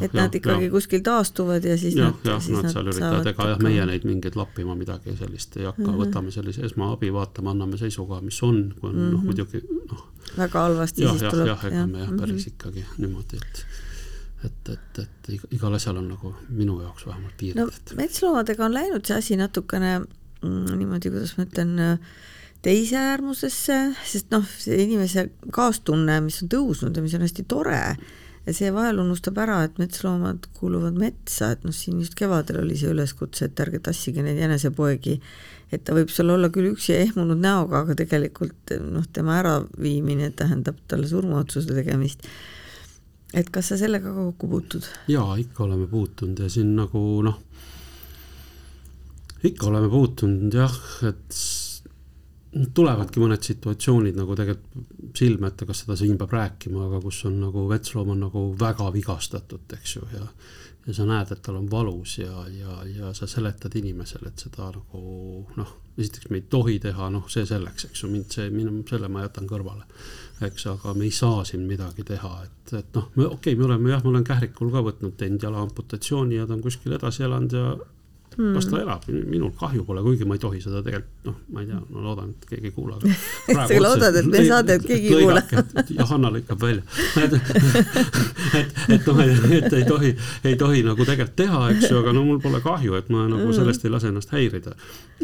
et 0.01 0.17
nad 0.17 0.35
ikkagi 0.35 0.71
ja. 0.71 0.71
kuskil 0.71 1.05
taastuvad 1.05 1.65
ja 1.69 1.77
siis 1.77 1.99
jah, 1.99 2.17
jah, 2.25 2.41
nad 2.49 2.71
seal 2.71 2.89
üritavad, 2.89 3.29
ega 3.29 3.49
jah, 3.53 3.61
meie 3.61 3.85
neid 3.85 4.09
mingeid 4.09 4.35
lappima 4.35 4.73
midagi 4.75 5.13
sellist 5.19 5.57
ei 5.57 5.69
hakka 5.69 5.85
mm, 5.85 5.93
-hmm. 5.93 6.01
võtame 6.01 6.31
sellise 6.31 6.65
esmaabi, 6.65 7.13
vaatame, 7.13 7.53
anname 7.53 7.77
seisukoha, 7.77 8.21
mis 8.21 8.43
on, 8.43 8.73
kui 8.79 8.89
on 8.89 8.95
mm 8.95 9.01
-hmm. 9.01 9.11
noh, 9.11 9.19
mhm. 9.19 9.25
muidugi 9.25 9.61
noh 9.91 10.12
väga 10.37 10.67
halvasti 10.67 11.05
ja, 11.05 11.13
siis 11.15 11.29
tuleb. 11.29 11.47
jah, 11.47 11.65
ega 11.69 11.87
me 11.87 12.03
jah, 12.05 12.11
päris 12.19 12.45
-hmm. 12.45 12.53
ikkagi 12.55 12.85
niimoodi, 12.97 13.41
et 13.41 13.65
et, 14.43 14.69
et, 14.69 14.99
et 14.99 15.53
igal 15.55 15.73
asjal 15.73 15.97
on 15.97 16.09
nagu 16.11 16.33
minu 16.49 16.81
jaoks 16.81 17.05
vähemalt 17.07 17.37
piirid 17.39 17.61
no,. 17.61 17.69
metsloomadega 17.95 18.65
on 18.65 18.73
läinud 18.73 19.05
see 19.07 19.17
asi 19.17 19.37
natukene 19.39 19.99
mm, 19.99 20.73
niimoodi, 20.79 21.11
kuidas 21.13 21.37
ma 21.37 21.45
ütlen, 21.47 21.79
teise 22.63 22.99
äärmusesse, 22.99 23.77
sest 24.07 24.31
noh, 24.31 24.43
see 24.59 24.79
inimese 24.85 25.27
kaastunne, 25.53 26.19
mis 26.23 26.41
on 26.43 26.51
tõusnud 26.51 26.95
ja 26.95 27.03
mis 27.03 27.15
on 27.17 27.25
hästi 27.25 27.45
tore, 27.51 27.81
see 28.51 28.71
vahel 28.75 29.01
unustab 29.03 29.39
ära, 29.43 29.61
et 29.67 29.79
metsloomad 29.81 30.47
kuuluvad 30.57 30.97
metsa, 30.99 31.53
et 31.55 31.63
noh, 31.67 31.75
siin 31.75 31.99
just 32.03 32.15
kevadel 32.19 32.61
oli 32.63 32.77
see 32.79 32.91
üleskutse, 32.91 33.49
et 33.49 33.63
ärge 33.63 33.83
tassige 33.83 34.23
neid 34.23 34.39
jänesepoegi 34.39 35.19
et 35.73 35.83
ta 35.85 35.95
võib 35.95 36.11
seal 36.13 36.31
olla 36.33 36.49
küll 36.53 36.71
üksi 36.73 36.95
ehmunud 36.97 37.39
näoga, 37.41 37.83
aga 37.83 37.97
tegelikult 38.03 38.75
noh, 38.83 39.07
tema 39.13 39.39
äraviimine 39.41 40.31
tähendab 40.37 40.79
talle 40.87 41.09
surmaotsuse 41.09 41.73
tegemist. 41.73 42.27
et 43.33 43.49
kas 43.49 43.71
sa 43.71 43.79
sellega 43.81 44.11
ka 44.13 44.27
kokku 44.29 44.51
puutud? 44.51 44.87
jaa, 45.11 45.35
ikka 45.41 45.65
oleme 45.67 45.87
puutunud 45.89 46.39
ja 46.39 46.49
siin 46.49 46.75
nagu 46.77 47.03
noh, 47.25 47.39
ikka 49.43 49.67
oleme 49.71 49.89
puutunud 49.91 50.53
jah, 50.53 50.79
et 51.09 51.43
tulevadki 52.73 53.21
mõned 53.21 53.43
situatsioonid 53.43 54.17
nagu 54.17 54.35
tegelikult 54.37 55.17
silme 55.17 55.49
ette, 55.49 55.65
kas 55.69 55.83
seda 55.83 55.95
siin 55.97 56.17
peab 56.17 56.33
rääkima, 56.33 56.87
aga 56.87 56.99
kus 57.03 57.23
on 57.29 57.39
nagu 57.41 57.65
vetsloom 57.69 58.13
on 58.13 58.21
nagu 58.27 58.43
väga 58.59 58.89
vigastatud, 58.93 59.65
eks 59.77 59.95
ju, 59.97 60.05
ja 60.13 60.25
ja 60.87 60.93
sa 60.93 61.05
näed, 61.07 61.31
et 61.31 61.41
tal 61.45 61.57
on 61.59 61.69
valus 61.71 62.17
ja, 62.19 62.43
ja, 62.51 62.81
ja 62.87 63.13
sa 63.15 63.27
seletad 63.29 63.75
inimesele, 63.79 64.31
et 64.31 64.43
seda 64.45 64.67
nagu 64.75 65.03
noh, 65.55 65.71
esiteks 65.97 66.29
me 66.31 66.41
ei 66.41 66.45
tohi 66.49 66.79
teha, 66.83 67.07
noh, 67.13 67.29
see 67.31 67.45
selleks, 67.47 67.87
eks 67.89 68.03
ju, 68.03 68.09
mind 68.11 68.35
see, 68.35 68.49
mina 68.51 68.73
selle 68.89 69.09
ma 69.11 69.23
jätan 69.23 69.47
kõrvale. 69.49 69.87
eks, 70.43 70.65
aga 70.67 70.93
me 70.97 71.07
ei 71.07 71.15
saa 71.15 71.43
siin 71.47 71.63
midagi 71.69 72.03
teha, 72.03 72.33
et, 72.43 72.73
et 72.79 72.97
noh, 72.97 73.09
me 73.15 73.27
okei 73.29 73.53
okay,, 73.53 73.59
me 73.59 73.67
oleme 73.69 73.93
jah, 73.93 74.03
ma 74.03 74.11
olen 74.11 74.27
kährikul 74.27 74.71
ka 74.73 74.83
võtnud, 74.83 75.15
teinud 75.19 75.43
jala 75.43 75.63
amputatsiooni 75.63 76.39
ja 76.41 76.47
ta 76.47 76.57
on 76.57 76.65
kuskil 76.65 76.97
edasi 76.97 77.23
elanud 77.23 77.55
ja 77.55 77.67
mm. 78.37 78.53
las 78.55 78.67
ta 78.69 78.79
elab, 78.81 79.05
minul 79.09 79.51
kahju 79.59 79.85
pole, 79.87 80.01
kuigi 80.05 80.27
ma 80.27 80.37
ei 80.37 80.41
tohi 80.43 80.61
seda 80.63 80.81
tegelikult, 80.85 81.15
noh, 81.27 81.37
ma 81.53 81.63
ei 81.63 81.69
tea, 81.69 81.79
ma 81.89 82.03
loodan, 82.05 82.33
et 82.33 82.45
keegi 82.49 82.69
ei 82.69 82.75
kuula. 82.75 82.99
sa 83.69 83.79
loodad, 83.83 84.19
et 84.21 84.29
meie 84.31 84.45
saadet 84.49 84.85
keegi 84.87 85.11
ei 85.11 85.23
kuula? 85.23 85.43
Johanna 85.97 86.31
lõikab 86.33 86.61
välja. 86.61 86.83
et, 87.23 87.35
et, 88.61 88.79
et 88.97 89.09
noh, 89.09 89.23
et 89.23 89.77
ei 89.79 89.87
tohi, 89.89 90.13
ei 90.51 90.55
tohi 90.59 90.85
nagu 90.87 91.09
tegelikult 91.09 91.35
teha, 91.43 91.65
eks 91.73 91.89
ju, 91.89 91.99
aga 92.01 92.15
no 92.15 92.23
mul 92.27 92.39
pole 92.43 92.61
kahju, 92.63 92.95
et 92.99 93.11
ma 93.13 93.25
nagu 93.27 93.47
mm. 93.47 93.57
sellest 93.59 93.85
ei 93.85 93.93
lase 93.93 94.11
ennast 94.13 94.33
häirida. 94.35 94.77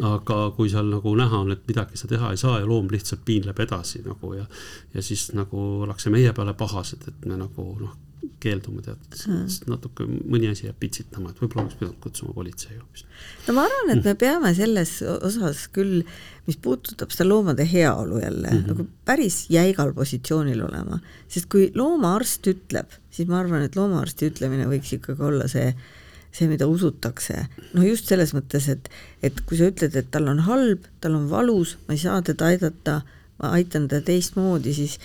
aga 0.09 0.41
kui 0.55 0.69
seal 0.71 0.91
nagu 0.91 1.15
näha 1.17 1.43
on, 1.43 1.55
et 1.55 1.63
midagi 1.67 1.97
sa 1.99 2.07
teha 2.07 2.33
ei 2.33 2.39
saa 2.39 2.59
ja 2.59 2.67
loom 2.67 2.87
lihtsalt 2.91 3.25
piinleb 3.25 3.57
edasi 3.59 4.03
nagu 4.05 4.33
ja, 4.37 4.45
ja 4.93 5.03
siis 5.03 5.29
nagu 5.35 5.65
ollakse 5.83 6.13
meie 6.13 6.33
peale 6.33 6.53
pahased, 6.57 7.09
et 7.09 7.25
me 7.25 7.39
nagu 7.39 7.71
noh 7.79 7.97
keeldume 8.43 8.81
teatud 8.83 9.15
mm., 9.15 9.45
sest 9.47 9.67
natuke 9.69 10.05
mõni 10.07 10.49
asi 10.51 10.67
jääb 10.67 10.79
pitsitama, 10.79 11.31
et 11.31 11.39
võib-olla 11.41 11.65
oleks 11.65 11.77
pidanud 11.79 11.99
kutsuma 12.03 12.33
politsei 12.35 12.77
hoopis. 12.77 13.05
no 13.47 13.55
ma 13.57 13.65
arvan, 13.67 13.91
et 13.95 14.07
me 14.07 14.15
peame 14.19 14.51
selles 14.57 14.93
osas 15.03 15.65
küll, 15.75 16.01
mis 16.47 16.59
puudutab 16.63 17.13
seda 17.15 17.27
loomade 17.29 17.67
heaolu 17.69 18.19
jälle 18.23 18.49
mm 18.51 18.57
-hmm. 18.57 18.73
nagu 18.73 18.87
päris 19.05 19.45
jäigal 19.53 19.93
positsioonil 19.93 20.63
olema, 20.65 20.99
sest 21.27 21.49
kui 21.51 21.71
loomaarst 21.75 22.47
ütleb, 22.51 22.99
siis 23.11 23.27
ma 23.27 23.39
arvan, 23.39 23.63
et 23.67 23.75
loomaarsti 23.75 24.31
ütlemine 24.31 24.67
võiks 24.67 24.93
ikkagi 24.95 25.23
olla 25.31 25.47
see, 25.47 25.73
see, 26.31 26.47
mida 26.47 26.67
usutakse. 26.67 27.45
noh, 27.73 27.85
just 27.85 28.07
selles 28.07 28.33
mõttes, 28.33 28.69
et, 28.69 28.89
et 29.23 29.41
kui 29.41 29.57
sa 29.57 29.71
ütled, 29.71 29.95
et 29.95 30.11
tal 30.11 30.27
on 30.27 30.39
halb, 30.39 30.83
tal 31.01 31.15
on 31.15 31.29
valus, 31.29 31.77
ma 31.87 31.93
ei 31.93 32.03
saa 32.03 32.21
teda 32.21 32.45
aidata, 32.45 33.01
ma 33.39 33.51
aitan 33.55 33.87
teda 33.87 34.01
teistmoodi, 34.01 34.73
siis 34.73 34.99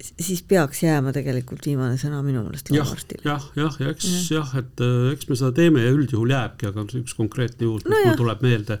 siis 0.00 0.42
peaks 0.48 0.82
jääma 0.84 1.12
tegelikult 1.16 1.66
viimane 1.66 1.98
sõna 2.00 2.22
minu 2.24 2.42
meelest 2.44 2.72
loomaarstile. 2.72 3.22
jah, 3.26 3.44
jah, 3.58 3.76
ja 3.82 3.92
eks 3.92 4.08
ja. 4.08 4.40
jah, 4.40 4.56
et 4.62 4.82
äh, 4.84 5.12
eks 5.14 5.28
me 5.30 5.38
seda 5.38 5.52
teeme 5.60 5.84
ja 5.84 5.92
üldjuhul 5.94 6.32
jääbki, 6.34 6.70
aga 6.70 6.86
üks 7.00 7.16
konkreetne 7.18 7.68
juhus 7.68 7.86
no, 7.86 8.00
mul 8.06 8.18
tuleb 8.18 8.44
meelde. 8.46 8.80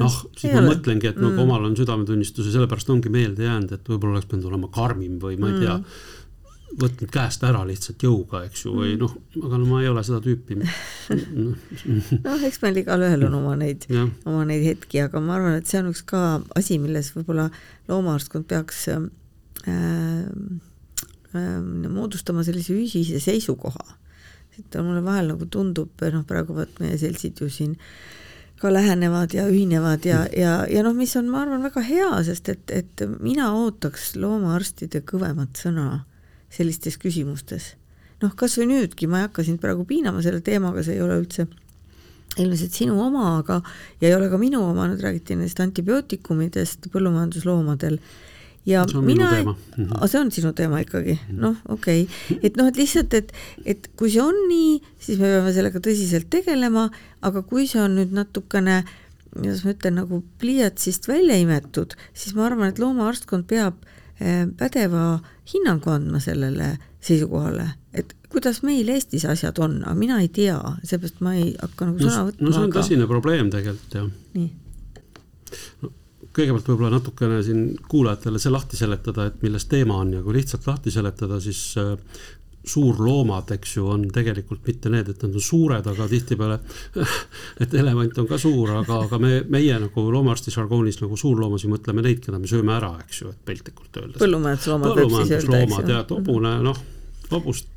noh, 0.00 0.18
siis 0.38 0.52
ma 0.52 0.62
ole. 0.62 0.72
mõtlengi, 0.72 1.12
et 1.12 1.20
nagu 1.20 1.34
mm. 1.36 1.44
omal 1.46 1.70
on 1.70 1.78
südametunnistus 1.78 2.50
ja 2.50 2.58
sellepärast 2.58 2.92
ongi 2.94 3.12
meelde 3.12 3.48
jäänud, 3.48 3.76
et 3.76 3.88
võib-olla 3.92 4.18
oleks 4.18 4.30
pidanud 4.30 4.52
olema 4.52 4.72
karmim 4.74 5.16
või 5.22 5.40
ma 5.40 5.52
ei 5.52 5.62
tea 5.62 5.78
mm 5.78 6.12
võtnud 6.80 7.10
käest 7.12 7.44
ära 7.46 7.60
lihtsalt 7.66 8.02
jõuga, 8.02 8.40
eks 8.48 8.64
ju, 8.64 8.72
või 8.74 8.94
mm. 8.94 9.02
noh, 9.04 9.44
aga 9.46 9.58
no 9.60 9.66
ma 9.68 9.82
ei 9.82 9.88
ole 9.90 10.02
seda 10.06 10.20
tüüpi 10.24 10.56
noh, 12.26 12.46
eks 12.48 12.60
meil 12.64 12.80
igalühel 12.82 13.26
on 13.28 13.36
oma 13.38 13.54
neid, 13.60 13.86
oma 14.26 14.42
neid 14.48 14.64
hetki, 14.66 15.04
aga 15.04 15.22
ma 15.22 15.36
arvan, 15.38 15.58
et 15.60 15.70
see 15.70 15.80
on 15.82 15.92
üks 15.92 16.02
ka 16.08 16.22
asi, 16.58 16.80
milles 16.82 17.12
võib-olla 17.14 17.50
loomaarstkond 17.90 18.48
peaks 18.50 18.88
äh, 18.90 19.06
moodustama 21.34 22.44
sellise 22.46 22.74
ühise 22.76 23.20
seisukoha. 23.20 23.96
et 24.58 24.76
mulle 24.78 25.02
vahel 25.02 25.32
nagu 25.32 25.46
tundub, 25.50 25.90
noh 25.98 26.22
praegu 26.28 26.54
vot 26.54 26.76
meie 26.78 26.98
seltsid 26.98 27.40
ju 27.42 27.48
siin 27.50 27.72
ka 28.60 28.70
lähenevad 28.70 29.34
ja 29.34 29.48
ühinevad 29.50 30.06
ja, 30.06 30.28
ja, 30.30 30.52
ja 30.70 30.82
noh, 30.86 30.94
mis 30.94 31.16
on, 31.18 31.26
ma 31.28 31.42
arvan, 31.42 31.64
väga 31.66 31.82
hea, 31.82 32.10
sest 32.28 32.48
et, 32.52 32.70
et 32.70 33.02
mina 33.18 33.50
ootaks 33.58 34.14
loomaarstide 34.16 35.02
kõvemat 35.02 35.58
sõna 35.58 36.04
sellistes 36.54 36.96
küsimustes. 37.02 37.74
noh, 38.22 38.30
kas 38.38 38.54
või 38.60 38.70
nüüdki, 38.70 39.10
ma 39.10 39.20
ei 39.20 39.26
hakka 39.26 39.42
sind 39.44 39.60
praegu 39.60 39.84
piinama 39.84 40.22
selle 40.22 40.40
teemaga, 40.40 40.84
see 40.86 40.94
ei 40.96 41.02
ole 41.02 41.18
üldse 41.18 41.48
ilmselt 42.40 42.78
sinu 42.78 42.96
oma, 43.02 43.38
aga 43.40 43.60
ja 44.00 44.08
ei 44.08 44.14
ole 44.14 44.30
ka 44.30 44.38
minu 44.38 44.62
oma, 44.70 44.86
nüüd 44.90 45.02
räägiti 45.02 45.36
nendest 45.36 45.60
antibiootikumidest 45.62 46.88
põllumajandusloomadel 46.94 47.98
ja 48.66 48.84
mina, 49.02 49.30
mm 49.42 49.54
-hmm. 49.76 50.08
see 50.08 50.20
on 50.20 50.30
sinu 50.32 50.52
teema 50.52 50.80
ikkagi, 50.80 51.18
mhm. 51.28 51.40
noh, 51.40 51.56
okei 51.68 52.02
okay., 52.02 52.38
et 52.42 52.56
noh, 52.56 52.66
et 52.66 52.76
lihtsalt, 52.76 53.14
et, 53.14 53.32
et 53.64 53.88
kui 53.96 54.10
see 54.10 54.22
on 54.22 54.34
nii, 54.48 54.80
siis 54.98 55.18
me 55.18 55.28
peame 55.28 55.52
sellega 55.52 55.78
tõsiselt 55.78 56.30
tegelema, 56.30 56.90
aga 57.22 57.42
kui 57.42 57.66
see 57.66 57.82
on 57.82 57.96
nüüd 58.00 58.12
natukene 58.12 58.84
kuidas 59.34 59.64
ma 59.64 59.74
ütlen, 59.74 59.96
nagu 59.98 60.22
pliiatsist 60.38 61.08
välja 61.08 61.36
imetud, 61.42 61.96
siis 62.14 62.34
ma 62.34 62.46
arvan, 62.46 62.70
et 62.70 62.78
loomaarstkond 62.78 63.48
peab 63.50 63.80
eh, 64.20 64.46
pädeva 64.58 65.20
hinnangu 65.52 65.90
andma 65.90 66.20
sellele, 66.22 66.76
seisukohale, 67.04 67.66
et 67.92 68.14
kuidas 68.32 68.62
meil 68.66 68.88
Eestis 68.94 69.26
asjad 69.28 69.58
on, 69.62 69.80
aga 69.84 69.94
mina 69.98 70.20
ei 70.22 70.30
tea, 70.32 70.58
seepärast 70.86 71.20
ma 71.24 71.34
ei 71.38 71.52
hakka 71.60 71.90
nagu 71.90 71.98
sõna 72.02 72.28
võtma. 72.28 72.46
no 72.46 72.54
see 72.54 72.62
on 72.62 72.70
aga... 72.70 72.80
tõsine 72.80 73.10
probleem 73.10 73.50
tegelikult 73.52 73.98
jah. 73.98 74.08
nii 74.34 74.48
no, 75.82 75.92
kõigepealt 76.34 76.70
võib-olla 76.70 76.96
natukene 76.96 77.42
siin 77.46 77.66
kuulajatele 77.88 78.40
see 78.42 78.52
lahti 78.52 78.78
seletada, 78.78 79.28
et 79.30 79.42
milles 79.44 79.68
teema 79.70 80.00
on 80.02 80.16
ja 80.16 80.22
kui 80.24 80.34
lihtsalt 80.38 80.66
lahti 80.66 80.92
seletada, 80.94 81.38
siis 81.42 81.60
äh, 81.80 81.92
suurloomad, 82.64 83.50
eks 83.54 83.76
ju, 83.76 83.84
on 83.92 84.06
tegelikult 84.12 84.64
mitte 84.66 84.90
need, 84.92 85.10
et 85.12 85.22
nad 85.26 85.36
on 85.36 85.44
suured, 85.44 85.86
aga 85.90 86.06
tihtipeale, 86.08 86.56
et 87.62 87.76
elevant 87.76 88.22
on 88.22 88.28
ka 88.30 88.38
suur, 88.40 88.72
aga, 88.80 89.02
aga 89.06 89.20
me, 89.20 89.34
meie 89.52 89.76
nagu 89.82 90.06
loomaarsti 90.14 90.54
žargoonis 90.54 91.02
nagu 91.02 91.18
suurloomasid 91.20 91.72
mõtleme 91.72 92.04
neid, 92.06 92.22
keda 92.24 92.40
me 92.40 92.50
sööme 92.50 92.74
ära, 92.78 92.94
eks 93.04 93.20
ju, 93.22 93.34
et 93.34 93.44
piltlikult 93.50 94.00
öeldes. 94.00 94.22
põllumajandusloomad 94.22 94.98
võib 95.00 95.14
siis 95.20 95.36
öelda, 95.38 95.60
eks 95.60 95.78
ju. 95.92 96.00
hobune, 96.16 96.56
noh, 96.64 96.82
hobust 97.34 97.70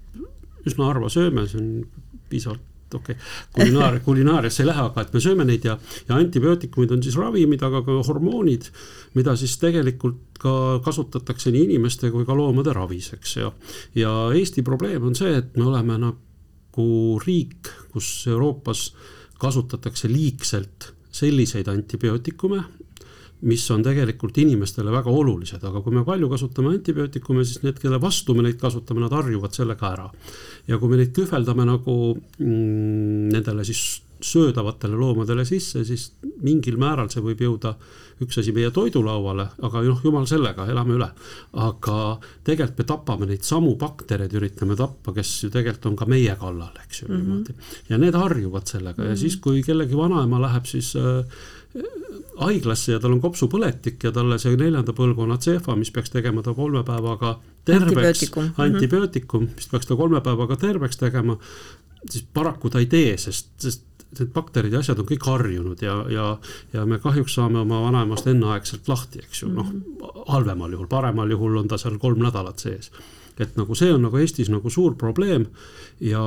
üsna 0.67 0.89
harva 0.89 1.11
sööme, 1.11 1.45
see 1.51 1.61
on 1.61 1.69
piisavalt 2.31 2.63
okei 2.93 3.15
okay., 3.15 3.28
kulinaar, 3.56 4.00
kulinaariasse 4.06 4.63
ei 4.63 4.69
lähe, 4.69 4.86
aga 4.89 5.04
et 5.04 5.13
me 5.13 5.21
sööme 5.23 5.45
neid 5.47 5.65
ja, 5.67 5.78
ja 6.08 6.19
antibiootikumid 6.19 6.93
on 6.95 7.04
siis 7.04 7.17
ravimid, 7.19 7.63
aga 7.63 7.84
ka 7.86 7.97
hormoonid, 8.08 8.69
mida 9.17 9.36
siis 9.39 9.58
tegelikult 9.62 10.39
ka 10.41 10.54
kasutatakse 10.86 11.52
nii 11.54 11.67
inimeste 11.71 12.12
kui 12.13 12.26
ka 12.26 12.36
loomade 12.38 12.73
raviseks 12.78 13.38
ja, 13.39 13.52
ja 13.97 14.13
Eesti 14.38 14.63
probleem 14.65 15.10
on 15.10 15.17
see, 15.17 15.34
et 15.41 15.56
me 15.58 15.65
oleme 15.67 15.97
nagu 16.02 16.89
riik, 17.26 17.71
kus 17.93 18.12
Euroopas 18.30 18.91
kasutatakse 19.41 20.10
liigselt 20.12 20.93
selliseid 21.17 21.67
antibiootikume, 21.71 22.62
mis 23.41 23.63
on 23.71 23.84
tegelikult 23.86 24.38
inimestele 24.41 24.91
väga 24.91 25.13
olulised, 25.13 25.62
aga 25.63 25.82
kui 25.86 25.93
me 25.93 26.04
palju 26.08 26.30
kasutame 26.32 26.73
antibiootikume, 26.73 27.45
siis 27.45 27.62
need, 27.65 27.78
kelle 27.82 28.00
vastu 28.02 28.34
me 28.34 28.47
neid 28.47 28.58
kasutame, 28.62 29.04
nad 29.04 29.13
harjuvad 29.13 29.54
sellega 29.54 29.91
ära. 29.91 30.10
ja 30.67 30.78
kui 30.78 30.89
me 30.89 30.97
neid 30.97 31.13
kühveldame 31.13 31.67
nagu 31.67 31.95
mm, 32.15 33.30
nendele 33.36 33.65
siis 33.67 34.02
söödavatele 34.21 34.97
loomadele 34.97 35.45
sisse, 35.45 35.84
siis 35.86 36.10
mingil 36.41 36.78
määral 36.82 37.10
see 37.13 37.21
võib 37.21 37.41
jõuda 37.43 37.76
üks 38.23 38.39
asi 38.41 38.54
meie 38.56 38.71
toidulauale, 38.73 39.45
aga 39.62 39.84
noh, 39.86 40.00
jumal 40.02 40.26
sellega, 40.30 40.65
elame 40.71 40.95
üle. 40.95 41.08
aga 41.62 41.97
tegelikult 42.47 42.80
me 42.82 42.88
tapame 42.89 43.28
neid 43.30 43.45
samu 43.45 43.76
baktereid, 43.78 44.34
üritame 44.34 44.78
tappa, 44.80 45.13
kes 45.13 45.36
ju 45.43 45.52
tegelikult 45.54 45.91
on 45.91 46.00
ka 46.00 46.10
meie 46.10 46.34
kallal, 46.39 46.73
eks 46.86 47.02
ju 47.04 47.08
mm 47.08 47.13
-hmm. 47.13 47.21
niimoodi. 47.21 47.54
ja 47.89 47.97
need 47.97 48.15
harjuvad 48.15 48.65
sellega 48.65 49.02
mm 49.02 49.08
-hmm. 49.08 49.10
ja 49.10 49.17
siis, 49.17 49.38
kui 49.38 49.63
kellegi 49.63 49.97
vanaema 49.97 50.41
läheb 50.41 50.65
siis 50.65 50.95
äh, 50.95 51.26
haiglasse 52.38 52.91
ja 52.91 53.01
tal 53.01 53.15
on 53.15 53.21
kopsupõletik 53.21 54.03
ja 54.08 54.12
talle 54.13 54.38
see 54.41 54.58
neljanda 54.60 54.93
põlvkonna 54.97 55.39
CEFA, 55.41 55.75
mis 55.80 55.91
peaks 55.93 56.13
tegema 56.13 56.43
ta 56.45 56.53
kolme 56.58 56.84
päevaga 56.88 57.38
terveks, 57.67 58.32
antibiootikum, 58.58 59.43
mhm. 59.43 59.58
mis 59.58 59.69
peaks 59.71 59.89
ta 59.89 59.97
kolme 59.99 60.21
päevaga 60.25 60.58
terveks 60.62 61.01
tegema, 61.01 61.38
siis 62.06 62.25
paraku 62.34 62.71
ta 62.73 62.82
ei 62.84 62.89
tee, 62.91 63.17
sest, 63.21 63.51
sest 63.62 63.84
need 64.17 64.32
bakterid 64.34 64.71
ja 64.71 64.80
asjad 64.80 65.01
on 65.01 65.08
kõik 65.10 65.25
harjunud 65.27 65.82
ja, 65.84 65.97
ja, 66.13 66.27
ja 66.73 66.86
me 66.88 66.99
kahjuks 67.03 67.36
saame 67.36 67.60
oma 67.60 67.82
vanaemast 67.84 68.30
enneaegselt 68.32 68.88
lahti, 68.88 69.25
eks 69.25 69.43
ju, 69.43 69.51
noh, 69.51 69.67
mhm. 69.67 70.13
halvemal 70.32 70.71
juhul, 70.73 70.89
paremal 70.91 71.34
juhul 71.34 71.60
on 71.63 71.67
ta 71.71 71.80
seal 71.82 71.99
kolm 72.01 72.23
nädalat 72.23 72.63
sees. 72.63 72.91
et 73.38 73.58
nagu 73.58 73.75
see 73.77 73.91
on 73.93 74.01
nagu 74.01 74.17
Eestis 74.17 74.49
nagu 74.49 74.69
suur 74.73 74.95
probleem 74.97 75.45
ja 76.01 76.21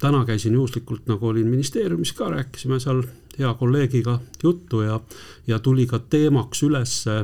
täna 0.00 0.22
käisin 0.24 0.54
juhuslikult, 0.56 1.04
nagu 1.10 1.26
olin 1.28 1.48
ministeeriumis 1.48 2.12
ka, 2.16 2.30
rääkisime 2.32 2.80
seal 2.80 3.02
hea 3.40 3.52
kolleegiga 3.58 4.18
juttu 4.42 4.84
ja, 4.86 5.00
ja 5.46 5.58
tuli 5.58 5.86
ka 5.90 5.98
teemaks 5.98 6.62
ülesse 6.66 7.20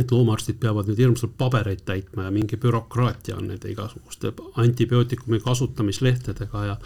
et 0.00 0.12
loomaarstid 0.12 0.56
peavad 0.60 0.88
nüüd 0.88 1.02
hirmsalt 1.02 1.34
pabereid 1.38 1.82
täitma 1.88 2.26
ja 2.26 2.32
mingi 2.32 2.56
bürokraatia 2.56 3.36
on 3.36 3.50
nende 3.50 3.70
igasuguste 3.72 4.32
antibiootikumi 4.62 5.40
kasutamislehtedega 5.44 6.64
ja 6.70 6.76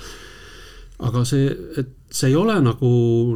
aga 1.06 1.22
see, 1.28 1.52
et 1.78 1.92
see 2.10 2.28
ei 2.30 2.36
ole 2.38 2.54
nagu, 2.62 2.88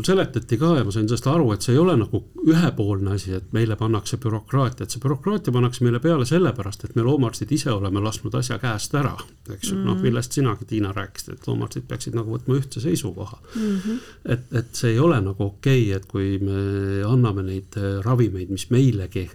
seletati 0.07 0.57
ka 0.59 0.77
ja 0.79 0.85
ma 0.87 0.93
sain 0.95 1.09
sellest 1.09 1.27
aru, 1.27 1.49
et 1.55 1.65
see 1.65 1.75
ei 1.75 1.81
ole 1.83 1.97
nagu 1.99 2.21
ühepoolne 2.47 3.17
asi, 3.17 3.33
et 3.37 3.49
meile 3.57 3.77
pannakse 3.77 4.19
bürokraatia, 4.23 4.87
et 4.87 4.95
see 4.95 5.03
bürokraatia 5.03 5.55
pannakse 5.55 5.85
meile 5.85 6.01
peale 6.03 6.27
sellepärast, 6.29 6.87
et 6.87 6.95
me 6.97 7.05
loomaarstid 7.07 7.51
ise 7.57 7.73
oleme 7.75 8.03
lasknud 8.05 8.35
asja 8.39 8.61
käest 8.63 8.95
ära. 8.95 9.17
eks 9.51 9.71
ju 9.71 9.77
mm 9.77 9.83
-hmm., 9.83 9.87
noh, 9.87 10.01
millest 10.03 10.33
sinagi, 10.33 10.65
Tiina, 10.65 10.93
rääkisid, 10.93 11.33
et 11.33 11.47
loomaarstid 11.47 11.89
peaksid 11.89 12.15
nagu 12.15 12.37
võtma 12.37 12.55
ühtse 12.55 12.81
seisukoha 12.81 13.39
mm. 13.57 13.77
-hmm. 13.77 13.99
et, 14.25 14.53
et 14.53 14.75
see 14.75 14.93
ei 14.93 14.99
ole 14.99 15.21
nagu 15.21 15.45
okei 15.45 15.83
okay,, 15.83 15.97
et 15.97 16.07
kui 16.07 16.39
me 16.39 17.03
anname 17.05 17.43
neid 17.43 17.77
ravimeid, 18.05 18.51
mis 18.51 18.71
meilegi 18.71 19.29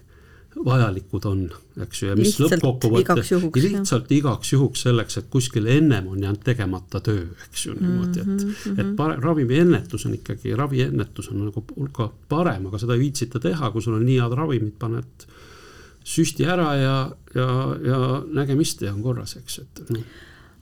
vajalikud 0.64 1.26
on, 1.26 1.42
eks 1.84 2.02
ju, 2.02 2.10
ja 2.10 2.16
mis 2.18 2.36
lõppkokkuvõttes 2.40 3.32
lihtsalt 3.60 4.12
igaks 4.16 4.54
juhuks 4.54 4.86
selleks, 4.88 5.18
et 5.20 5.28
kuskil 5.32 5.68
ennem 5.72 6.08
on 6.12 6.22
jäänud 6.24 6.44
tegemata 6.46 7.02
töö, 7.04 7.26
eks 7.48 7.66
ju 7.68 7.76
niimoodi, 7.76 8.22
et 8.22 8.28
mm, 8.28 8.54
-hmm. 8.54 8.80
et 8.80 8.94
pare-, 9.00 9.18
ravimiennetus 9.22 10.06
on 10.06 10.14
ikkagi, 10.16 10.56
raviennetus 10.56 11.30
on 11.30 11.44
nagu 11.46 11.66
hulka 11.76 12.12
parem, 12.30 12.70
aga 12.70 12.80
seda 12.80 12.96
ei 12.96 13.04
viitsita 13.04 13.40
teha, 13.40 13.72
kui 13.72 13.82
sul 13.82 13.98
on 14.00 14.06
nii 14.06 14.20
head 14.22 14.38
ravimid, 14.40 14.78
paned 14.80 15.28
süsti 16.04 16.48
ära 16.48 16.70
ja, 16.80 16.96
ja, 17.36 17.50
ja 17.84 18.00
nägemist 18.40 18.82
ja 18.82 18.94
on 18.94 19.04
korras, 19.04 19.36
eks, 19.42 19.60
et 19.60 19.84
noh. 19.90 20.08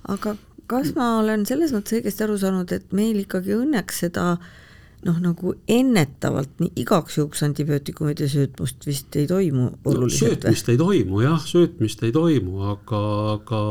aga 0.10 0.36
kas 0.68 0.96
ma 0.96 1.20
olen 1.20 1.46
selles 1.46 1.74
mõttes 1.76 2.00
õigesti 2.00 2.26
aru 2.26 2.38
saanud, 2.42 2.72
et 2.72 2.92
meil 2.92 3.20
ikkagi 3.20 3.54
õnneks 3.60 4.06
seda 4.08 4.32
äh, 4.32 4.52
noh, 5.06 5.20
nagu 5.24 5.54
ennetavalt 5.70 6.60
nii 6.62 6.72
igaks 6.84 7.18
juhuks 7.20 7.44
antibiootikumide 7.46 8.28
söötmust 8.32 8.88
vist 8.88 9.16
ei 9.20 9.28
toimu 9.30 9.70
oluliselt 9.86 10.04
no,? 10.04 10.34
söötmist 10.34 10.68
või? 10.68 10.74
ei 10.74 10.82
toimu 10.82 11.22
jah, 11.24 11.48
söötmist 11.48 12.04
ei 12.08 12.14
toimu, 12.16 12.58
aga, 12.74 13.02
aga 13.38 13.62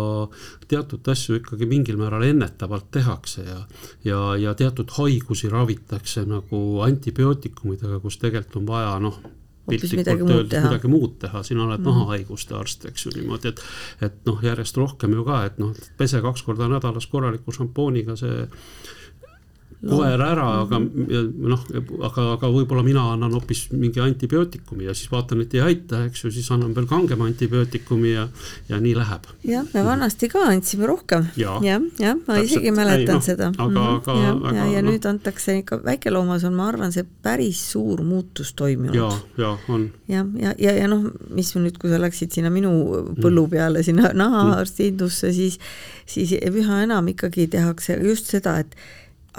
teatud 0.70 1.12
asju 1.14 1.40
ikkagi 1.40 1.68
mingil 1.70 2.00
määral 2.00 2.26
ennetavalt 2.28 2.90
tehakse 2.94 3.46
ja 3.46 3.60
ja, 4.04 4.22
ja 4.40 4.56
teatud 4.58 4.92
haigusi 4.98 5.50
ravitakse 5.52 6.26
nagu 6.28 6.82
antibiootikumidega, 6.86 8.00
kus 8.02 8.18
tegelikult 8.22 8.60
on 8.62 8.68
vaja 8.68 8.98
noh, 9.02 9.20
piltlikult 9.68 10.30
öeldes 10.30 10.64
midagi 10.66 10.90
muud 10.90 11.18
teha, 11.22 11.42
sina 11.46 11.66
oled 11.66 11.80
mm. 11.80 11.86
nahahaiguste 11.88 12.56
arst, 12.58 12.86
eks 12.90 13.06
ju 13.06 13.14
niimoodi, 13.14 13.52
et 13.52 14.08
et 14.08 14.18
noh, 14.26 14.40
järjest 14.42 14.78
rohkem 14.80 15.14
ju 15.16 15.24
ka, 15.26 15.44
et 15.48 15.60
noh, 15.62 15.70
pese 15.98 16.20
kaks 16.24 16.42
korda 16.46 16.68
nädalas 16.70 17.06
korraliku 17.10 17.54
šampooniga, 17.54 18.16
see 18.18 18.46
koer 19.82 20.20
ära, 20.22 20.44
aga 20.62 20.78
noh, 20.78 21.62
aga, 22.06 22.24
aga 22.36 22.50
võib-olla 22.54 22.84
mina 22.86 23.02
annan 23.16 23.32
hoopis 23.34 23.64
mingi 23.74 23.98
antibiootikumi 24.02 24.86
ja 24.86 24.94
siis 24.94 25.10
vaatan, 25.10 25.42
et 25.42 25.56
ei 25.56 25.62
aita, 25.64 26.04
eks 26.06 26.22
ju, 26.22 26.30
siis 26.34 26.46
annan 26.54 26.70
veel 26.76 26.86
kangema 26.90 27.26
antibiootikumi 27.26 28.12
ja, 28.12 28.28
ja 28.70 28.78
nii 28.82 28.92
läheb. 28.94 29.26
jah, 29.48 29.66
me 29.74 29.82
vanasti 29.86 30.30
ka 30.30 30.44
andsime 30.52 30.86
rohkem 30.86 31.26
ja,. 31.36 31.56
jah, 31.66 31.82
jah, 31.98 32.14
ma 32.14 32.38
täpselt, 32.38 32.46
isegi 32.50 32.74
mäletan 32.76 33.16
ei, 33.16 33.18
no, 33.18 33.26
seda. 33.26 33.50
aga 33.56 33.66
mm, 33.66 33.74
-hmm. 33.74 33.96
aga, 33.96 34.16
ja, 34.22 34.36
aga. 34.36 34.54
ja, 34.60 34.68
ja 34.76 34.84
no. 34.84 34.92
nüüd 34.92 35.10
antakse 35.10 35.58
ikka, 35.58 35.80
väikeloomas 35.84 36.46
on, 36.46 36.54
ma 36.60 36.68
arvan, 36.70 36.94
see 36.94 37.06
päris 37.26 37.64
suur 37.74 38.04
muutus 38.06 38.54
toimunud. 38.54 38.94
ja, 38.94 39.10
ja 39.38 39.52
on. 39.68 39.90
jah, 40.08 40.26
ja, 40.38 40.54
ja, 40.54 40.54
ja, 40.70 40.78
ja 40.84 40.88
noh, 40.94 41.10
mis 41.34 41.54
nüüd, 41.58 41.82
kui 41.82 41.90
sa 41.90 41.98
läksid 41.98 42.38
sinna 42.38 42.54
minu 42.54 42.70
põllu 43.18 43.48
peale, 43.50 43.82
sinna 43.82 44.14
nahaarstiindusse, 44.22 45.34
siis, 45.34 45.58
siis 46.06 46.38
üha 46.38 46.82
enam 46.86 47.10
ikkagi 47.10 47.50
tehakse 47.50 47.98
just 47.98 48.30
seda, 48.30 48.60
et 48.62 48.78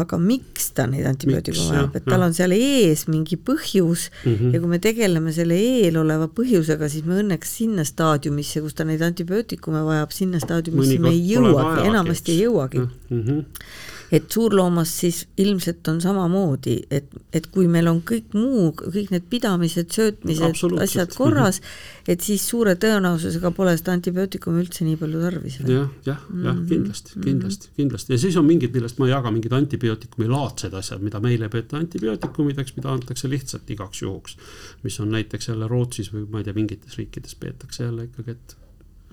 aga 0.01 0.17
miks 0.17 0.71
ta 0.73 0.87
neid 0.89 1.05
antibiootikume 1.05 1.69
vajab, 1.69 1.97
et 1.99 2.05
tal 2.09 2.25
on 2.25 2.33
seal 2.33 2.55
ees 2.55 3.05
mingi 3.11 3.37
põhjus 3.37 4.07
mm 4.23 4.33
-hmm. 4.33 4.53
ja 4.55 4.61
kui 4.63 4.69
me 4.71 4.79
tegeleme 4.81 5.33
selle 5.35 5.57
eeloleva 5.59 6.27
põhjusega, 6.33 6.89
siis 6.89 7.05
me 7.05 7.21
õnneks 7.21 7.55
sinna 7.59 7.85
staadiumisse, 7.85 8.61
kus 8.61 8.73
ta 8.73 8.87
neid 8.89 9.01
antibiootikume 9.05 9.83
vajab, 9.85 10.11
sinna 10.11 10.41
staadiumisse 10.41 10.97
Mõnikord 10.97 11.05
me 11.05 11.13
ei 11.13 11.25
jõuagi, 11.35 11.87
enamasti 11.89 12.31
ei 12.31 12.45
jõuagi. 12.45 12.87
Mm. 13.09 13.23
-hmm 13.23 13.91
et 14.13 14.31
suurloomas 14.31 14.91
siis 14.99 15.23
ilmselt 15.41 15.87
on 15.89 15.99
samamoodi, 16.01 16.75
et, 16.93 17.07
et 17.33 17.47
kui 17.53 17.65
meil 17.71 17.89
on 17.89 18.01
kõik 18.05 18.35
muu, 18.37 18.67
kõik 18.77 19.09
need 19.13 19.25
pidamised, 19.31 19.89
söötmised, 19.95 20.59
asjad 20.83 21.15
korras 21.17 21.59
mm, 21.59 21.65
-hmm. 21.65 22.13
et 22.13 22.27
siis 22.27 22.45
suure 22.47 22.75
tõenäosusega 22.77 23.51
pole 23.57 23.73
seda 23.79 23.95
antibiootikumi 23.97 24.61
üldse 24.61 24.85
nii 24.85 24.99
palju 25.01 25.21
tarvis. 25.25 25.59
jah, 25.59 25.89
jah, 26.05 26.21
jah 26.29 26.53
-hmm. 26.53 26.67
kindlasti, 26.69 27.19
kindlasti, 27.25 27.69
kindlasti 27.77 28.13
ja 28.13 28.21
siis 28.25 28.37
on 28.37 28.45
mingid, 28.45 28.73
millest 28.77 29.01
ma 29.01 29.09
ei 29.09 29.15
jaga, 29.15 29.31
mingid 29.31 29.57
antibiootikumi 29.59 30.29
laadsed 30.29 30.73
asjad, 30.77 31.01
mida 31.01 31.19
meil 31.19 31.41
ei 31.41 31.49
peeta 31.49 31.77
antibiootikumideks, 31.81 32.75
mida 32.77 32.93
antakse 32.93 33.29
lihtsalt 33.29 33.69
igaks 33.69 34.01
juhuks. 34.01 34.37
mis 34.83 34.99
on 34.99 35.09
näiteks 35.09 35.47
jälle 35.47 35.67
Rootsis 35.67 36.13
või 36.13 36.27
ma 36.29 36.37
ei 36.37 36.43
tea, 36.43 36.53
mingites 36.53 36.97
riikides 36.97 37.35
peetakse 37.35 37.83
jälle 37.83 38.03
ikkagi, 38.11 38.31
et. 38.31 38.57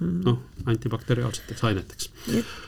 Noh, 0.00 0.38
antibakteriaalseteks 0.70 1.64
aineteks. 1.68 2.10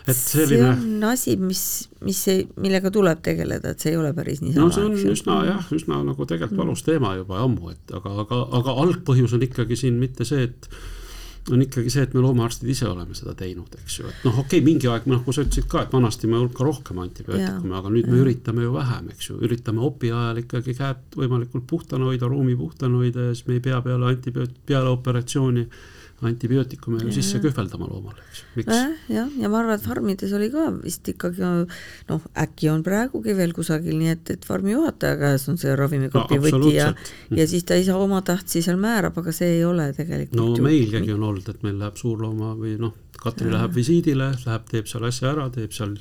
et 0.07 0.17
selline. 0.17 0.73
see 0.77 0.97
on 0.97 1.05
asi, 1.09 1.37
mis, 1.41 1.65
mis 2.05 2.23
millega 2.61 2.93
tuleb 2.93 3.23
tegeleda, 3.25 3.73
et 3.73 3.85
see 3.85 3.95
ei 3.95 4.01
ole 4.01 4.13
päris 4.17 4.43
niisama. 4.45 4.67
no 4.67 4.75
see 4.75 4.85
on 4.85 4.97
üsna 5.17 5.39
jah, 5.49 5.69
üsna 5.73 6.03
nagu 6.05 6.27
tegelikult 6.27 6.59
mm. 6.59 6.65
valus 6.65 6.85
teema 6.87 7.15
juba 7.17 7.41
ammu, 7.45 7.73
et 7.73 7.95
aga, 7.97 8.17
aga, 8.25 8.43
aga 8.61 8.81
algpõhjus 8.87 9.37
on 9.39 9.47
ikkagi 9.49 9.79
siin 9.85 10.01
mitte 10.03 10.29
see, 10.29 10.51
et 10.51 10.69
on 11.51 11.63
ikkagi 11.65 11.91
see, 11.91 12.05
et 12.07 12.13
me 12.15 12.21
loomaarstid 12.23 12.69
ise 12.71 12.87
oleme 12.87 13.17
seda 13.19 13.33
teinud, 13.39 13.73
eks 13.81 13.97
ju, 13.99 14.11
et 14.11 14.27
noh, 14.29 14.37
okei 14.45 14.61
okay,, 14.61 14.67
mingi 14.67 14.91
aeg, 14.91 15.09
kui 15.25 15.35
sa 15.35 15.43
ütlesid 15.43 15.67
ka, 15.71 15.87
et 15.87 15.95
vanasti 15.95 16.31
me 16.31 16.39
hulka 16.39 16.67
rohkem 16.67 17.01
antibiootikume, 17.03 17.75
aga 17.81 17.91
nüüd 17.91 18.07
ja. 18.07 18.13
me 18.13 18.21
üritame 18.23 18.67
ju 18.67 18.75
vähem, 18.77 19.09
eks 19.15 19.31
ju, 19.31 19.39
üritame 19.49 19.83
opi 19.89 20.13
ajal 20.13 20.43
ikkagi 20.45 20.77
käed 20.79 21.19
võimalikult 21.19 21.67
puhtana 21.71 22.07
hoida, 22.11 22.29
ruumi 22.31 22.55
puhtana 22.61 23.01
hoida 23.01 23.27
ja 23.31 23.35
siis 23.35 23.49
me 23.49 23.59
ei 23.59 23.65
pea 23.65 23.81
peale 23.83 24.13
antibioot-, 24.13 24.61
peale 24.69 24.93
operatsiooni 24.93 25.67
antibiootikume 26.29 27.01
ju 27.03 27.13
sisse 27.15 27.41
kühveldama 27.43 27.89
loomale, 27.91 28.23
eks, 28.57 28.71
äh,? 28.71 28.95
jah, 29.13 29.31
ja 29.41 29.51
ma 29.51 29.61
arvan, 29.63 29.79
et 29.79 29.87
farmides 29.87 30.33
oli 30.37 30.49
ka 30.53 30.69
vist 30.77 31.09
ikkagi 31.13 31.45
noh, 31.45 32.27
äkki 32.45 32.71
on 32.73 32.85
praegugi 32.87 33.37
veel 33.39 33.55
kusagil 33.57 33.97
nii, 33.99 34.17
et, 34.17 34.35
et 34.37 34.47
farmi 34.47 34.75
juhataja 34.77 35.19
käes 35.21 35.49
on 35.53 35.61
see 35.61 35.75
ravimikopi 35.79 36.39
no, 36.39 36.45
võti 36.47 36.75
ja 36.77 36.91
ja 37.35 37.47
siis 37.49 37.67
ta 37.69 37.79
ise 37.81 37.97
omatahtsi 37.97 38.63
seal 38.65 38.81
määrab, 38.83 39.19
aga 39.23 39.35
see 39.35 39.59
ei 39.59 39.65
ole 39.67 39.91
tegelikult 39.97 40.39
no 40.39 40.67
meilgi 40.69 41.15
on 41.15 41.31
olnud, 41.31 41.49
et 41.49 41.65
meil 41.67 41.79
läheb 41.81 41.99
suurlooma 42.01 42.55
või 42.59 42.77
noh, 42.81 42.95
Katri 43.23 43.47
ja. 43.47 43.57
läheb 43.57 43.75
visiidile, 43.77 44.33
läheb, 44.47 44.69
teeb 44.71 44.89
seal 44.91 45.05
asja 45.07 45.31
ära, 45.31 45.47
teeb 45.55 45.75
seal 45.75 45.95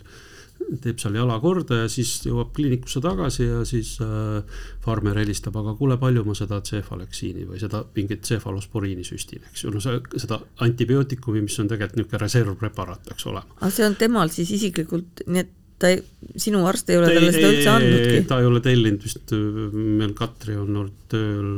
teeb 0.82 1.00
seal 1.02 1.16
jala 1.20 1.38
korda 1.44 1.82
ja 1.84 1.88
siis 1.92 2.14
jõuab 2.26 2.52
kliinikusse 2.56 3.02
tagasi 3.04 3.48
ja 3.48 3.62
siis 3.68 3.94
äh, 4.04 4.60
farmer 4.84 5.20
helistab, 5.22 5.58
aga 5.62 5.76
kuule, 5.80 5.98
palju 6.02 6.24
ma 6.28 6.36
seda 6.38 6.62
tsefaleksiini 6.64 7.48
või 7.50 7.62
seda 7.62 7.84
mingit 7.96 8.24
tsefalosporiini 8.28 9.06
süstin, 9.08 9.44
eks 9.52 9.66
ju, 9.66 9.74
no 9.74 9.84
see, 9.84 9.98
seda 10.22 10.40
antibiootikumi, 10.66 11.44
mis 11.46 11.58
on 11.62 11.72
tegelikult 11.72 12.00
niisugune 12.02 12.22
reservpreparaat 12.26 13.10
peaks 13.10 13.28
olema. 13.30 13.58
aga 13.60 13.74
see 13.74 13.88
on 13.88 13.98
temal 14.00 14.32
siis 14.34 14.54
isiklikult, 14.58 15.26
nii 15.28 15.44
et 15.44 15.58
ta 15.82 15.90
ei, 15.92 16.02
sinu 16.40 16.62
arst 16.70 16.92
ei 16.94 17.00
ole 17.00 17.10
talle 17.10 17.34
seda 17.34 17.50
üldse 17.50 17.74
andnudki? 17.74 18.22
ta 18.30 18.40
ei 18.42 18.50
ole 18.50 18.62
tellinud 18.64 19.08
vist, 19.08 19.36
meil 19.74 20.16
Katri 20.18 20.58
on 20.60 20.70
olnud 20.70 21.00
tööl 21.12 21.52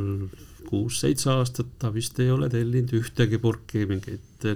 kuus-seitse 0.64 1.30
aastat, 1.34 1.74
ta 1.78 1.92
vist 1.94 2.18
ei 2.24 2.30
ole 2.34 2.48
tellinud 2.52 2.94
ühtegi 2.98 3.40
purki 3.42 3.84
mingeid 3.90 4.54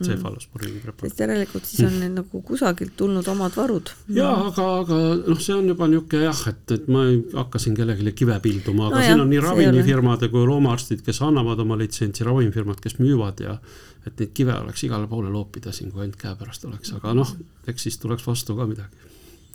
tsefalosporiini 0.00 0.80
preparaat. 0.84 1.12
sest 1.12 1.22
järelikult 1.24 1.68
siis 1.68 1.84
on 1.86 1.98
need 2.00 2.14
nagu 2.16 2.42
kusagilt 2.46 2.94
tulnud 2.96 3.28
omad 3.32 3.56
varud. 3.56 3.92
jaa, 4.16 4.32
aga, 4.46 4.66
aga 4.84 5.00
noh, 5.26 5.42
see 5.42 5.56
on 5.56 5.68
juba 5.72 5.88
niisugune 5.90 6.24
jah, 6.24 6.42
et, 6.52 6.64
et 6.76 6.88
ma 6.88 7.04
ei 7.10 7.20
hakka 7.34 7.62
siin 7.62 7.76
kellelegi 7.78 8.14
kive 8.22 8.38
pilduma, 8.44 8.88
aga 8.88 8.96
no 8.96 9.04
siin 9.04 9.14
jah, 9.16 9.24
on 9.26 9.32
nii 9.34 9.44
ravimifirmade 9.46 10.30
kui 10.32 10.46
loomaarstid, 10.48 11.04
kes 11.06 11.22
annavad 11.26 11.60
oma 11.66 11.78
litsentsi, 11.80 12.26
ravimifirmad, 12.26 12.80
kes 12.82 12.98
müüvad 13.02 13.44
ja 13.44 13.58
et 14.06 14.16
neid 14.16 14.32
kive 14.36 14.56
oleks 14.56 14.86
igale 14.88 15.08
poole 15.10 15.30
loopida 15.32 15.72
siin, 15.76 15.92
kui 15.92 16.06
ainult 16.06 16.18
käepärast 16.20 16.64
oleks, 16.70 16.94
aga 16.96 17.14
noh, 17.16 17.36
eks 17.68 17.88
siis 17.88 18.00
tuleks 18.00 18.26
vastu 18.26 18.56
ka 18.56 18.68
midagi 18.70 19.08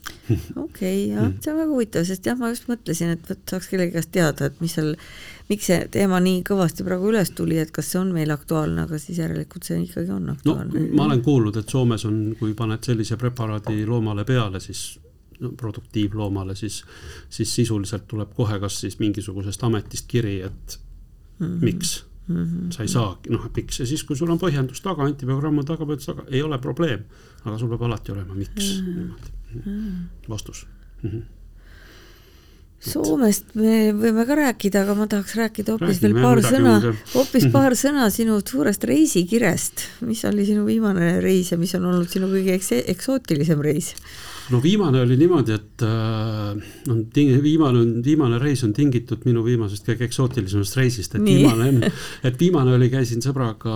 okei 0.29 0.57
okay,, 0.63 0.99
jah, 1.11 1.31
see 1.41 1.53
on 1.53 1.59
väga 1.59 1.71
huvitav, 1.71 2.05
sest 2.07 2.27
jah, 2.27 2.37
ma 2.39 2.49
just 2.51 2.67
mõtlesin, 2.69 3.13
et 3.15 3.29
vot 3.29 3.53
saaks 3.53 3.69
kellegi 3.71 3.95
käest 3.95 4.11
teada, 4.15 4.49
et 4.49 4.59
mis 4.63 4.75
seal, 4.77 4.93
miks 5.49 5.69
see 5.69 5.79
teema 5.93 6.19
nii 6.23 6.41
kõvasti 6.47 6.85
praegu 6.87 7.11
üles 7.11 7.31
tuli, 7.37 7.59
et 7.61 7.73
kas 7.75 7.91
see 7.93 8.01
on 8.01 8.13
meil 8.15 8.33
aktuaalne, 8.33 8.85
aga 8.87 8.99
siis 9.01 9.21
järelikult 9.21 9.67
see 9.67 9.81
ikkagi 9.83 10.13
on 10.15 10.31
aktuaalne. 10.35 10.85
no 10.87 10.99
ma 10.99 11.09
olen 11.09 11.23
kuulnud, 11.25 11.59
et 11.61 11.69
Soomes 11.69 12.05
on, 12.09 12.19
kui 12.39 12.53
paned 12.57 12.85
sellise 12.85 13.17
preparaadi 13.21 13.85
loomale 13.89 14.25
peale, 14.25 14.61
siis 14.63 14.87
no, 15.39 15.53
produktiivloomale, 15.57 16.55
siis, 16.55 16.81
siis 17.29 17.55
sisuliselt 17.61 18.07
tuleb 18.07 18.33
kohe 18.35 18.59
kas 18.59 18.81
siis 18.85 18.99
mingisugusest 18.99 19.63
ametist 19.63 20.09
kiri, 20.09 20.41
et 20.41 20.79
mm 21.39 21.47
-hmm. 21.47 21.63
miks 21.65 22.03
mm. 22.27 22.43
-hmm. 22.43 22.71
sa 22.71 22.83
ei 22.83 22.91
saa, 22.91 23.17
noh, 23.29 23.47
miks 23.55 23.79
ja 23.79 23.85
siis, 23.85 24.03
kui 24.03 24.15
sul 24.15 24.31
on 24.31 24.41
põhjendus 24.41 24.81
taga, 24.83 25.05
antibioogramm 25.05 25.63
on 25.63 25.65
taga, 25.65 25.87
taga, 26.05 26.27
ei 26.31 26.41
ole 26.43 26.59
probleem, 26.59 27.05
aga 27.43 27.57
sul 27.57 27.69
peab 27.69 27.87
alati 27.89 28.11
olema, 28.11 28.33
miks 28.33 28.81
mm 28.81 28.85
-hmm. 28.85 28.95
niimoodi 28.95 30.29
vastus 30.29 30.67
mm. 31.03 31.09
-hmm. 31.09 31.23
Soomest 32.85 33.55
me 33.57 33.93
võime 33.97 34.25
ka 34.27 34.35
rääkida, 34.37 34.83
aga 34.83 34.93
ma 34.97 35.07
tahaks 35.09 35.33
rääkida 35.39 35.73
hoopis 35.73 36.01
veel 36.03 36.13
paar 36.19 36.41
sõna, 36.43 36.75
hoopis 37.15 37.47
paar 37.53 37.73
sõna 37.73 38.09
sinu 38.13 38.37
suurest 38.45 38.83
reisikirest. 38.83 39.85
mis 40.05 40.21
oli 40.25 40.45
sinu 40.45 40.65
viimane 40.65 41.19
reis 41.21 41.51
ja 41.51 41.57
mis 41.57 41.73
on 41.75 41.85
olnud 41.85 42.11
sinu 42.11 42.27
kõige 42.27 42.59
eksootilisem 42.93 43.61
reis? 43.61 43.95
No 44.53 44.59
viimane 44.61 45.01
oli 45.01 45.17
niimoodi, 45.17 45.55
et 45.55 45.83
äh, 45.85 46.51
on 46.91 46.99
ting-, 47.13 47.33
viimane 47.43 47.81
on, 47.81 47.93
viimane 48.05 48.39
reis 48.41 48.63
on 48.67 48.73
tingitud 48.75 49.25
minu 49.25 49.43
viimasest 49.45 49.87
kõige 49.87 50.05
eksootilisemast 50.09 50.77
reisist, 50.79 51.17
et 51.17 51.25
Nii. 51.25 51.37
viimane, 51.41 51.89
et 52.27 52.37
viimane 52.39 52.75
oli, 52.77 52.89
käisin 52.93 53.23
sõbraga 53.25 53.75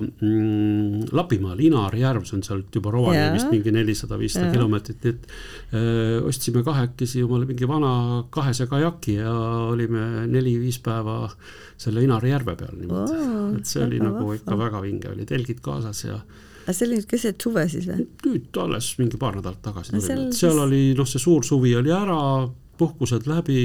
mm, 0.00 1.10
Lapimaal, 1.16 1.62
Inari 1.66 2.02
järv, 2.02 2.26
see 2.28 2.38
on 2.40 2.44
sealt 2.46 2.80
juba 2.80 2.94
Rovaniemist 2.94 3.50
mingi 3.52 3.74
nelisada, 3.74 4.18
viissada 4.20 4.50
kilomeetrit, 4.54 5.00
nii 5.04 5.14
et 5.14 5.30
öö, 5.30 5.80
äh, 5.80 6.28
ostsime 6.30 6.64
kahekesi 6.66 7.24
omale 7.26 7.48
mingi 7.48 7.68
vana 7.70 7.94
kahese 8.34 8.66
kajaki 8.70 9.20
ja 9.20 9.32
olime 9.70 10.26
neli-viis 10.30 10.80
päeva 10.84 11.22
selle 11.80 12.04
Inari 12.04 12.34
järve 12.34 12.56
peal 12.58 12.76
niimoodi 12.76 13.16
oh,. 13.16 13.56
et 13.56 13.68
see 13.68 13.82
oli 13.84 14.00
nagu 14.02 14.34
ikka 14.36 14.58
väga 14.58 14.82
vinge, 14.84 15.12
oli 15.14 15.26
telgid 15.28 15.62
kaasas 15.64 16.04
ja 16.04 16.18
aga 16.64 16.76
see 16.76 16.86
oli 16.86 17.00
nüüd 17.00 17.10
keset 17.10 17.42
suve 17.42 17.66
siis 17.72 17.88
või? 17.90 18.06
nüüd 18.26 18.62
alles 18.62 18.92
mingi 19.00 19.20
paar 19.20 19.38
nädalat 19.38 19.60
tagasi 19.64 19.94
tulime, 19.96 20.28
et 20.28 20.38
seal 20.38 20.64
oli 20.64 20.82
noh, 20.98 21.08
see 21.08 21.22
suur 21.22 21.46
suvi 21.46 21.74
oli 21.78 21.92
ära, 21.94 22.18
puhkused 22.80 23.28
läbi, 23.28 23.60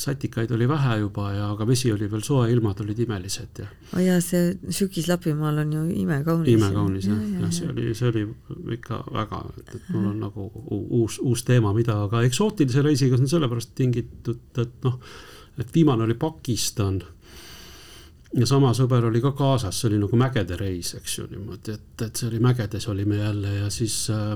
satikaid 0.00 0.52
oli 0.54 0.68
vähe 0.68 0.96
juba 1.02 1.30
ja, 1.34 1.50
aga 1.52 1.66
vesi 1.68 1.90
oli 1.92 2.08
veel 2.10 2.22
soe, 2.24 2.48
ilmad 2.52 2.80
olid 2.84 2.98
imelised 3.04 3.62
ja. 3.62 3.68
oh 3.94 4.02
jaa, 4.02 4.20
see 4.24 4.54
sügis 4.72 5.10
Lapimaal 5.10 5.62
on 5.64 5.72
ju 5.76 5.84
imekaunis. 6.02 6.52
imekaunis 6.54 7.08
jah, 7.10 7.22
jah 7.34 7.44
ja, 7.44 7.52
see 7.56 7.70
oli, 7.72 7.88
see 7.98 8.12
oli 8.12 8.24
ikka 8.78 9.02
väga, 9.12 9.42
et, 9.60 9.74
et 9.76 9.90
mul 9.94 10.10
on 10.12 10.20
nagu 10.24 10.50
uus, 10.78 11.20
uus 11.20 11.44
teema, 11.48 11.74
mida 11.76 11.98
ka 12.12 12.24
eksootilise 12.28 12.84
reisiga 12.86 13.18
on 13.18 13.28
sellepärast 13.30 13.74
tingitud, 13.76 14.44
et 14.62 14.86
noh, 14.86 15.00
et 15.60 15.74
viimane 15.74 16.06
oli 16.06 16.16
Pakistan 16.18 17.02
ja 18.38 18.46
sama 18.46 18.72
sõber 18.76 19.08
oli 19.08 19.22
ka 19.22 19.32
kaasas, 19.36 19.76
see 19.80 19.90
oli 19.90 20.00
nagu 20.04 20.18
mägede 20.18 20.58
reis, 20.60 20.94
eks 20.98 21.18
ju 21.18 21.28
niimoodi, 21.30 21.76
et, 21.76 22.06
et 22.06 22.16
see 22.16 22.28
oli 22.30 22.42
mägedes 22.42 22.86
olime 22.92 23.18
jälle 23.18 23.54
ja 23.56 23.70
siis 23.74 23.96
äh, 24.14 24.32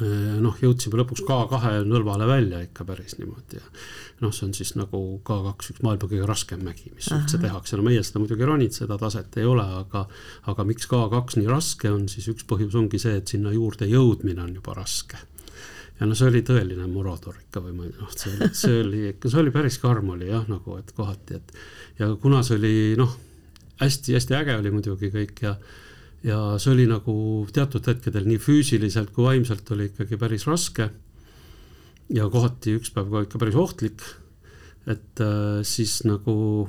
äh 0.00 0.38
noh, 0.40 0.56
jõudsime 0.62 0.98
lõpuks 1.02 1.24
K2 1.28 1.84
nõlvale 1.90 2.28
välja 2.28 2.62
ikka 2.64 2.86
päris 2.88 3.18
niimoodi 3.18 3.60
ja 3.60 3.66
noh, 4.24 4.32
see 4.32 4.48
on 4.48 4.56
siis 4.56 4.74
nagu 4.80 5.02
K2 5.28 5.74
üks 5.74 5.84
maailma 5.84 6.08
kõige 6.08 6.30
raskem 6.30 6.64
mägi, 6.64 6.88
mis 6.94 7.10
Aha. 7.12 7.20
üldse 7.20 7.42
tehakse, 7.42 7.76
no 7.76 7.84
meie 7.84 8.02
seda 8.02 8.22
muidugi 8.22 8.48
ronid, 8.48 8.72
seda 8.76 8.98
taset 9.00 9.36
ei 9.40 9.48
ole, 9.48 9.66
aga 9.84 10.06
aga 10.52 10.66
miks 10.68 10.88
K2 10.88 11.42
nii 11.42 11.52
raske 11.52 11.92
on, 11.92 12.08
siis 12.08 12.32
üks 12.32 12.48
põhjus 12.48 12.80
ongi 12.80 13.02
see, 13.02 13.20
et 13.20 13.36
sinna 13.36 13.52
juurde 13.52 13.90
jõudmine 13.90 14.46
on 14.46 14.56
juba 14.56 14.80
raske 14.80 15.20
ja 16.00 16.08
no 16.08 16.16
see 16.18 16.30
oli 16.30 16.42
tõeline 16.46 16.88
Morodor 16.90 17.36
ikka 17.38 17.62
või 17.62 17.76
ma 17.76 17.86
noh, 17.86 18.10
see, 18.16 18.50
see 18.52 18.80
oli 18.82 19.06
ikka, 19.12 19.30
see 19.30 19.42
oli 19.44 19.54
päris 19.54 19.78
karm 19.82 20.14
oli 20.16 20.30
jah, 20.30 20.46
nagu 20.50 20.78
et 20.80 20.90
kohati, 20.96 21.38
et 21.38 21.54
ja 22.00 22.10
kuna 22.20 22.42
see 22.46 22.58
oli 22.58 22.74
noh 22.98 23.14
hästi,, 23.80 24.14
hästi-hästi 24.14 24.38
äge 24.40 24.56
oli 24.58 24.74
muidugi 24.74 25.10
kõik 25.14 25.44
ja 25.46 25.56
ja 26.24 26.38
see 26.58 26.72
oli 26.72 26.86
nagu 26.88 27.14
teatud 27.52 27.84
hetkedel 27.90 28.24
nii 28.28 28.40
füüsiliselt 28.40 29.12
kui 29.12 29.26
vaimselt 29.26 29.68
oli 29.74 29.90
ikkagi 29.90 30.16
päris 30.20 30.46
raske. 30.48 30.88
ja 32.08 32.28
kohati 32.28 32.78
üks 32.78 32.92
päev 32.94 33.10
ka 33.12 33.24
ikka 33.26 33.38
päris 33.38 33.58
ohtlik. 33.60 34.02
et 34.86 35.20
äh, 35.20 35.60
siis 35.62 36.02
nagu 36.04 36.68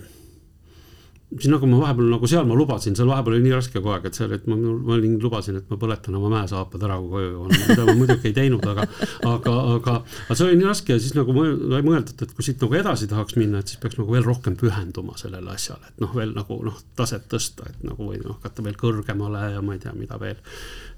siis 1.34 1.50
nagu 1.50 1.68
ma 1.68 1.80
vahepeal 1.82 2.12
nagu 2.14 2.28
seal 2.30 2.46
ma 2.48 2.56
lubasin, 2.58 2.96
seal 2.98 3.10
vahepeal 3.10 3.36
oli 3.36 3.44
nii 3.48 3.54
raske 3.56 3.80
kogu 3.80 3.92
aeg, 3.96 4.06
et 4.10 4.18
seal, 4.18 4.32
et 4.36 4.46
ma, 4.50 4.56
ma 4.60 4.94
olin, 4.96 5.16
lubasin, 5.22 5.58
et 5.60 5.72
ma 5.72 5.78
põletan 5.82 6.16
oma 6.20 6.30
mäesaapad 6.36 6.86
ära, 6.86 7.00
kui 7.02 7.12
koju 7.16 7.32
jõuan, 7.32 7.54
mida 7.56 7.88
ma 7.88 7.96
muidugi 7.98 8.30
ei 8.30 8.36
teinud, 8.38 8.66
aga, 8.72 8.86
aga, 9.32 9.56
aga, 9.74 9.96
aga 10.06 10.38
see 10.38 10.48
oli 10.48 10.60
nii 10.62 10.70
raske 10.70 10.96
ja 10.96 11.02
siis 11.02 11.16
nagu 11.18 11.36
sai 11.36 11.86
mõeldud, 11.90 12.24
et 12.28 12.34
kui 12.38 12.46
siit 12.46 12.62
nagu 12.62 12.80
edasi 12.80 13.10
tahaks 13.12 13.38
minna, 13.40 13.62
et 13.62 13.74
siis 13.74 13.82
peaks 13.82 14.00
nagu 14.00 14.16
veel 14.16 14.28
rohkem 14.28 14.58
pühenduma 14.62 15.18
sellele 15.20 15.54
asjale, 15.56 15.92
et 15.92 16.02
noh, 16.06 16.14
veel 16.16 16.36
nagu 16.38 16.60
noh, 16.70 16.80
taset 17.00 17.26
tõsta, 17.32 17.72
et 17.74 17.86
nagu 17.90 18.12
või 18.12 18.22
noh, 18.22 18.38
hakata 18.38 18.66
veel 18.66 18.78
kõrgemale 18.80 19.48
ja 19.58 19.64
ma 19.66 19.76
ei 19.76 19.82
tea, 19.84 19.96
mida 19.98 20.22
veel. 20.22 20.38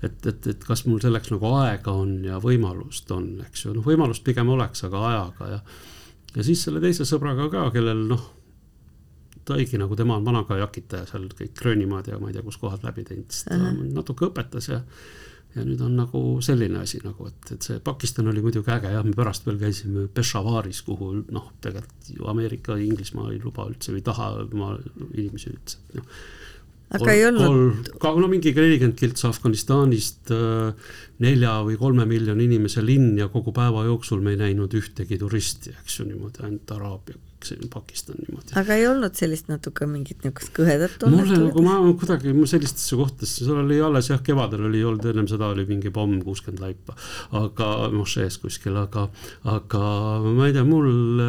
et, 0.03 0.19
et, 0.27 0.51
et 0.53 0.65
kas 0.67 0.83
mul 0.85 0.99
selleks 1.01 1.31
nagu 1.33 1.53
aega 1.63 1.95
on 1.95 2.17
ja 2.27 2.41
võimalust 2.43 3.09
on, 3.15 3.37
eks 3.47 3.65
ju, 3.65 3.77
noh, 3.79 3.85
võimalust 3.85 4.27
pigem 4.27 4.51
oleks, 4.53 4.83
aga 4.89 5.05
ajaga 5.11 5.53
ja 5.55 5.61
ja 6.37 6.43
siis 6.45 6.59
selle 6.61 6.81
teise 6.83 7.05
sõbraga 7.07 7.47
ka, 7.49 7.69
kellel 7.73 8.03
noh 8.11 8.25
ta 9.47 9.55
oligi 9.55 9.79
nagu 9.79 9.95
tema 9.95 10.17
on 10.19 10.25
vanakajakitaja 10.27 11.07
seal 11.09 11.29
kõik 11.31 11.55
Gröönimaad 11.59 12.11
ja 12.11 12.19
ma 12.19 12.31
ei 12.31 12.35
tea, 12.35 12.43
kus 12.45 12.59
kohad 12.61 12.83
läbi 12.83 13.05
teinud, 13.07 13.31
siis 13.31 13.47
ta 13.47 13.55
uh 13.55 13.69
-huh. 13.69 13.93
natuke 13.95 14.27
õpetas 14.29 14.71
ja 14.71 14.81
ja 15.55 15.63
nüüd 15.65 15.81
on 15.81 15.95
nagu 15.97 16.21
selline 16.43 16.79
asi 16.83 16.99
nagu, 17.03 17.27
et, 17.27 17.51
et 17.55 17.61
see 17.61 17.79
Pakistan 17.83 18.27
oli 18.27 18.41
muidugi 18.45 18.71
äge 18.71 18.91
jah, 18.93 19.05
me 19.05 19.15
pärast 19.17 19.45
veel 19.47 19.57
käisime 19.57 20.07
Peshawaaris, 20.13 20.81
kuhu 20.85 21.13
noh, 21.31 21.51
tegelikult 21.61 22.11
ju 22.13 22.27
Ameerika, 22.29 22.75
Inglismaa 22.77 23.31
ei 23.31 23.39
luba 23.43 23.65
üldse 23.71 23.95
või 23.95 24.03
taha 24.05 24.27
oma 24.43 24.75
inimesi 25.15 25.49
üldse, 25.49 25.79
noh 25.93 26.05
aga 26.95 27.13
ei 27.13 27.25
olnud? 27.27 27.89
ka 28.01 28.13
no 28.15 28.29
mingi 28.31 28.53
nelikümmend 28.55 28.95
kiltsa 28.99 29.31
Afganistanist 29.33 30.31
äh, 30.31 30.93
nelja 31.23 31.59
või 31.65 31.77
kolme 31.79 32.05
miljoni 32.09 32.47
inimese 32.49 32.83
linn 32.85 33.17
ja 33.17 33.29
kogu 33.33 33.53
päeva 33.55 33.85
jooksul 33.87 34.21
me 34.21 34.35
ei 34.35 34.41
näinud 34.43 34.73
ühtegi 34.77 35.19
turisti, 35.21 35.73
eks 35.81 36.01
ju 36.01 36.09
niimoodi, 36.09 36.43
ainult 36.45 36.75
Araabia 36.77 37.17
Pakistan 37.73 38.15
niimoodi. 38.17 38.51
aga 38.59 38.75
ei 38.75 38.87
olnud 38.87 39.15
sellist 39.15 39.47
natuke 39.47 39.85
mingit 39.87 40.23
niisugust 40.25 40.49
kõhedat 40.57 40.95
tunnet? 40.99 41.21
mulle 41.21 41.37
nagu 41.43 41.61
ma 41.63 41.75
kuidagi 41.99 42.33
sellistesse 42.49 42.97
kohtadesse, 42.97 43.45
seal 43.45 43.61
oli 43.61 43.77
alles 43.83 44.09
jah, 44.09 44.21
kevadel 44.25 44.65
oli 44.67 44.81
olnud, 44.83 45.05
ennem 45.05 45.27
seda 45.29 45.51
oli 45.53 45.67
mingi 45.69 45.91
pomm 45.93 46.17
kuuskümmend 46.25 46.63
laipa, 46.63 46.97
aga 47.37 47.69
mošees 47.93 48.39
kuskil, 48.41 48.75
aga, 48.81 49.05
aga 49.53 49.83
ma 50.25 50.49
ei 50.49 50.55
tea, 50.57 50.65
mul, 50.67 51.21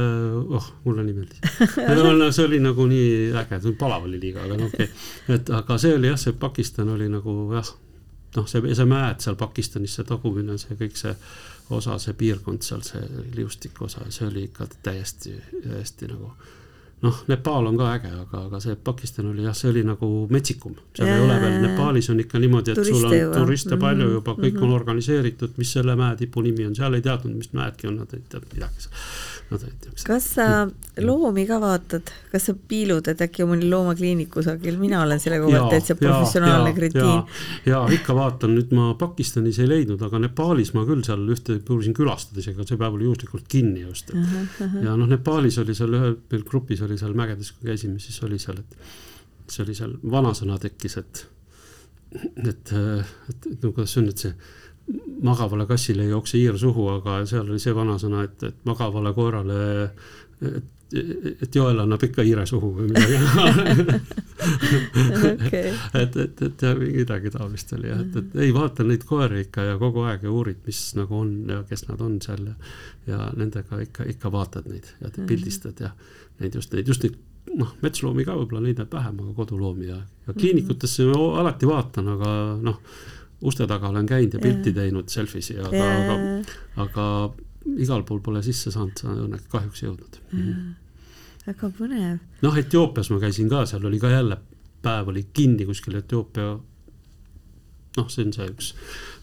oh, 0.58 0.70
mulle 0.86 1.04
nii 1.06 1.18
meeldis 1.18 2.32
see 2.38 2.46
oli 2.46 2.62
nagu 2.64 2.88
nii 2.88 3.34
äge, 3.44 3.60
palav 3.78 4.08
oli 4.08 4.20
liiga, 4.22 4.46
aga 4.48 4.56
no 4.56 4.70
okei 4.72 4.88
okay., 4.88 5.36
et 5.36 5.52
aga 5.60 5.78
see 5.80 5.92
oli 5.98 6.10
jah, 6.10 6.18
see 6.20 6.36
Pakistan 6.40 6.88
oli 6.96 7.10
nagu 7.12 7.36
jah, 7.52 7.68
noh, 8.36 8.46
see, 8.50 8.74
see 8.74 8.88
mäed 8.88 9.24
seal 9.24 9.38
Pakistanis, 9.40 9.94
see 9.98 10.04
tagumine, 10.08 10.58
see 10.58 10.76
kõik 10.78 10.96
see 11.00 11.14
osa, 11.70 11.98
see 12.02 12.16
piirkond 12.18 12.64
seal, 12.64 12.84
see 12.86 13.02
liustiku 13.36 13.88
osa, 13.88 14.06
see 14.14 14.26
oli 14.28 14.46
ikka 14.48 14.68
täiesti, 14.82 15.34
täiesti 15.64 16.08
nagu 16.10 16.32
noh, 17.02 17.18
Nepal 17.30 17.66
on 17.66 17.76
ka 17.78 17.92
äge, 17.94 18.10
aga, 18.10 18.40
aga 18.48 18.60
see 18.62 18.76
Pakistan 18.84 19.28
oli 19.30 19.44
jah, 19.46 19.54
see 19.56 19.70
oli 19.70 19.84
nagu 19.86 20.08
metsikum. 20.34 20.74
seal 20.98 21.06
Ja, 21.06 21.06
ei 21.06 21.22
ole 21.22 21.36
veel. 21.40 21.58
Nepaalis 21.62 22.10
on 22.10 22.20
ikka 22.24 22.40
niimoodi, 22.42 22.74
et 22.74 22.80
sul 22.88 23.04
on 23.06 23.14
juba. 23.14 23.36
turiste 23.38 23.76
palju 23.78 24.08
Mhm, 24.08 24.14
juba, 24.18 24.34
kõik 24.34 24.58
on 24.62 24.74
organiseeritud, 24.74 25.54
mis 25.60 25.72
selle 25.72 25.94
mäe 25.98 26.16
tipu 26.18 26.42
nimi 26.42 26.66
on, 26.66 26.74
seal 26.78 26.98
ei 26.98 27.04
teadnud, 27.04 27.36
mis 27.38 27.52
mäedki 27.54 27.90
on, 27.90 28.00
nad 28.02 28.14
ei 28.14 28.24
teadnud 28.28 28.54
midagi. 28.56 28.88
Kas 30.04 30.26
sa 30.36 30.46
loomi 31.00 31.44
ka 31.48 31.56
vaatad, 31.62 32.10
kas 32.32 32.48
sa 32.50 32.54
piilud, 32.68 33.06
et 33.08 33.22
äkki 33.24 33.44
on 33.44 33.54
mõni 33.54 33.68
loomakliinik 33.70 34.28
kusagil, 34.34 34.76
mina 34.80 35.00
olen 35.04 35.22
selle 35.22 35.38
koha 35.40 35.54
pealt 35.54 35.72
täitsa 35.76 35.96
professionaalne 35.96 36.74
kretiin. 36.76 37.22
ja 37.68 37.80
ikka 37.96 38.16
vaatan, 38.18 38.52
nüüd 38.58 38.74
ma 38.76 38.90
Pakistanis 39.00 39.60
ei 39.62 39.70
leidnud, 39.70 40.02
aga 40.04 40.20
Nepaalis 40.26 40.74
ma 40.76 40.84
küll 40.88 41.04
seal 41.06 41.24
ühte 41.32 41.58
proovisin 41.64 41.96
külastada 41.96 42.42
isegi, 42.42 42.58
aga 42.58 42.68
see 42.68 42.82
päev 42.82 42.98
oli 42.98 43.08
juhuslikult 43.08 43.48
kinni 43.48 43.86
just, 43.86 44.12
ja 44.84 44.98
noh, 45.00 45.08
Nepaalis 45.08 45.60
oli 45.64 45.76
seal 45.78 45.96
ühe, 45.96 46.12
meil 46.34 46.46
grupis 46.52 46.84
oli 46.84 47.00
seal 47.00 47.16
mägedes, 47.16 47.54
kui 47.56 47.72
käisime, 47.72 47.96
siis 48.04 48.20
oli 48.28 48.40
seal, 48.42 48.60
et 48.60 49.52
see 49.52 49.64
oli 49.64 49.76
seal 49.78 49.96
vanasõna 50.04 50.60
tekkis, 50.60 51.00
et 51.00 51.26
et, 52.08 52.70
et, 52.72 52.72
et 53.52 53.64
no 53.64 53.72
kuidas 53.72 53.92
see 53.92 54.00
on, 54.00 54.12
et 54.12 54.22
see 54.22 54.32
magavale 55.22 55.66
kassile 55.66 56.06
ei 56.06 56.10
jookse 56.14 56.38
hiir 56.38 56.58
suhu, 56.58 56.88
aga 56.94 57.20
seal 57.28 57.46
oli 57.48 57.60
see 57.62 57.74
vanasõna, 57.76 58.24
et, 58.28 58.42
et 58.48 58.58
magavale 58.68 59.12
koerale, 59.16 59.60
et, 60.48 60.68
et 61.42 61.54
Joel 61.54 61.82
annab 61.82 62.04
ikka 62.06 62.24
hiire 62.24 62.46
suhu 62.48 62.70
või 62.78 62.88
midagi. 62.88 63.18
Okei, 65.18 65.72
et, 66.00 66.16
et, 66.24 66.42
et 66.46 66.64
ja 66.64 66.74
midagi 66.78 67.32
taolist 67.34 67.74
oli 67.76 67.90
jah, 67.90 68.00
et, 68.04 68.16
et 68.22 68.38
ei 68.46 68.54
vaata 68.56 68.86
neid 68.86 69.04
koeri 69.08 69.44
ikka 69.44 69.66
ja 69.72 69.78
kogu 69.80 70.06
aeg 70.08 70.24
ja 70.24 70.32
uurid, 70.32 70.62
mis 70.66 70.80
nagu 70.96 71.18
on 71.20 71.34
ja 71.50 71.60
kes 71.68 71.88
nad 71.90 72.04
on 72.04 72.16
seal 72.24 72.46
ja, 72.48 72.56
ja 73.10 73.28
nendega 73.36 73.82
ikka, 73.84 74.08
ikka 74.14 74.32
vaatad 74.32 74.70
neid 74.70 74.88
ja 75.02 75.12
te 75.12 75.26
pildistad 75.28 75.84
ja 75.84 75.92
neid 76.40 76.56
just 76.56 76.72
neid, 76.72 76.88
just 76.88 77.04
neid 77.04 77.18
noh, 77.58 77.74
metsloomi 77.82 78.24
ka 78.26 78.36
võib-olla 78.38 78.64
neid 78.64 78.80
näeb 78.80 78.92
vähem, 78.92 79.20
aga 79.24 79.36
koduloomi 79.36 79.88
ja, 79.90 80.00
ja 80.26 80.34
kliinikutesse 80.36 81.06
ma 81.08 81.20
alati 81.42 81.68
vaatan, 81.68 82.10
aga 82.16 82.32
noh, 82.64 82.80
uste 83.40 83.66
taga 83.70 83.88
olen 83.88 84.06
käinud 84.06 84.34
ja 84.34 84.40
pilti 84.42 84.72
teinud 84.74 85.08
selfie'si, 85.12 85.58
aga, 85.62 85.84
aga, 86.00 86.18
aga 86.84 87.06
igal 87.78 88.02
pool 88.08 88.20
pole 88.24 88.42
sisse 88.42 88.72
saanud, 88.74 89.04
õnneks 89.26 89.48
kahjuks 89.52 89.82
jõudnud 89.86 90.20
mm. 90.32 90.44
-hmm 90.44 90.76
väga 91.48 91.70
põnev. 91.72 92.18
noh, 92.44 92.56
Etioopias 92.60 93.10
ma 93.12 93.20
käisin 93.22 93.48
ka, 93.48 93.64
seal 93.68 93.86
oli 93.88 94.00
ka 94.02 94.10
jälle 94.12 94.36
päev 94.84 95.08
oli 95.12 95.26
kinni 95.34 95.66
kuskil 95.68 95.96
Etioopia. 95.98 96.58
noh, 97.98 98.10
see 98.12 98.26
on 98.26 98.34
see 98.36 98.50
üks 98.52 98.72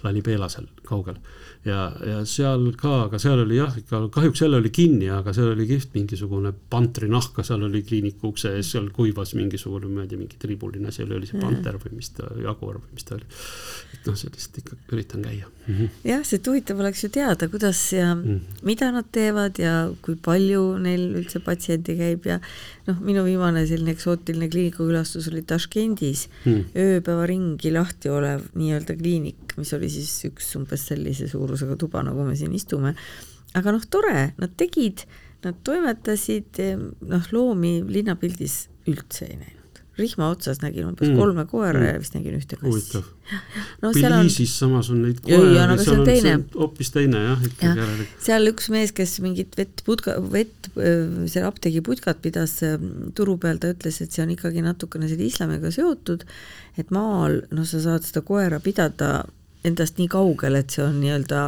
Lalibeela 0.06 0.48
seal 0.54 0.68
kaugel 0.86 1.18
ja, 1.66 1.88
ja 2.06 2.20
seal 2.30 2.68
ka, 2.78 3.08
aga 3.08 3.20
seal 3.22 3.42
oli 3.42 3.58
jah, 3.58 3.74
ikka 3.80 4.04
kahjuks 4.14 4.44
jälle 4.44 4.60
oli 4.62 4.70
kinni, 4.70 5.08
aga 5.10 5.34
seal 5.34 5.50
oli 5.56 5.66
kihvt 5.70 5.96
mingisugune 5.98 6.52
pantrinahka, 6.70 7.44
seal 7.48 7.64
oli 7.66 7.82
kliiniku 7.88 8.30
ukse 8.34 8.52
ees, 8.58 8.70
seal 8.76 8.92
kuivas 8.94 9.34
mingisugune, 9.38 9.90
ma 9.90 10.06
ei 10.06 10.12
tea, 10.12 10.20
mingi 10.22 10.38
tribuline 10.42 10.92
asi 10.92 11.02
oli, 11.06 11.16
oli 11.18 11.30
see 11.32 11.42
panter 11.42 11.80
või 11.82 11.96
mis 11.98 12.12
ta, 12.14 12.30
jaguar 12.44 12.78
või 12.84 13.00
mis 13.00 13.08
ta 13.10 13.18
oli. 13.18 13.26
et 13.96 14.06
noh, 14.12 14.18
sellist 14.20 14.60
ikka 14.62 14.78
üritan 14.94 15.26
käia 15.26 15.48
mm. 15.50 15.74
-hmm. 15.80 15.90
jah, 16.12 16.22
sest 16.28 16.48
huvitav 16.52 16.84
oleks 16.86 17.04
ju 17.04 17.10
teada, 17.10 17.50
kuidas 17.50 17.82
ja 17.94 18.14
Mm. 18.16 18.40
mida 18.64 18.92
nad 18.92 19.06
teevad 19.12 19.58
ja 19.60 19.90
kui 20.02 20.16
palju 20.16 20.78
neil 20.80 21.16
üldse 21.20 21.40
patsiente 21.44 21.96
käib 21.98 22.26
ja 22.30 22.38
noh, 22.88 23.00
minu 23.02 23.24
viimane 23.26 23.66
selline 23.68 23.92
eksootiline 23.96 24.48
kliinikakülastus 24.50 25.28
oli 25.32 25.42
Taškendis 25.42 26.28
Mm. 26.46 26.64
ööpäeva 26.76 27.26
ringi 27.26 27.72
lahti 27.74 28.10
olev 28.10 28.46
nii-öelda 28.54 28.96
kliinik, 29.00 29.58
mis 29.58 29.74
oli 29.74 29.90
siis 29.90 29.95
üks 30.30 30.52
umbes 30.60 30.88
sellise 30.92 31.28
suurusega 31.32 31.76
tuba, 31.82 32.04
nagu 32.04 32.26
me 32.28 32.36
siin 32.40 32.54
istume. 32.58 32.96
aga 33.56 33.72
noh, 33.72 33.84
tore, 33.90 34.34
nad 34.38 34.52
tegid, 34.60 35.06
nad 35.46 35.56
toimetasid, 35.64 36.58
noh, 37.08 37.28
loomi 37.32 37.78
linnapildis 37.88 38.66
üldse 38.92 39.30
ei 39.30 39.38
näinud. 39.38 39.52
rihma 39.96 40.26
otsas 40.34 40.58
nägin 40.60 40.90
umbes 40.90 41.08
Mm. 41.08 41.16
kolme 41.16 41.46
koera 41.48 41.80
Mm. 41.80 41.86
ja 41.88 42.00
vist 42.02 42.16
nägin 42.18 42.34
ühte 42.36 42.58
kassi 42.60 43.00
no 43.82 43.94
seal 43.96 44.12
on 44.12 44.28
samas 44.30 44.90
on 44.92 45.02
neid 45.06 45.22
jaa, 45.24 45.68
no 45.70 45.78
see 45.80 45.94
on 45.94 46.04
teine. 46.06 46.34
hoopis 46.54 46.92
teine 46.92 47.22
jah, 47.24 47.40
ikkagi 47.48 47.80
järelikult. 47.80 48.18
seal 48.26 48.52
üks 48.52 48.68
mees, 48.74 48.92
kes 48.92 49.14
mingit 49.24 49.56
vett 49.56 49.86
putka, 49.88 50.18
vett, 50.20 50.68
selle 50.76 51.46
apteegi 51.48 51.80
putkat 51.80 52.20
pidas 52.22 52.58
turu 53.16 53.38
peal, 53.40 53.58
ta 53.64 53.72
ütles, 53.72 54.02
et 54.04 54.12
see 54.12 54.26
on 54.26 54.36
ikkagi 54.36 54.66
natukene 54.68 55.08
selle 55.08 55.30
islamiga 55.32 55.72
seotud, 55.72 56.28
et 56.78 56.92
maal, 56.92 57.40
noh, 57.56 57.64
sa 57.64 57.80
saad 57.80 58.04
seda 58.04 58.20
koera 58.28 58.60
pidada 58.60 59.24
endast 59.66 60.02
nii 60.02 60.10
kaugel, 60.12 60.60
et 60.60 60.76
see 60.76 60.84
on 60.86 61.00
nii-öelda 61.02 61.46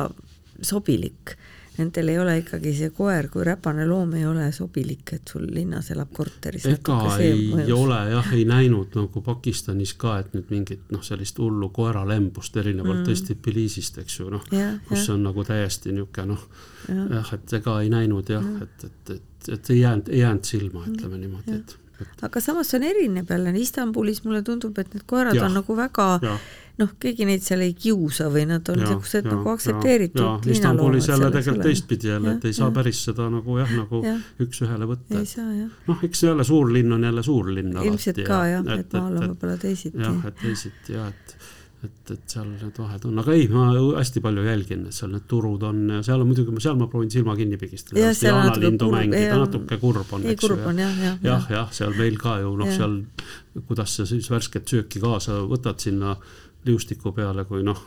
sobilik. 0.66 1.36
Nendel 1.78 2.10
ei 2.10 2.18
ole 2.18 2.32
ikkagi 2.40 2.72
see 2.74 2.90
koer 2.90 3.28
kui 3.30 3.44
räpane 3.46 3.84
loom 3.86 4.16
ei 4.18 4.24
ole 4.26 4.48
sobilik, 4.56 5.12
et 5.14 5.30
sul 5.30 5.44
linnas 5.54 5.92
elab 5.94 6.10
korteris. 6.18 6.66
ega 6.72 6.98
ei 7.22 7.36
mõjus. 7.52 7.70
ole 7.76 8.00
jah, 8.16 8.32
ei 8.34 8.46
näinud 8.50 8.98
nagu 8.98 9.22
Pakistanis 9.22 9.94
ka, 10.02 10.16
et 10.24 10.34
nüüd 10.34 10.50
mingit 10.50 10.90
noh, 10.90 11.04
sellist 11.06 11.38
hullu 11.38 11.70
koeralembust 11.76 12.58
erinevalt 12.58 13.04
mm. 13.04 13.08
tõesti 13.12 13.38
Tbilisist, 13.38 14.02
eks 14.02 14.20
ju, 14.20 14.32
noh, 14.34 14.50
kus 14.50 15.04
jah. 15.04 15.14
on 15.14 15.30
nagu 15.30 15.46
täiesti 15.46 15.94
niisugune 15.94 16.34
noh, 16.34 16.50
Jah. 16.88 17.08
jah, 17.20 17.34
et 17.38 17.58
ega 17.60 17.80
ei 17.84 17.94
näinud 17.94 18.30
jah, 18.32 18.52
et, 18.66 18.86
et, 18.90 19.18
et, 19.20 19.50
et 19.54 19.76
ei 19.76 19.84
jäänud, 19.84 20.10
ei 20.10 20.26
jäänud 20.26 20.50
silma, 20.50 20.86
ütleme 20.90 21.22
niimoodi, 21.22 21.60
et, 21.62 21.78
et 22.02 22.24
aga 22.26 22.42
samas 22.42 22.74
see 22.74 22.82
on 22.82 22.90
erinev 22.90 23.30
jälle, 23.30 23.54
Istanbulis 23.62 24.24
mulle 24.26 24.42
tundub, 24.42 24.78
et 24.82 24.96
need 24.96 25.06
koerad 25.06 25.38
Jah. 25.38 25.46
on 25.46 25.62
nagu 25.62 25.78
väga 25.78 26.16
jah 26.26 26.48
noh, 26.78 26.94
keegi 27.02 27.26
neid 27.26 27.44
seal 27.46 27.64
ei 27.66 27.74
kiusa 27.78 28.30
või 28.34 28.46
nad 28.50 28.70
on 28.70 28.80
niisugused 28.82 29.28
nagu 29.28 29.50
aktsepteeritud. 29.54 30.46
Istanbulis 30.54 31.10
jälle 31.10 31.32
tegelikult 31.34 31.66
teistpidi 31.66 32.12
jälle, 32.14 32.38
et 32.38 32.46
ei 32.46 32.58
saa 32.58 32.70
päris 32.76 33.04
seda 33.10 33.30
nagu 33.34 33.58
jah, 33.58 33.76
nagu 33.82 34.02
Jah. 34.06 34.24
üks-ühele 34.46 34.90
võtta 34.90 35.22
ei, 35.22 35.30
saa 35.30 35.50
jah, 35.56 35.76
noh, 35.90 36.08
eks 36.08 36.24
jälle 36.28 36.46
suurlinn 36.48 36.98
on 36.98 37.10
jälle 37.10 37.26
suurlinn 37.26 37.76
ilmselt 37.82 38.18
alati 38.18 38.28
ka 38.30 38.42
jah, 38.54 38.74
et 38.78 38.98
maal 38.98 39.22
on 39.22 39.30
võib-olla 39.32 39.62
teisiti. 39.62 40.02
jah, 40.02 40.26
et 40.30 40.42
teisiti 40.44 40.98
jah, 40.98 41.14
et 41.14 41.38
et, 41.86 42.12
et 42.12 42.32
seal 42.34 42.48
need 42.50 42.80
vahed 42.82 43.04
on, 43.06 43.20
aga 43.22 43.34
ei, 43.38 43.46
ma 43.52 43.68
hästi 44.00 44.22
palju 44.26 44.46
jälgin, 44.48 44.88
et 44.90 44.98
seal 44.98 45.12
need 45.14 45.28
turud 45.30 45.62
on 45.68 45.84
ja 45.94 46.00
seal 46.06 46.24
on 46.24 46.30
muidugi, 46.32 46.56
seal 46.64 46.80
ma 46.80 46.88
proovin 46.90 47.12
silma 47.14 47.36
kinni 47.38 47.60
pigistada 47.62 48.02
Jah,, 48.02 48.16
seal 48.18 48.40
natuke 48.42 48.72
kurb, 48.82 49.14
jah. 49.14 49.36
natuke 49.44 49.78
kurb 49.82 50.16
on, 50.18 50.26
eks 50.34 50.48
ju. 50.50 50.58
on 50.58 50.82
jah, 50.82 50.98
jah, 51.04 51.20
jah, 51.28 51.46
jah, 51.54 51.70
seal 51.78 51.94
meil 52.00 52.18
ka 52.22 52.40
ju 52.42 52.56
noh, 52.58 52.72
Jah. 52.72 52.82
seal 52.82 53.62
kuidas 53.70 53.94
sa 54.00 54.08
siis 54.10 54.30
värsket 54.34 54.74
sööki 54.74 55.02
kaasa 55.04 55.44
võtad 55.50 55.82
sinna 55.86 56.16
liustiku 56.68 57.14
peale, 57.16 57.46
kui 57.50 57.64
noh, 57.66 57.84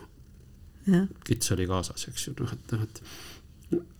kits 1.26 1.52
oli 1.56 1.66
kaasas, 1.70 2.08
eks 2.10 2.28
ju, 2.28 2.38
noh, 2.40 2.54
et 2.56 2.78
et 2.80 3.02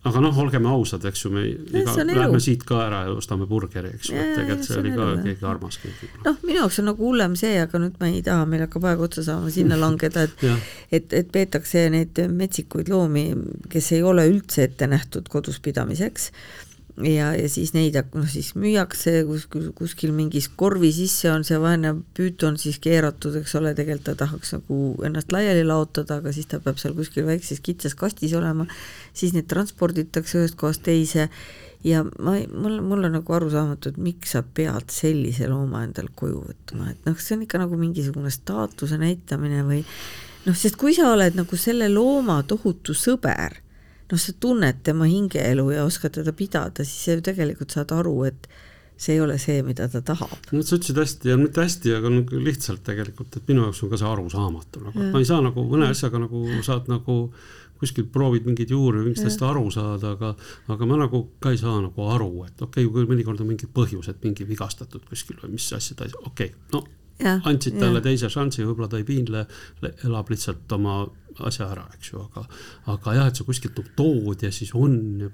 aga 0.03 0.21
noh, 0.23 0.37
olgem 0.41 0.65
ausad, 0.67 1.03
eks 1.07 1.21
ju, 1.23 1.29
me 1.31 1.43
iga, 1.47 1.93
lähme 2.09 2.39
siit 2.43 2.63
ka 2.67 2.79
ära 2.87 3.03
ja 3.05 3.13
ostame 3.15 3.45
burgeri, 3.47 3.93
eks 3.95 4.09
ju, 4.11 4.17
et 4.17 4.33
tegelikult 4.35 4.65
see 4.65 4.73
see 4.73 4.81
oli 4.81 4.93
ka 4.95 5.05
elu, 5.05 5.21
keegi 5.27 5.47
armas 5.47 5.77
keegi. 5.79 6.09
noh, 6.25 6.39
minu 6.41 6.57
jaoks 6.57 6.81
on 6.81 6.89
nagu 6.89 7.05
hullem 7.05 7.37
see, 7.39 7.53
aga 7.61 7.79
nüüd 7.83 8.01
ma 8.01 8.09
ei 8.09 8.23
taha, 8.25 8.47
meil 8.49 8.65
hakkab 8.65 8.89
aeg 8.89 9.05
otsa 9.07 9.23
saama, 9.27 9.53
sinna 9.53 9.77
langeda, 9.83 10.25
et 10.27 10.43
et, 10.91 11.15
et 11.21 11.31
peetakse 11.31 11.85
neid 11.93 12.19
metsikuid 12.33 12.91
loomi, 12.91 13.29
kes 13.71 13.93
ei 13.95 14.03
ole 14.03 14.27
üldse 14.33 14.65
ette 14.67 14.89
nähtud 14.91 15.31
kodus 15.31 15.61
pidamiseks 15.63 16.31
ja, 17.07 17.31
ja 17.37 17.47
siis 17.49 17.73
neid 17.75 17.97
noh, 18.13 18.27
siis 18.29 18.51
müüakse 18.59 19.21
kuskil, 19.27 19.69
kuskil 19.77 20.13
mingis 20.15 20.49
korvi 20.59 20.91
sisse 20.95 21.31
on 21.31 21.45
see 21.47 21.59
vaene 21.61 21.93
püüton 22.17 22.59
siis 22.61 22.79
keeratud, 22.83 23.35
eks 23.41 23.55
ole, 23.59 23.73
tegelikult 23.77 24.11
ta 24.11 24.15
tahaks 24.25 24.55
nagu 24.57 24.77
ennast 25.07 25.33
laiali 25.33 25.63
laotada, 25.67 26.19
aga 26.21 26.33
siis 26.35 26.49
ta 26.51 26.61
peab 26.63 26.79
seal 26.81 26.95
kuskil 26.97 27.27
väikses 27.27 27.61
kitsas 27.63 27.95
kastis 27.97 28.35
olema, 28.37 28.67
siis 29.13 29.35
neid 29.35 29.49
transporditakse 29.51 30.41
ühest 30.41 30.57
kohast 30.59 30.83
teise 30.87 31.29
ja 31.83 32.03
ma 32.03 32.35
mul, 32.53 32.79
mul 32.85 33.07
on 33.09 33.17
nagu 33.17 33.37
arusaamatu, 33.37 33.91
et 33.91 34.01
miks 34.01 34.35
sa 34.35 34.43
pead 34.43 34.93
sellise 34.93 35.49
looma 35.49 35.85
endal 35.87 36.11
koju 36.15 36.43
võtma, 36.49 36.91
et 36.93 37.09
noh, 37.09 37.17
see 37.17 37.37
on 37.37 37.45
ikka 37.47 37.61
nagu 37.61 37.79
mingisugune 37.79 38.31
staatuse 38.33 38.99
näitamine 39.01 39.65
või 39.67 39.81
noh, 40.45 40.57
sest 40.57 40.77
kui 40.81 40.95
sa 40.97 41.11
oled 41.13 41.37
nagu 41.37 41.59
selle 41.59 41.89
looma 41.91 42.41
tohutu 42.47 42.95
sõber, 42.97 43.61
noh, 44.11 44.19
sa 44.19 44.33
tunned 44.39 44.83
tema 44.83 45.07
hingeelu 45.09 45.69
ja 45.75 45.85
oskad 45.87 46.17
teda 46.19 46.33
pidada, 46.35 46.85
siis 46.87 47.05
sa 47.05 47.15
ju 47.15 47.23
tegelikult 47.25 47.73
saad 47.75 47.93
aru, 47.95 48.15
et 48.29 48.49
see 49.01 49.15
ei 49.15 49.21
ole 49.23 49.37
see, 49.41 49.63
mida 49.65 49.87
ta 49.89 50.03
tahab. 50.05 50.51
no 50.51 50.61
sa 50.61 50.77
ütlesid 50.77 50.99
hästi 51.01 51.31
ja 51.31 51.39
mitte 51.39 51.63
hästi, 51.63 51.95
aga 51.97 52.11
nagu 52.13 52.43
lihtsalt 52.45 52.83
tegelikult, 52.85 53.39
et 53.39 53.49
minu 53.49 53.65
jaoks 53.65 53.81
on 53.85 53.91
ka 53.93 54.01
see 54.01 54.11
arusaamatu 54.11 54.85
nagu, 54.85 54.99
Jah. 54.99 55.09
ma 55.15 55.23
ei 55.23 55.27
saa 55.31 55.41
nagu 55.41 55.65
mõne 55.71 55.89
asjaga 55.89 56.21
nagu 56.21 56.43
saad 56.65 56.91
nagu 56.91 57.17
kuskil 57.81 58.05
proovid 58.13 58.45
mingeid 58.45 58.69
juuri 58.69 58.99
või 58.99 59.09
mingist 59.09 59.25
asjast 59.25 59.41
aru 59.47 59.65
saada, 59.73 60.13
aga 60.13 60.35
aga 60.69 60.89
ma 60.89 60.99
nagu 61.01 61.23
ka 61.41 61.53
ei 61.53 61.57
saa 61.57 61.79
nagu 61.81 62.09
aru, 62.13 62.29
et 62.45 62.61
okei 62.61 62.85
okay,, 62.85 62.93
kui 62.93 63.09
mõnikord 63.09 63.41
on 63.41 63.49
mingid 63.49 63.73
põhjused, 63.73 64.21
mingi 64.21 64.45
vigastatud 64.45 65.07
kuskil 65.09 65.41
või 65.41 65.55
mis 65.55 65.71
asja 65.73 65.97
ta, 65.97 66.05
okei 66.21 66.53
okay,, 66.53 66.67
no 66.75 66.85
andsid 67.23 67.79
talle 67.79 68.01
teise 68.03 68.29
šansi, 68.31 68.65
võib-olla 68.65 68.89
ta 68.91 68.99
ei 69.01 69.07
piinle, 69.07 69.45
elab 70.05 70.31
lihtsalt 70.33 70.71
oma 70.77 71.01
asja 71.47 71.69
ära, 71.71 71.85
eks 71.95 72.11
ju, 72.13 72.25
aga 72.27 72.45
aga 72.95 73.15
jah, 73.17 73.29
et 73.31 73.39
sa 73.39 73.47
kuskilt 73.47 73.77
nagu 73.77 73.95
tood 73.97 74.43
ja 74.43 74.51
siis 74.53 74.73
on 74.77 75.29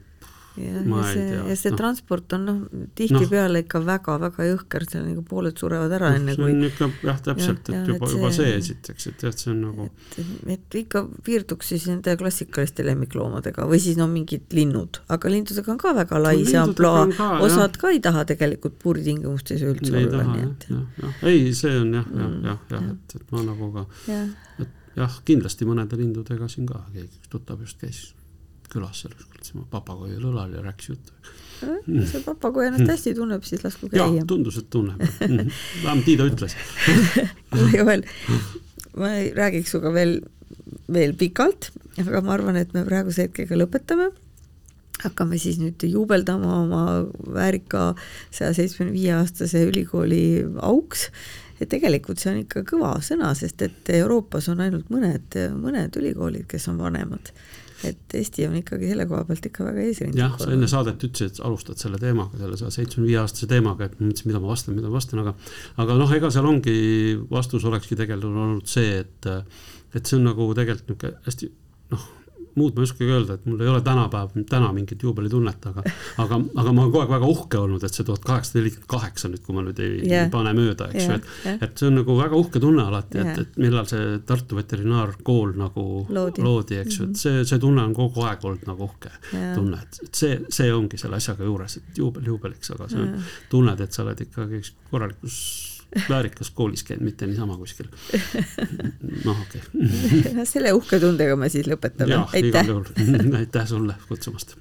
ja 0.57 0.81
ja 0.81 1.01
see, 1.13 1.25
ja 1.51 1.55
see 1.59 1.71
noh, 1.71 1.77
transport 1.77 2.33
on 2.37 2.45
noh, 2.47 2.59
tihtipeale 2.97 3.61
ikka 3.63 3.81
väga-väga 3.85 4.47
jõhker, 4.49 4.85
seal 4.89 5.03
nagu 5.05 5.21
pooled 5.27 5.57
surevad 5.59 5.91
ära 5.97 6.09
enne 6.17 6.33
see 6.35 6.41
kui 6.41 6.69
ikka 6.69 6.89
jah, 7.05 7.19
täpselt, 7.27 7.69
et 7.69 7.91
juba 7.93 8.09
juba 8.13 8.31
see- 8.33 8.55
esiteks, 8.57 9.07
et 9.11 9.25
jah, 9.27 9.35
see 9.37 9.51
on 9.53 9.61
nagu 9.67 9.89
et, 10.55 10.77
ikka 10.81 11.03
piirduks 11.27 11.69
siis 11.73 11.85
nende 11.91 12.15
klassikaliste 12.19 12.85
lemmikloomadega 12.87 13.67
või 13.69 13.79
siis 13.83 13.97
no 14.01 14.07
mingid 14.11 14.49
linnud, 14.57 15.01
aga 15.13 15.29
lindudega 15.35 15.71
on 15.75 15.81
ka 15.85 15.93
väga 16.01 16.21
lai 16.23 16.35
see 16.45 16.57
ampluaa. 16.61 17.05
ka,, 17.13 17.29
jah. 17.37 17.45
osad 17.45 17.77
ka 17.77 17.93
ei 17.93 17.99
taha 18.03 18.25
tegelikult 18.33 18.79
puuritingimustes 18.83 19.61
üldse 19.67 19.93
ei 19.97 20.07
olla, 20.09 20.23
nii 20.33 20.47
et, 20.49 20.67
ei, 21.23 21.53
see 21.53 21.75
on 21.81 21.93
jah, 21.99 22.05
jah, 22.07 22.27
Mm, 22.27 22.43
jah, 22.43 22.59
jah, 22.71 22.81
jah. 22.81 22.91
et, 22.91 23.15
et 23.21 23.31
ma 23.31 23.41
nagu 23.45 23.71
ka 23.73 23.85
et 24.59 24.67
jah, 24.97 25.13
kindlasti 25.25 25.65
mõnede 25.69 25.97
lindudega 25.99 26.47
siin 26.49 26.65
ka 26.67 26.81
keegi 26.93 27.21
tuttav 27.29 27.61
just 27.61 27.77
käis 27.81 27.99
külas 28.71 29.01
seal 29.01 29.13
ükskord, 29.15 29.43
tema 29.47 29.65
papagoi 29.71 30.15
oli 30.15 30.29
õlal 30.29 30.55
ja 30.57 30.63
rääkis 30.65 30.91
juttu. 30.91 31.13
see 32.11 32.21
papagoi 32.25 32.67
ennast 32.67 32.91
hästi 32.91 33.15
tunneb, 33.17 33.43
siis 33.47 33.63
lasku 33.63 33.89
jah 33.91 34.11
käia,. 34.11 34.25
tundus, 34.27 34.59
et 34.61 34.69
tunneb. 34.69 35.01
vähemalt 35.21 36.07
nii 36.07 36.17
ta 36.19 36.27
ütles. 36.29 36.57
kuule 37.51 37.71
Joel, 37.73 38.05
ma 38.97 39.11
räägiks 39.37 39.73
sinuga 39.73 39.93
veel, 39.95 40.19
veel 40.93 41.15
pikalt, 41.17 41.71
aga 42.03 42.21
ma 42.25 42.35
arvan, 42.37 42.59
et 42.59 42.73
me 42.75 42.85
praeguse 42.87 43.27
hetkega 43.27 43.59
lõpetame. 43.59 44.11
hakkame 45.03 45.37
siis 45.37 45.59
nüüd 45.61 45.83
juubeldama 45.85 46.53
oma 46.63 46.83
väärika 47.33 47.91
saja 48.33 48.53
seitsmekümne 48.57 48.95
viie 48.95 49.11
aastase 49.13 49.61
ülikooli 49.69 50.45
auks. 50.65 51.09
ja 51.59 51.65
tegelikult 51.65 52.19
see 52.19 52.33
on 52.33 52.41
ikka 52.43 52.65
kõva 52.69 52.97
sõna, 53.01 53.31
sest 53.37 53.61
et 53.61 53.89
Euroopas 53.89 54.49
on 54.49 54.59
ainult 54.61 54.91
mõned, 54.93 55.39
mõned 55.57 55.95
ülikoolid, 56.01 56.45
kes 56.49 56.67
on 56.69 56.77
vanemad. 56.81 57.31
Et 57.85 58.17
Eesti 58.17 58.47
on 58.47 58.55
ikkagi 58.57 58.89
selle 58.89 59.05
koha 59.09 59.23
pealt 59.27 59.45
ikka 59.49 59.67
väga 59.67 59.85
eesrindlik 59.85 60.21
jah, 60.21 60.35
sa 60.41 60.49
enne 60.53 60.69
saadet 60.71 61.03
ütlesid, 61.07 61.35
et 61.35 61.45
alustad 61.45 61.81
selle 61.81 61.99
teemaga, 62.01 62.39
selle 62.41 62.57
saja 62.59 62.73
seitsmekümne 62.73 63.11
viie 63.11 63.21
aastase 63.21 63.49
teemaga, 63.51 63.89
et 63.89 63.99
mõtlesin, 64.01 64.31
mida 64.31 64.41
ma 64.41 64.51
vastan, 64.51 64.77
mida 64.77 64.89
ma 64.89 64.97
vastan, 64.97 65.23
aga 65.23 65.35
aga 65.85 65.97
noh, 66.01 66.13
ega 66.17 66.31
seal 66.33 66.49
ongi, 66.49 66.77
vastus 67.29 67.67
olekski 67.69 67.99
tegelikult 67.99 68.43
olnud 68.47 68.69
see, 68.71 69.01
et 69.03 69.31
et 69.95 70.03
see 70.03 70.17
on 70.17 70.29
nagu 70.31 70.49
tegelikult 70.57 70.95
niisugune 70.95 71.27
hästi 71.27 71.51
noh, 71.93 72.07
muud 72.57 72.75
ma 72.75 72.83
ei 72.83 72.87
oskagi 72.89 73.11
öelda, 73.13 73.37
et 73.37 73.45
mul 73.47 73.61
ei 73.63 73.69
ole 73.71 73.81
tänapäev, 73.85 74.35
täna 74.49 74.71
mingit 74.75 75.03
juubelitunnet, 75.03 75.67
aga 75.71 75.83
aga, 76.23 76.39
aga 76.63 76.73
ma 76.73 76.83
olen 76.83 76.91
kogu 76.91 77.01
aeg 77.03 77.13
väga 77.13 77.29
uhke 77.31 77.59
olnud, 77.61 77.83
et 77.85 77.93
see 77.97 78.05
tuhat 78.07 78.25
kaheksasada 78.25 78.61
nelikümmend 78.61 78.89
kaheksa 78.93 79.31
nüüd, 79.31 79.43
kui 79.45 79.55
ma 79.57 79.63
nüüd 79.65 79.81
ei 79.83 79.93
yeah. 80.07 80.29
pane 80.33 80.53
mööda, 80.57 80.89
eks 80.91 81.03
ju 81.03 81.13
Jah, 81.13 81.21
et 81.21 81.47
jah. 81.47 81.61
et 81.67 81.81
see 81.83 81.89
on 81.89 81.97
nagu 82.01 82.17
väga 82.17 82.41
uhke 82.41 82.61
tunne 82.63 82.85
alati, 82.87 83.21
et 83.21 83.31
Jah., 83.31 83.41
et 83.45 83.61
millal 83.61 83.87
see 83.89 84.19
Tartu 84.27 84.57
veterinaarkool 84.57 85.55
nagu 85.59 85.85
Loodi. 86.09 86.43
loodi, 86.45 86.81
eks 86.83 86.99
ju, 86.99 87.09
et 87.11 87.21
see, 87.21 87.45
see 87.47 87.61
tunne 87.63 87.85
on 87.85 87.95
kogu 87.97 88.25
aeg 88.27 88.43
olnud 88.43 88.67
nagu 88.69 88.87
uhke 88.89 89.13
Jah. 89.31 89.53
tunne, 89.55 89.79
et 89.83 90.01
et 90.07 90.21
see, 90.23 90.41
see 90.59 90.73
ongi 90.73 90.99
selle 90.99 91.21
asjaga 91.21 91.45
juures, 91.47 91.79
et 91.79 92.03
juubel 92.03 92.27
juubeliks, 92.33 92.73
aga 92.75 92.89
on 92.91 93.09
Jah., 93.13 93.33
tunned, 93.53 93.81
et 93.85 93.93
sa 93.93 94.03
oled 94.05 94.27
ikkagi 94.27 94.61
korralikus 94.91 95.76
väärikas 96.09 96.49
koolis 96.51 96.83
käinud, 96.83 97.03
mitte 97.03 97.27
niisama 97.27 97.57
kuskil. 97.57 97.87
noh, 99.25 99.41
okei 99.41 99.61
okay. 99.61 100.45
selle 100.53 100.73
uhke 100.73 100.99
tundega 100.99 101.35
me 101.35 101.49
siis 101.49 101.67
lõpetame, 101.67 102.19
aitäh! 102.33 102.71
aitäh 103.39 103.67
sulle 103.67 103.95
kutsumast. 104.07 104.57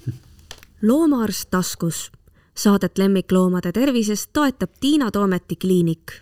loomaarst 0.88 1.50
taskus. 1.50 2.10
Saadet 2.54 2.98
lemmikloomade 2.98 3.72
tervisest 3.72 4.30
toetab 4.32 4.70
Tiina 4.80 5.10
Toometi 5.10 5.56
kliinik 5.56 6.12